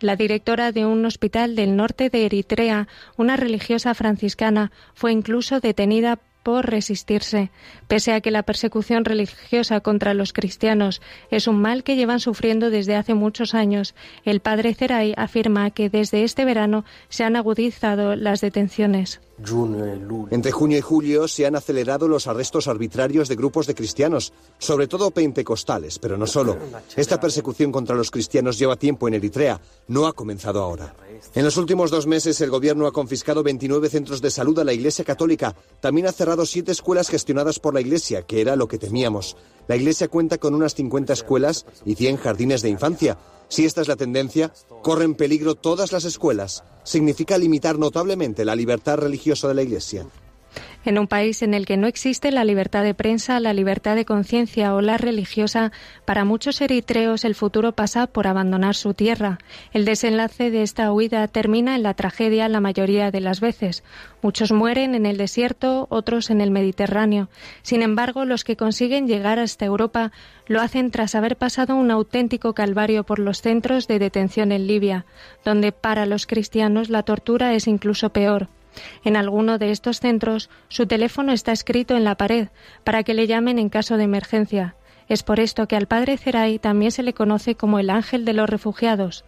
La 0.01 0.17
directora 0.17 0.73
de 0.73 0.85
un 0.85 1.05
hospital 1.05 1.55
del 1.55 1.77
norte 1.77 2.11
de 2.11 2.27
Eritrea, 2.27 2.89
una 3.17 3.37
religiosa 3.37 3.95
franciscana, 3.95 4.73
fue 4.95 5.13
incluso 5.13 5.61
detenida 5.61 6.19
por 6.45 6.71
resistirse. 6.71 7.51
Pese 7.89 8.13
a 8.13 8.21
que 8.21 8.31
la 8.31 8.45
persecución 8.45 9.05
religiosa 9.05 9.81
contra 9.81 10.15
los 10.15 10.33
cristianos 10.33 11.03
es 11.33 11.49
un 11.49 11.61
mal 11.61 11.83
que 11.83 11.97
llevan 11.97 12.21
sufriendo 12.21 12.71
desde 12.71 12.95
hace 12.95 13.15
muchos 13.15 13.55
años, 13.55 13.97
el 14.25 14.39
padre 14.39 14.75
Zeray 14.75 15.15
afirma 15.17 15.73
que 15.73 15.91
desde 15.91 16.23
este 16.23 16.45
verano 16.45 16.85
se 17.09 17.25
han 17.25 17.35
agudizado 17.35 18.15
las 18.15 18.41
detenciones. 18.41 19.21
Entre 20.31 20.53
junio 20.53 20.79
y 20.79 20.81
julio 20.81 21.27
se 21.27 21.45
han 21.45 21.57
acelerado 21.57 22.07
los 22.07 22.29
arrestos 22.29 22.69
arbitrarios 22.69 23.29
de 23.29 23.35
grupos 23.35 23.67
de 23.67 23.75
cristianos, 23.75 24.33
sobre 24.59 24.87
todo 24.87 25.11
pentecostales, 25.11 25.99
pero 25.99 26.17
no 26.17 26.27
solo. 26.27 26.57
Esta 26.95 27.19
persecución 27.19 27.73
contra 27.73 27.97
los 27.97 28.13
cristianos 28.13 28.59
lleva 28.59 28.77
tiempo 28.77 29.09
en 29.09 29.15
Eritrea, 29.15 29.61
no 29.89 30.07
ha 30.07 30.13
comenzado 30.13 30.63
ahora. 30.63 30.95
En 31.35 31.45
los 31.45 31.57
últimos 31.57 31.91
dos 31.91 32.07
meses 32.07 32.41
el 32.41 32.51
gobierno 32.51 32.87
ha 32.87 32.93
confiscado 32.93 33.43
29 33.43 33.89
centros 33.89 34.21
de 34.21 34.31
salud 34.31 34.59
a 34.59 34.65
la 34.65 34.73
Iglesia 34.73 35.05
Católica. 35.05 35.55
También 35.81 36.07
ha 36.07 36.12
cerrado 36.12 36.47
siete 36.47 36.73
escuelas 36.73 37.09
gestionadas 37.09 37.59
por 37.59 37.75
la 37.75 37.81
Iglesia, 37.81 38.23
que 38.23 38.41
era 38.41 38.57
lo 38.57 38.69
que 38.69 38.79
temíamos. 38.79 39.37
La 39.67 39.77
Iglesia 39.77 40.09
cuenta 40.09 40.39
con 40.39 40.55
unas 40.55 40.75
50 40.75 41.12
escuelas 41.12 41.67
y 41.85 41.95
100 41.95 42.17
jardines 42.19 42.62
de 42.62 42.69
infancia. 42.69 43.19
Si 43.49 43.65
esta 43.65 43.81
es 43.81 43.89
la 43.89 43.97
tendencia, 43.97 44.53
corren 44.83 45.15
peligro 45.15 45.55
todas 45.55 45.93
las 45.93 46.05
escuelas. 46.05 46.65
Significa 46.85 47.39
limitar 47.39 47.79
notablemente 47.79 48.45
la 48.45 48.57
libertad 48.57 48.99
religiosa 48.99 49.49
de 49.49 49.55
la 49.55 49.62
Iglesia. 49.62 50.07
En 50.85 50.99
un 50.99 51.07
país 51.07 51.43
en 51.43 51.55
el 51.55 51.64
que 51.64 51.78
no 51.78 51.87
existe 51.87 52.30
la 52.30 52.45
libertad 52.45 52.82
de 52.82 52.93
prensa, 52.93 53.41
la 53.41 53.55
libertad 53.55 53.95
de 53.97 54.05
conciencia 54.05 54.74
o 54.74 54.82
la 54.82 54.99
religiosa, 54.99 55.72
para 56.05 56.26
muchos 56.26 56.61
eritreos 56.61 57.24
el 57.24 57.35
futuro 57.35 57.72
pasa 57.72 58.07
por 58.07 58.26
abandonar 58.26 58.74
su 58.74 58.93
tierra. 58.93 59.39
El 59.72 59.87
desenlace 59.87 60.51
de 60.51 60.62
esta 60.62 60.93
huida 60.93 61.26
termina 61.28 61.74
en 61.74 61.82
la 61.82 61.95
tragedia 61.95 62.49
la 62.51 62.61
mayoría 62.61 63.11
de 63.11 63.20
las 63.20 63.41
veces. 63.41 63.82
Muchos 64.20 64.53
mueren 64.53 64.95
en 64.95 65.07
el 65.07 65.16
desierto, 65.16 65.87
otros 65.89 66.28
en 66.28 66.43
el 66.43 66.51
Mediterráneo. 66.51 67.28
Sin 67.62 67.80
embargo, 67.80 68.26
los 68.26 68.45
que 68.45 68.57
consiguen 68.57 69.09
llegar 69.09 69.39
hasta 69.39 69.64
Europa 69.64 70.12
lo 70.47 70.61
hacen 70.61 70.91
tras 70.91 71.14
haber 71.14 71.37
pasado 71.37 71.76
un 71.76 71.91
auténtico 71.91 72.53
calvario 72.53 73.05
por 73.05 73.18
los 73.18 73.41
centros 73.41 73.89
de 73.89 73.99
detención 73.99 74.53
en 74.53 74.66
Libia, 74.66 75.07
donde 75.45 75.72
para 75.72 76.05
los 76.05 76.26
cristianos 76.26 76.91
la 76.91 77.05
tortura 77.05 77.55
es 77.55 77.66
incluso 77.68 78.11
peor. 78.11 78.49
En 79.05 79.16
alguno 79.16 79.59
de 79.59 79.70
estos 79.70 80.01
centros 80.01 80.51
su 80.68 80.87
teléfono 80.87 81.33
está 81.33 81.53
escrito 81.53 81.97
en 81.97 82.05
la 82.05 82.16
pared 82.16 82.49
para 82.85 83.03
que 83.03 83.14
le 83.14 83.27
llamen 83.27 83.59
en 83.59 83.68
caso 83.68 83.97
de 83.97 84.05
emergencia. 84.05 84.77
Es 85.09 85.22
por 85.22 85.41
esto 85.41 85.68
que 85.68 85.77
al 85.77 85.87
padre 85.87 86.16
Zeray 86.16 86.59
también 86.59 86.91
se 86.91 87.03
le 87.03 87.12
conoce 87.12 87.55
como 87.55 87.79
el 87.79 87.91
ángel 87.91 88.25
de 88.25 88.33
los 88.33 88.49
refugiados. 88.49 89.25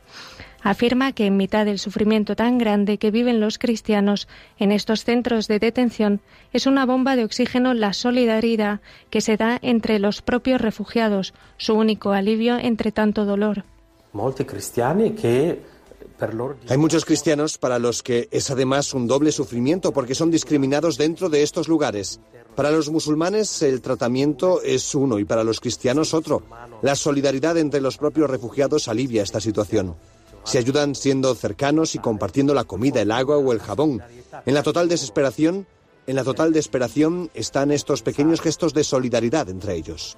Afirma 0.63 1.13
que 1.13 1.27
en 1.27 1.37
mitad 1.37 1.65
del 1.65 1.79
sufrimiento 1.79 2.35
tan 2.35 2.59
grande 2.59 2.99
que 2.99 3.11
viven 3.11 3.41
los 3.41 3.59
cristianos 3.59 4.27
en 4.59 4.73
estos 4.73 5.05
centros 5.05 5.47
de 5.49 5.59
detención 5.59 6.21
es 6.53 6.67
una 6.67 6.87
bomba 6.87 7.15
de 7.15 7.25
oxígeno 7.25 7.75
la 7.75 7.93
solidaridad 7.93 8.81
que 9.11 9.21
se 9.21 9.37
da 9.37 9.59
entre 9.63 9.99
los 9.99 10.23
propios 10.23 10.61
refugiados, 10.61 11.35
su 11.57 11.75
único 11.75 12.13
alivio 12.13 12.59
entre 12.59 12.91
tanto 12.91 13.25
dolor. 13.25 13.65
Hay 16.69 16.77
muchos 16.77 17.05
cristianos 17.05 17.59
para 17.59 17.79
los 17.79 18.03
que 18.03 18.29
es 18.31 18.51
además 18.51 18.95
un 18.95 19.07
doble 19.07 19.33
sufrimiento 19.33 19.93
porque 19.93 20.15
son 20.15 20.31
discriminados 20.31 20.97
dentro 20.97 21.29
de 21.29 21.43
estos 21.43 21.69
lugares. 21.69 22.21
Para 22.55 22.71
los 22.71 22.91
musulmanes 22.91 23.63
el 23.63 23.83
tratamiento 23.83 24.63
es 24.63 24.95
uno 24.95 25.19
y 25.19 25.25
para 25.25 25.45
los 25.45 25.61
cristianos 25.61 26.15
otro. 26.15 26.43
La 26.83 26.97
solidaridad 26.97 27.59
entre 27.59 27.81
los 27.81 27.99
propios 27.99 28.31
refugiados 28.31 28.89
alivia 28.89 29.23
esta 29.23 29.41
situación. 29.41 29.97
Se 30.45 30.59
ayudan 30.59 30.95
siendo 30.95 31.35
cercanos 31.35 31.95
y 31.95 31.99
compartiendo 31.99 32.55
la 32.55 32.65
comida, 32.65 33.03
el 33.03 33.11
agua 33.11 33.37
o 33.37 33.53
el 33.53 33.59
jabón. 33.61 34.03
En 34.47 34.55
la 34.55 34.63
total 34.63 34.89
desesperación, 34.89 35.67
en 36.07 36.17
la 36.17 36.25
total 36.25 36.53
desesperación 36.53 37.31
están 37.35 37.73
estos 37.73 38.03
pequeños 38.03 38.41
gestos 38.41 38.73
de 38.73 38.85
solidaridad 38.85 39.49
entre 39.49 39.75
ellos. 39.75 40.17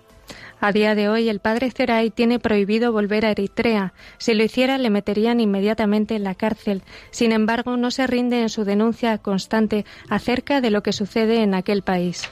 A 0.61 0.73
día 0.73 0.95
de 0.95 1.09
hoy, 1.09 1.29
el 1.29 1.41
padre 1.41 1.71
Zeray 1.71 2.11
tiene 2.11 2.39
prohibido 2.39 2.93
volver 2.93 3.25
a 3.25 3.31
Eritrea. 3.31 3.93
Si 4.19 4.35
lo 4.35 4.43
hiciera, 4.43 4.77
le 4.79 4.91
meterían 4.91 5.41
inmediatamente 5.41 6.17
en 6.17 6.25
la 6.25 6.35
cárcel. 6.35 6.83
Sin 7.11 7.33
embargo, 7.33 7.77
no 7.77 7.91
se 7.91 8.07
rinde 8.07 8.43
en 8.43 8.49
su 8.49 8.65
denuncia 8.65 9.19
constante 9.19 9.85
acerca 10.09 10.61
de 10.61 10.71
lo 10.71 10.83
que 10.83 10.93
sucede 10.93 11.43
en 11.43 11.55
aquel 11.55 11.83
país. 11.83 12.29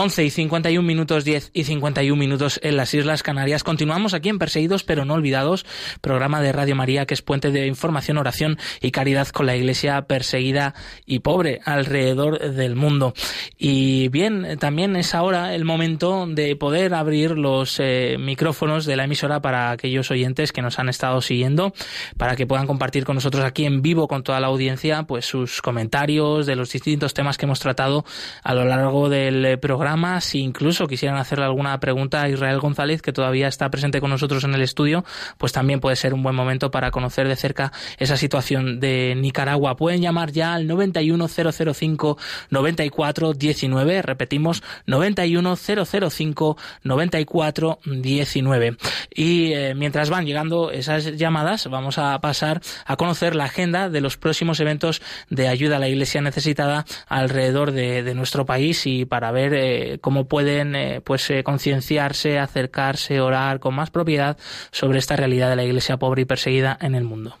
Once 0.00 0.24
y 0.24 0.30
51 0.30 0.86
minutos, 0.86 1.26
10 1.26 1.50
y 1.52 1.64
51 1.64 2.18
minutos 2.18 2.58
en 2.62 2.78
las 2.78 2.94
Islas 2.94 3.22
Canarias. 3.22 3.62
Continuamos 3.62 4.14
aquí 4.14 4.30
en 4.30 4.38
Perseguidos 4.38 4.82
pero 4.82 5.04
no 5.04 5.12
olvidados, 5.12 5.66
programa 6.00 6.40
de 6.40 6.52
Radio 6.52 6.74
María 6.74 7.04
que 7.04 7.12
es 7.12 7.20
puente 7.20 7.50
de 7.50 7.66
información, 7.66 8.16
oración 8.16 8.56
y 8.80 8.92
caridad 8.92 9.28
con 9.28 9.44
la 9.44 9.56
Iglesia 9.56 10.00
perseguida 10.06 10.72
y 11.04 11.18
pobre 11.18 11.60
alrededor 11.66 12.38
del 12.38 12.76
mundo. 12.76 13.12
Y 13.58 14.08
bien, 14.08 14.56
también 14.58 14.96
es 14.96 15.14
ahora 15.14 15.54
el 15.54 15.66
momento 15.66 16.26
de 16.26 16.56
poder 16.56 16.94
abrir 16.94 17.32
los 17.32 17.78
eh, 17.78 18.16
micrófonos 18.18 18.86
de 18.86 18.96
la 18.96 19.04
emisora 19.04 19.42
para 19.42 19.70
aquellos 19.70 20.10
oyentes 20.10 20.50
que 20.52 20.62
nos 20.62 20.78
han 20.78 20.88
estado 20.88 21.20
siguiendo, 21.20 21.74
para 22.16 22.36
que 22.36 22.46
puedan 22.46 22.66
compartir 22.66 23.04
con 23.04 23.16
nosotros 23.16 23.44
aquí 23.44 23.66
en 23.66 23.82
vivo 23.82 24.08
con 24.08 24.22
toda 24.22 24.40
la 24.40 24.46
audiencia 24.46 25.02
pues 25.02 25.26
sus 25.26 25.60
comentarios 25.60 26.46
de 26.46 26.56
los 26.56 26.72
distintos 26.72 27.12
temas 27.12 27.36
que 27.36 27.44
hemos 27.44 27.60
tratado 27.60 28.06
a 28.42 28.54
lo 28.54 28.64
largo 28.64 29.10
del 29.10 29.58
programa 29.58 29.89
programa. 29.90 30.20
Si 30.20 30.38
incluso 30.38 30.86
quisieran 30.86 31.18
hacerle 31.18 31.46
alguna 31.46 31.80
pregunta 31.80 32.22
a 32.22 32.28
Israel 32.28 32.60
González, 32.60 33.02
que 33.02 33.12
todavía 33.12 33.48
está 33.48 33.68
presente 33.70 34.00
con 34.00 34.10
nosotros 34.10 34.44
en 34.44 34.54
el 34.54 34.62
estudio, 34.62 35.04
pues 35.36 35.52
también 35.52 35.80
puede 35.80 35.96
ser 35.96 36.14
un 36.14 36.22
buen 36.22 36.36
momento 36.36 36.70
para 36.70 36.92
conocer 36.92 37.26
de 37.26 37.34
cerca 37.34 37.72
esa 37.98 38.16
situación 38.16 38.78
de 38.78 39.14
Nicaragua. 39.16 39.76
Pueden 39.76 40.00
llamar 40.00 40.30
ya 40.30 40.54
al 40.54 40.68
91005 40.68 42.18
9419, 42.50 44.02
repetimos 44.02 44.62
91005 44.86 46.56
9419. 46.84 48.76
Y 49.12 49.52
eh, 49.52 49.74
mientras 49.74 50.08
van 50.08 50.24
llegando 50.24 50.70
esas 50.70 51.16
llamadas, 51.16 51.66
vamos 51.68 51.98
a 51.98 52.20
pasar 52.20 52.60
a 52.86 52.94
conocer 52.96 53.34
la 53.34 53.46
agenda 53.46 53.88
de 53.88 54.00
los 54.00 54.16
próximos 54.16 54.60
eventos 54.60 55.02
de 55.30 55.48
ayuda 55.48 55.76
a 55.76 55.80
la 55.80 55.88
Iglesia 55.88 56.20
necesitada 56.20 56.84
alrededor 57.08 57.72
de, 57.72 58.04
de 58.04 58.14
nuestro 58.14 58.46
país 58.46 58.86
y 58.86 59.04
para 59.04 59.32
ver 59.32 59.52
eh, 59.54 59.79
cómo 60.00 60.26
pueden 60.26 60.74
eh, 60.74 61.00
pues 61.00 61.28
eh, 61.30 61.42
concienciarse, 61.42 62.38
acercarse, 62.38 63.20
orar 63.20 63.60
con 63.60 63.74
más 63.74 63.90
propiedad 63.90 64.36
sobre 64.70 64.98
esta 64.98 65.16
realidad 65.16 65.50
de 65.50 65.56
la 65.56 65.64
Iglesia 65.64 65.96
pobre 65.98 66.22
y 66.22 66.24
perseguida 66.24 66.78
en 66.80 66.94
el 66.94 67.04
mundo. 67.04 67.36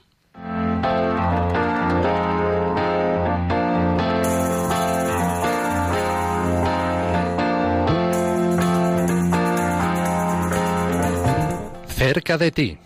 Cerca 11.88 12.38
de 12.38 12.50
ti. 12.50 12.78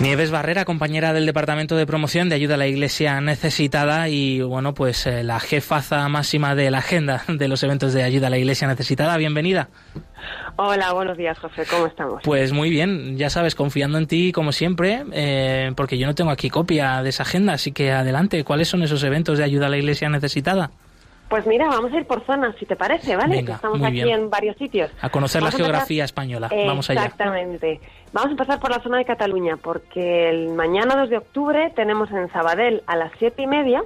Nieves 0.00 0.30
Barrera, 0.30 0.64
compañera 0.64 1.12
del 1.12 1.26
Departamento 1.26 1.76
de 1.76 1.84
Promoción 1.84 2.30
de 2.30 2.34
Ayuda 2.34 2.54
a 2.54 2.56
la 2.56 2.66
Iglesia 2.66 3.20
Necesitada 3.20 4.08
y, 4.08 4.40
bueno, 4.40 4.72
pues 4.72 5.06
eh, 5.06 5.22
la 5.22 5.40
jefaza 5.40 6.08
máxima 6.08 6.54
de 6.54 6.70
la 6.70 6.78
agenda 6.78 7.22
de 7.28 7.48
los 7.48 7.62
eventos 7.62 7.92
de 7.92 8.02
Ayuda 8.02 8.28
a 8.28 8.30
la 8.30 8.38
Iglesia 8.38 8.66
Necesitada. 8.66 9.18
Bienvenida. 9.18 9.68
Hola, 10.56 10.94
buenos 10.94 11.18
días, 11.18 11.38
José. 11.38 11.64
¿Cómo 11.70 11.86
estamos? 11.86 12.22
Pues 12.24 12.50
muy 12.50 12.70
bien, 12.70 13.18
ya 13.18 13.28
sabes, 13.28 13.54
confiando 13.54 13.98
en 13.98 14.06
ti 14.06 14.32
como 14.32 14.52
siempre, 14.52 15.04
eh, 15.12 15.72
porque 15.76 15.98
yo 15.98 16.06
no 16.06 16.14
tengo 16.14 16.30
aquí 16.30 16.48
copia 16.48 17.02
de 17.02 17.10
esa 17.10 17.24
agenda, 17.24 17.52
así 17.52 17.72
que 17.72 17.92
adelante, 17.92 18.42
¿cuáles 18.42 18.68
son 18.68 18.82
esos 18.82 19.04
eventos 19.04 19.36
de 19.36 19.44
Ayuda 19.44 19.66
a 19.66 19.68
la 19.68 19.76
Iglesia 19.76 20.08
Necesitada? 20.08 20.70
Pues 21.30 21.46
mira, 21.46 21.68
vamos 21.68 21.92
a 21.92 21.96
ir 21.96 22.06
por 22.06 22.22
zonas, 22.26 22.54
si 22.58 22.66
te 22.66 22.74
parece, 22.76 23.14
¿vale? 23.16 23.36
Venga, 23.36 23.54
Estamos 23.54 23.78
muy 23.78 23.86
aquí 23.86 24.02
bien. 24.02 24.08
en 24.22 24.30
varios 24.30 24.56
sitios. 24.56 24.90
A 25.00 25.08
conocer 25.10 25.40
Vamos 25.40 25.54
la 25.54 25.56
a 25.56 25.58
empezar- 25.58 25.64
geografía 25.66 26.04
española. 26.04 26.50
Vamos 26.66 26.90
allá. 26.90 27.04
Exactamente. 27.04 27.80
Vamos 28.12 28.28
a 28.28 28.30
empezar 28.32 28.58
por 28.60 28.70
la 28.72 28.80
zona 28.82 28.98
de 28.98 29.04
Cataluña, 29.04 29.56
porque 29.56 30.28
el 30.28 30.48
mañana 30.50 30.96
2 30.96 31.08
de 31.08 31.18
octubre 31.18 31.72
tenemos 31.76 32.10
en 32.10 32.28
Sabadell 32.32 32.82
a 32.88 32.96
las 32.96 33.12
siete 33.18 33.42
y 33.42 33.46
media 33.46 33.82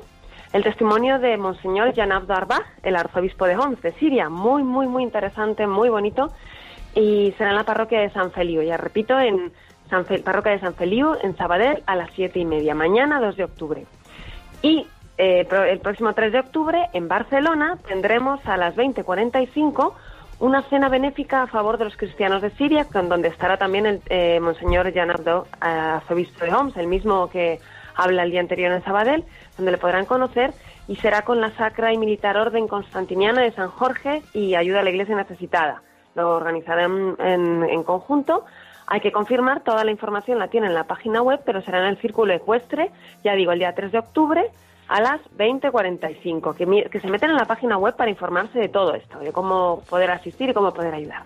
el 0.55 0.62
testimonio 0.62 1.18
de 1.18 1.36
Monseñor 1.36 1.92
Darbah, 1.95 2.62
el 2.82 2.97
arzobispo 2.97 3.45
de 3.45 3.57
Homs, 3.57 3.82
de 3.82 3.92
Siria. 3.95 4.28
Muy, 4.30 4.62
muy, 4.62 4.86
muy 4.86 5.03
interesante, 5.03 5.66
muy 5.66 5.90
bonito. 5.90 6.32
Y 6.95 7.34
será 7.36 7.51
en 7.51 7.57
la 7.57 7.64
parroquia 7.64 8.01
de 8.01 8.11
San 8.11 8.30
Feliu. 8.30 8.62
Ya 8.62 8.76
repito, 8.78 9.18
en 9.20 9.53
San 9.90 10.07
Fe- 10.07 10.20
parroquia 10.20 10.53
de 10.53 10.61
San 10.61 10.74
Feliu, 10.74 11.14
en 11.22 11.36
Sabadell, 11.36 11.82
a 11.86 11.95
las 11.97 12.09
siete 12.14 12.38
y 12.38 12.45
media. 12.47 12.74
Mañana 12.74 13.20
2 13.20 13.36
de 13.36 13.45
octubre. 13.45 13.84
Y 14.62 14.86
eh, 15.17 15.47
el 15.69 15.81
próximo 15.81 16.12
3 16.12 16.33
de 16.33 16.41
octubre, 16.41 16.89
en 16.93 17.07
Barcelona, 17.09 17.79
tendremos 17.87 18.45
a 18.47 18.57
las 18.57 18.75
20.45 18.75 19.93
una 20.41 20.62
cena 20.62 20.89
benéfica 20.89 21.43
a 21.43 21.47
favor 21.47 21.79
de 21.79 21.85
los 21.85 21.97
cristianos 21.97 22.43
de 22.43 22.51
Siria, 22.51 22.85
con 22.85 23.09
donde 23.09 23.29
estará 23.29 23.57
también 23.57 23.87
el 23.87 24.03
eh, 24.09 24.41
Monseñor 24.41 24.93
Jan 24.93 25.11
Abdo, 25.11 25.47
eh, 25.55 25.67
arzobispo 25.67 26.45
de 26.45 26.53
Homs, 26.53 26.77
el 26.77 26.89
mismo 26.89 27.31
que 27.31 27.61
habla 27.95 28.25
el 28.25 28.33
día 28.33 28.41
anterior 28.41 28.73
en 28.73 28.83
Sabadell, 28.83 29.25
donde 29.57 29.73
le 29.73 29.79
podrán 29.79 30.05
conocer, 30.05 30.53
y 30.89 30.97
será 30.97 31.23
con 31.23 31.41
la 31.41 31.51
Sacra 31.53 31.93
y 31.93 31.99
Militar 31.99 32.37
Orden 32.37 32.67
Constantiniana 32.67 33.43
de 33.43 33.53
San 33.53 33.71
Jorge 33.71 34.23
y 34.33 34.57
Ayuda 34.57 34.81
a 34.81 34.83
la 34.83 34.91
Iglesia 34.91 35.15
Necesitada. 35.15 35.83
Lo 36.17 36.31
organizarán 36.31 37.17
en, 37.21 37.62
en 37.62 37.83
conjunto. 37.85 38.45
Hay 38.87 39.01
que 39.01 39.12
confirmar, 39.12 39.61
toda 39.61 39.85
la 39.85 39.93
información 39.93 40.41
la 40.41 40.49
tiene 40.49 40.67
en 40.67 40.75
la 40.75 40.85
página 40.85 41.23
web, 41.23 41.41
pero 41.47 41.62
será 41.62 41.79
en 41.79 41.87
el 41.87 41.99
Círculo 41.99 42.35
Ecuestre, 42.35 42.91
ya 43.23 43.35
digo, 43.35 43.53
el 43.53 43.61
día 43.61 43.75
3 43.75 43.93
de 43.93 43.99
octubre 43.99 44.51
a 44.89 45.01
las 45.01 45.20
20.45. 45.37 46.55
Que, 46.57 46.91
que 46.91 47.01
se 47.01 47.09
meten 47.09 47.30
en 47.30 47.37
la 47.37 47.45
página 47.47 47.76
web 47.78 47.97
para 47.97 48.11
informarse 48.11 48.59
de 48.59 48.68
todo 48.68 48.95
esto, 48.95 49.18
de 49.18 49.32
cómo 49.32 49.82
poder 49.89 50.11
asistir 50.11 50.51
y 50.51 50.55
cómo 50.55 50.72
poder 50.74 50.95
ayudar. 50.95 51.22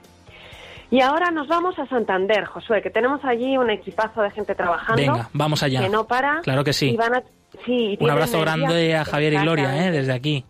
Y 0.90 1.00
ahora 1.02 1.30
nos 1.30 1.48
vamos 1.48 1.78
a 1.78 1.86
Santander, 1.86 2.44
Josué, 2.46 2.80
que 2.80 2.88
tenemos 2.90 3.22
allí 3.24 3.58
un 3.58 3.68
equipazo 3.68 4.22
de 4.22 4.30
gente 4.30 4.54
trabajando. 4.54 5.02
Venga, 5.02 5.28
vamos 5.34 5.62
allá. 5.62 5.82
Que 5.82 5.88
no 5.90 6.06
para. 6.06 6.40
Claro 6.40 6.64
que 6.64 6.72
sí. 6.72 6.90
Y 6.90 6.96
van 6.96 7.14
a- 7.16 7.22
sí, 7.66 7.98
Un 8.00 8.08
abrazo 8.10 8.40
grande 8.40 8.96
a 8.96 9.04
Javier 9.04 9.34
y 9.34 9.36
Gloria, 9.38 9.86
¿eh? 9.86 9.90
Desde 9.90 10.12
aquí. 10.14 10.44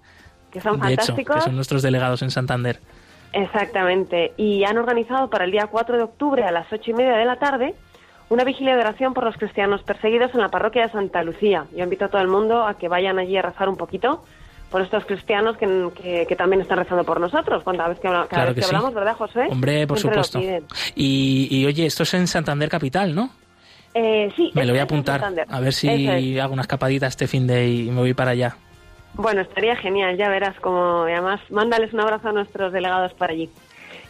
Que 0.52 0.60
son 0.60 0.78
de 0.80 0.92
hecho, 0.92 1.02
fantásticos. 1.06 1.36
que 1.36 1.42
son 1.42 1.56
nuestros 1.56 1.82
delegados 1.82 2.22
en 2.22 2.30
Santander. 2.30 2.78
Exactamente. 3.32 4.32
Y 4.36 4.64
han 4.64 4.78
organizado 4.78 5.28
para 5.28 5.44
el 5.44 5.50
día 5.50 5.66
4 5.66 5.96
de 5.96 6.02
octubre 6.04 6.44
a 6.44 6.50
las 6.50 6.72
ocho 6.72 6.90
y 6.90 6.94
media 6.94 7.16
de 7.16 7.24
la 7.24 7.36
tarde 7.36 7.74
una 8.30 8.44
vigilia 8.44 8.74
de 8.74 8.80
oración 8.82 9.14
por 9.14 9.24
los 9.24 9.36
cristianos 9.36 9.82
perseguidos 9.82 10.32
en 10.34 10.40
la 10.40 10.48
parroquia 10.48 10.82
de 10.86 10.92
Santa 10.92 11.22
Lucía. 11.22 11.64
Yo 11.76 11.84
invito 11.84 12.04
a 12.06 12.08
todo 12.08 12.20
el 12.20 12.28
mundo 12.28 12.66
a 12.66 12.74
que 12.74 12.88
vayan 12.88 13.18
allí 13.18 13.36
a 13.36 13.42
rezar 13.42 13.68
un 13.68 13.76
poquito 13.76 14.22
por 14.70 14.82
estos 14.82 15.06
cristianos 15.06 15.56
que, 15.56 15.66
que- 16.02 16.26
que 16.28 16.36
también 16.36 16.60
están 16.60 16.76
rezando 16.78 17.02
por 17.04 17.20
nosotros 17.20 17.62
cada 17.64 17.88
vez 17.88 17.98
que, 18.00 18.06
habla- 18.08 18.26
cada 18.28 18.42
Claro 18.42 18.46
vez 18.48 18.56
que 18.56 18.62
sí. 18.62 18.74
hablamos, 18.74 18.94
¿verdad, 18.94 19.16
José? 19.16 19.46
Hombre, 19.50 19.86
por 19.86 19.98
Siempre 19.98 20.22
supuesto. 20.22 20.62
Y, 20.94 21.48
y, 21.50 21.64
oye, 21.66 21.86
esto 21.86 22.02
es 22.02 22.12
en 22.14 22.26
Santander 22.26 22.68
Capital, 22.68 23.14
¿no? 23.14 23.30
Eh, 23.94 24.30
sí, 24.36 24.50
Me 24.54 24.66
lo 24.66 24.74
voy 24.74 24.80
a 24.80 24.82
apuntar. 24.82 25.24
A 25.48 25.60
ver 25.60 25.72
si 25.72 25.88
es. 26.06 26.40
hago 26.40 26.52
una 26.52 26.62
escapadita 26.62 27.06
este 27.06 27.26
fin 27.26 27.46
de 27.46 27.66
y 27.66 27.90
me 27.90 28.00
voy 28.00 28.12
para 28.12 28.32
allá. 28.32 28.56
Bueno, 29.14 29.40
estaría 29.40 29.74
genial, 29.76 30.16
ya 30.18 30.28
verás 30.28 30.54
como 30.60 31.08
y 31.08 31.12
además 31.12 31.40
mándales 31.50 31.92
un 31.94 32.00
abrazo 32.00 32.28
a 32.28 32.32
nuestros 32.32 32.70
delegados 32.72 33.14
por 33.14 33.30
allí. 33.30 33.48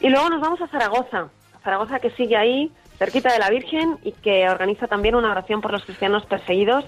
Y 0.01 0.09
luego 0.09 0.29
nos 0.29 0.41
vamos 0.41 0.61
a 0.61 0.67
Zaragoza, 0.67 1.29
Zaragoza 1.63 2.01
que 2.01 2.11
sigue 2.11 2.37
ahí, 2.37 2.71
cerquita 2.99 3.33
de 3.33 3.39
la 3.39 3.51
Virgen 3.51 3.99
y 4.03 4.13
que 4.13 4.49
organiza 4.49 4.87
también 4.87 5.15
una 5.15 5.31
oración 5.31 5.61
por 5.61 5.73
los 5.73 5.85
cristianos 5.85 6.25
perseguidos 6.27 6.85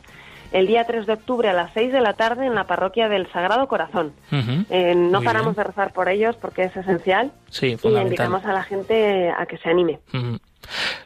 el 0.52 0.66
día 0.66 0.84
3 0.84 1.06
de 1.06 1.12
octubre 1.12 1.48
a 1.48 1.52
las 1.52 1.72
6 1.74 1.92
de 1.92 2.00
la 2.00 2.14
tarde 2.14 2.46
en 2.46 2.54
la 2.54 2.64
parroquia 2.64 3.08
del 3.08 3.30
Sagrado 3.32 3.68
Corazón. 3.68 4.12
Eh, 4.32 4.94
no 4.94 5.18
Muy 5.18 5.24
paramos 5.24 5.54
bien. 5.54 5.64
de 5.64 5.64
rezar 5.64 5.92
por 5.92 6.08
ellos 6.08 6.36
porque 6.36 6.64
es 6.64 6.76
esencial 6.76 7.32
Sí, 7.48 7.76
y 7.82 7.88
invitamos 7.88 8.44
a 8.44 8.52
la 8.52 8.62
gente 8.62 9.30
a 9.30 9.46
que 9.46 9.58
se 9.58 9.68
anime. 9.70 10.00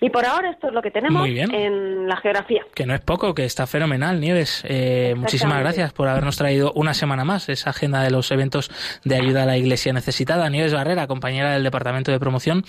Y 0.01 0.11
por 0.11 0.27
ahora 0.27 0.51
esto 0.51 0.67
es 0.69 0.75
lo 0.75 0.83
que 0.83 0.91
tenemos 0.91 1.27
en 1.27 2.09
la 2.09 2.17
geografía. 2.17 2.63
Que 2.75 2.85
no 2.87 2.95
es 2.95 3.01
poco, 3.01 3.35
que 3.35 3.45
está 3.45 3.67
fenomenal, 3.67 4.21
Nieves. 4.21 4.63
Eh, 4.69 5.15
muchísimas 5.17 5.61
gracias 5.61 5.93
por 5.93 6.09
habernos 6.09 6.37
traído 6.37 6.73
una 6.75 6.93
semana 6.93 7.25
más 7.25 7.49
esa 7.49 7.71
agenda 7.71 8.03
de 8.03 8.11
los 8.11 8.31
eventos 8.31 8.71
de 9.05 9.17
ayuda 9.17 9.45
a 9.45 9.47
la 9.47 9.57
Iglesia 9.57 9.93
Necesitada. 9.93 10.51
Nieves 10.51 10.75
Barrera, 10.75 11.07
compañera 11.07 11.53
del 11.53 11.63
Departamento 11.63 12.11
de 12.11 12.19
Promoción 12.19 12.65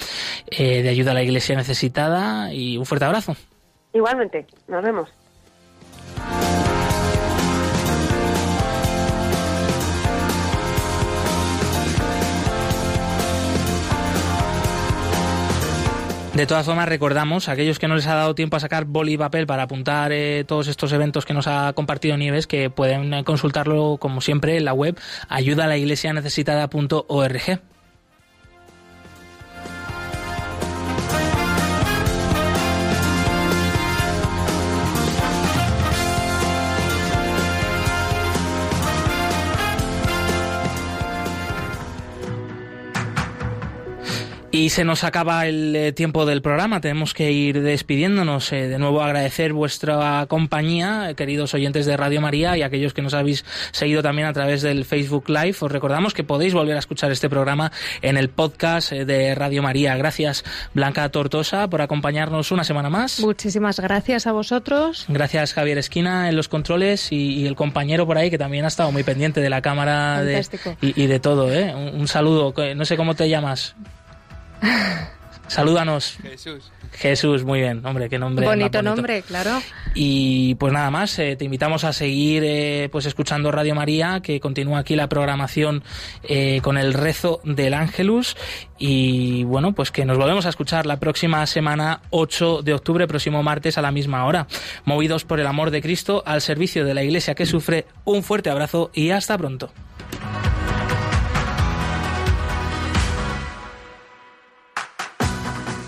eh, 0.51 0.83
de 0.83 0.89
Ayuda 0.89 1.11
a 1.11 1.15
la 1.15 1.23
Iglesia 1.23 1.55
Necesitada, 1.55 2.53
y 2.53 2.77
un 2.77 2.85
fuerte 2.85 3.05
abrazo. 3.05 3.35
Igualmente, 3.93 4.45
nos 4.67 4.83
vemos. 4.83 5.09
De 16.35 16.45
todas 16.45 16.65
formas, 16.65 16.89
recordamos 16.89 17.47
a 17.47 17.53
aquellos 17.53 17.79
que 17.79 17.87
no 17.87 17.95
les 17.95 18.07
ha 18.07 18.15
dado 18.15 18.35
tiempo 18.35 18.57
a 18.57 18.59
sacar 18.59 18.83
boli 18.83 19.13
y 19.13 19.17
papel 19.17 19.47
para 19.47 19.63
apuntar 19.63 20.11
eh, 20.11 20.43
todos 20.45 20.67
estos 20.67 20.91
eventos 20.91 21.25
que 21.25 21.33
nos 21.33 21.47
ha 21.47 21.71
compartido 21.71 22.17
Nieves, 22.17 22.45
que 22.45 22.69
pueden 22.69 23.13
eh, 23.13 23.23
consultarlo, 23.23 23.95
como 24.01 24.19
siempre, 24.19 24.57
en 24.57 24.65
la 24.65 24.73
web 24.73 24.99
ayudalaiglesianecesitada.org. 25.29 27.61
Y 44.55 44.69
se 44.69 44.85
nos 44.85 45.03
acaba 45.03 45.47
el 45.47 45.75
eh, 45.75 45.91
tiempo 45.91 46.25
del 46.25 46.41
programa, 46.41 46.79
tenemos 46.79 47.13
que 47.13 47.29
ir 47.29 47.61
despidiéndonos. 47.61 48.53
Eh, 48.53 48.69
de 48.69 48.79
nuevo 48.79 49.01
agradecer 49.01 49.51
vuestra 49.51 50.25
compañía, 50.29 51.09
eh, 51.09 51.15
queridos 51.15 51.53
oyentes 51.53 51.85
de 51.85 51.97
Radio 51.97 52.21
María 52.21 52.55
y 52.55 52.61
aquellos 52.61 52.93
que 52.93 53.01
nos 53.01 53.13
habéis 53.13 53.43
seguido 53.73 54.01
también 54.01 54.29
a 54.29 54.31
través 54.31 54.61
del 54.61 54.85
Facebook 54.85 55.25
Live. 55.27 55.57
Os 55.59 55.69
recordamos 55.69 56.13
que 56.13 56.23
podéis 56.23 56.53
volver 56.53 56.77
a 56.77 56.79
escuchar 56.79 57.11
este 57.11 57.29
programa 57.29 57.73
en 58.01 58.15
el 58.15 58.29
podcast 58.29 58.93
de 58.93 59.35
Radio 59.35 59.61
María. 59.61 59.97
Gracias 59.97 60.45
Blanca 60.73 61.09
Tortosa 61.09 61.69
por 61.69 61.81
acompañarnos 61.81 62.49
una 62.53 62.63
semana 62.63 62.89
más. 62.89 63.19
Muchísimas 63.19 63.81
gracias 63.81 64.25
a 64.25 64.31
vosotros. 64.31 65.03
Gracias 65.09 65.53
Javier 65.53 65.79
Esquina 65.79 66.29
en 66.29 66.37
los 66.37 66.47
controles 66.47 67.11
y, 67.11 67.41
y 67.41 67.45
el 67.45 67.57
compañero 67.57 68.07
por 68.07 68.17
ahí 68.17 68.29
que 68.29 68.37
también 68.37 68.63
ha 68.63 68.69
estado 68.69 68.93
muy 68.93 69.03
pendiente 69.03 69.41
de 69.41 69.49
la 69.49 69.61
cámara 69.61 70.23
de, 70.23 70.47
y, 70.79 71.03
y 71.03 71.07
de 71.07 71.19
todo. 71.19 71.53
¿eh? 71.53 71.75
Un, 71.75 71.99
un 71.99 72.07
saludo, 72.07 72.53
no 72.73 72.85
sé 72.85 72.95
cómo 72.95 73.15
te 73.15 73.27
llamas. 73.27 73.75
Salúdanos. 75.47 76.17
Jesús. 76.23 76.71
Jesús, 76.91 77.43
muy 77.43 77.59
bien, 77.59 77.85
hombre, 77.85 78.09
qué 78.09 78.17
nombre. 78.17 78.45
más 78.45 78.55
bonito 78.55 78.81
nombre, 78.81 79.21
claro. 79.21 79.61
Y 79.93 80.55
pues 80.55 80.71
nada 80.73 80.89
más, 80.89 81.17
eh, 81.19 81.35
te 81.35 81.45
invitamos 81.45 81.83
a 81.83 81.93
seguir 81.93 82.43
eh, 82.45 82.89
pues 82.91 83.05
escuchando 83.05 83.51
Radio 83.51 83.75
María, 83.75 84.21
que 84.21 84.39
continúa 84.39 84.79
aquí 84.79 84.95
la 84.95 85.07
programación 85.07 85.83
eh, 86.23 86.61
con 86.63 86.77
el 86.77 86.93
rezo 86.93 87.41
del 87.43 87.73
Ángelus. 87.73 88.37
Y 88.77 89.43
bueno, 89.43 89.73
pues 89.73 89.91
que 89.91 90.05
nos 90.05 90.17
volvemos 90.17 90.45
a 90.45 90.49
escuchar 90.49 90.85
la 90.85 90.99
próxima 90.99 91.45
semana, 91.47 92.01
8 92.09 92.61
de 92.61 92.73
octubre, 92.73 93.07
próximo 93.07 93.43
martes 93.43 93.77
a 93.77 93.81
la 93.81 93.91
misma 93.91 94.25
hora. 94.25 94.47
Movidos 94.85 95.25
por 95.25 95.39
el 95.39 95.47
amor 95.47 95.69
de 95.69 95.81
Cristo, 95.81 96.23
al 96.25 96.41
servicio 96.41 96.85
de 96.85 96.93
la 96.93 97.03
Iglesia 97.03 97.35
que 97.35 97.45
sufre, 97.45 97.85
un 98.05 98.23
fuerte 98.23 98.49
abrazo 98.49 98.89
y 98.93 99.11
hasta 99.11 99.37
pronto. 99.37 99.69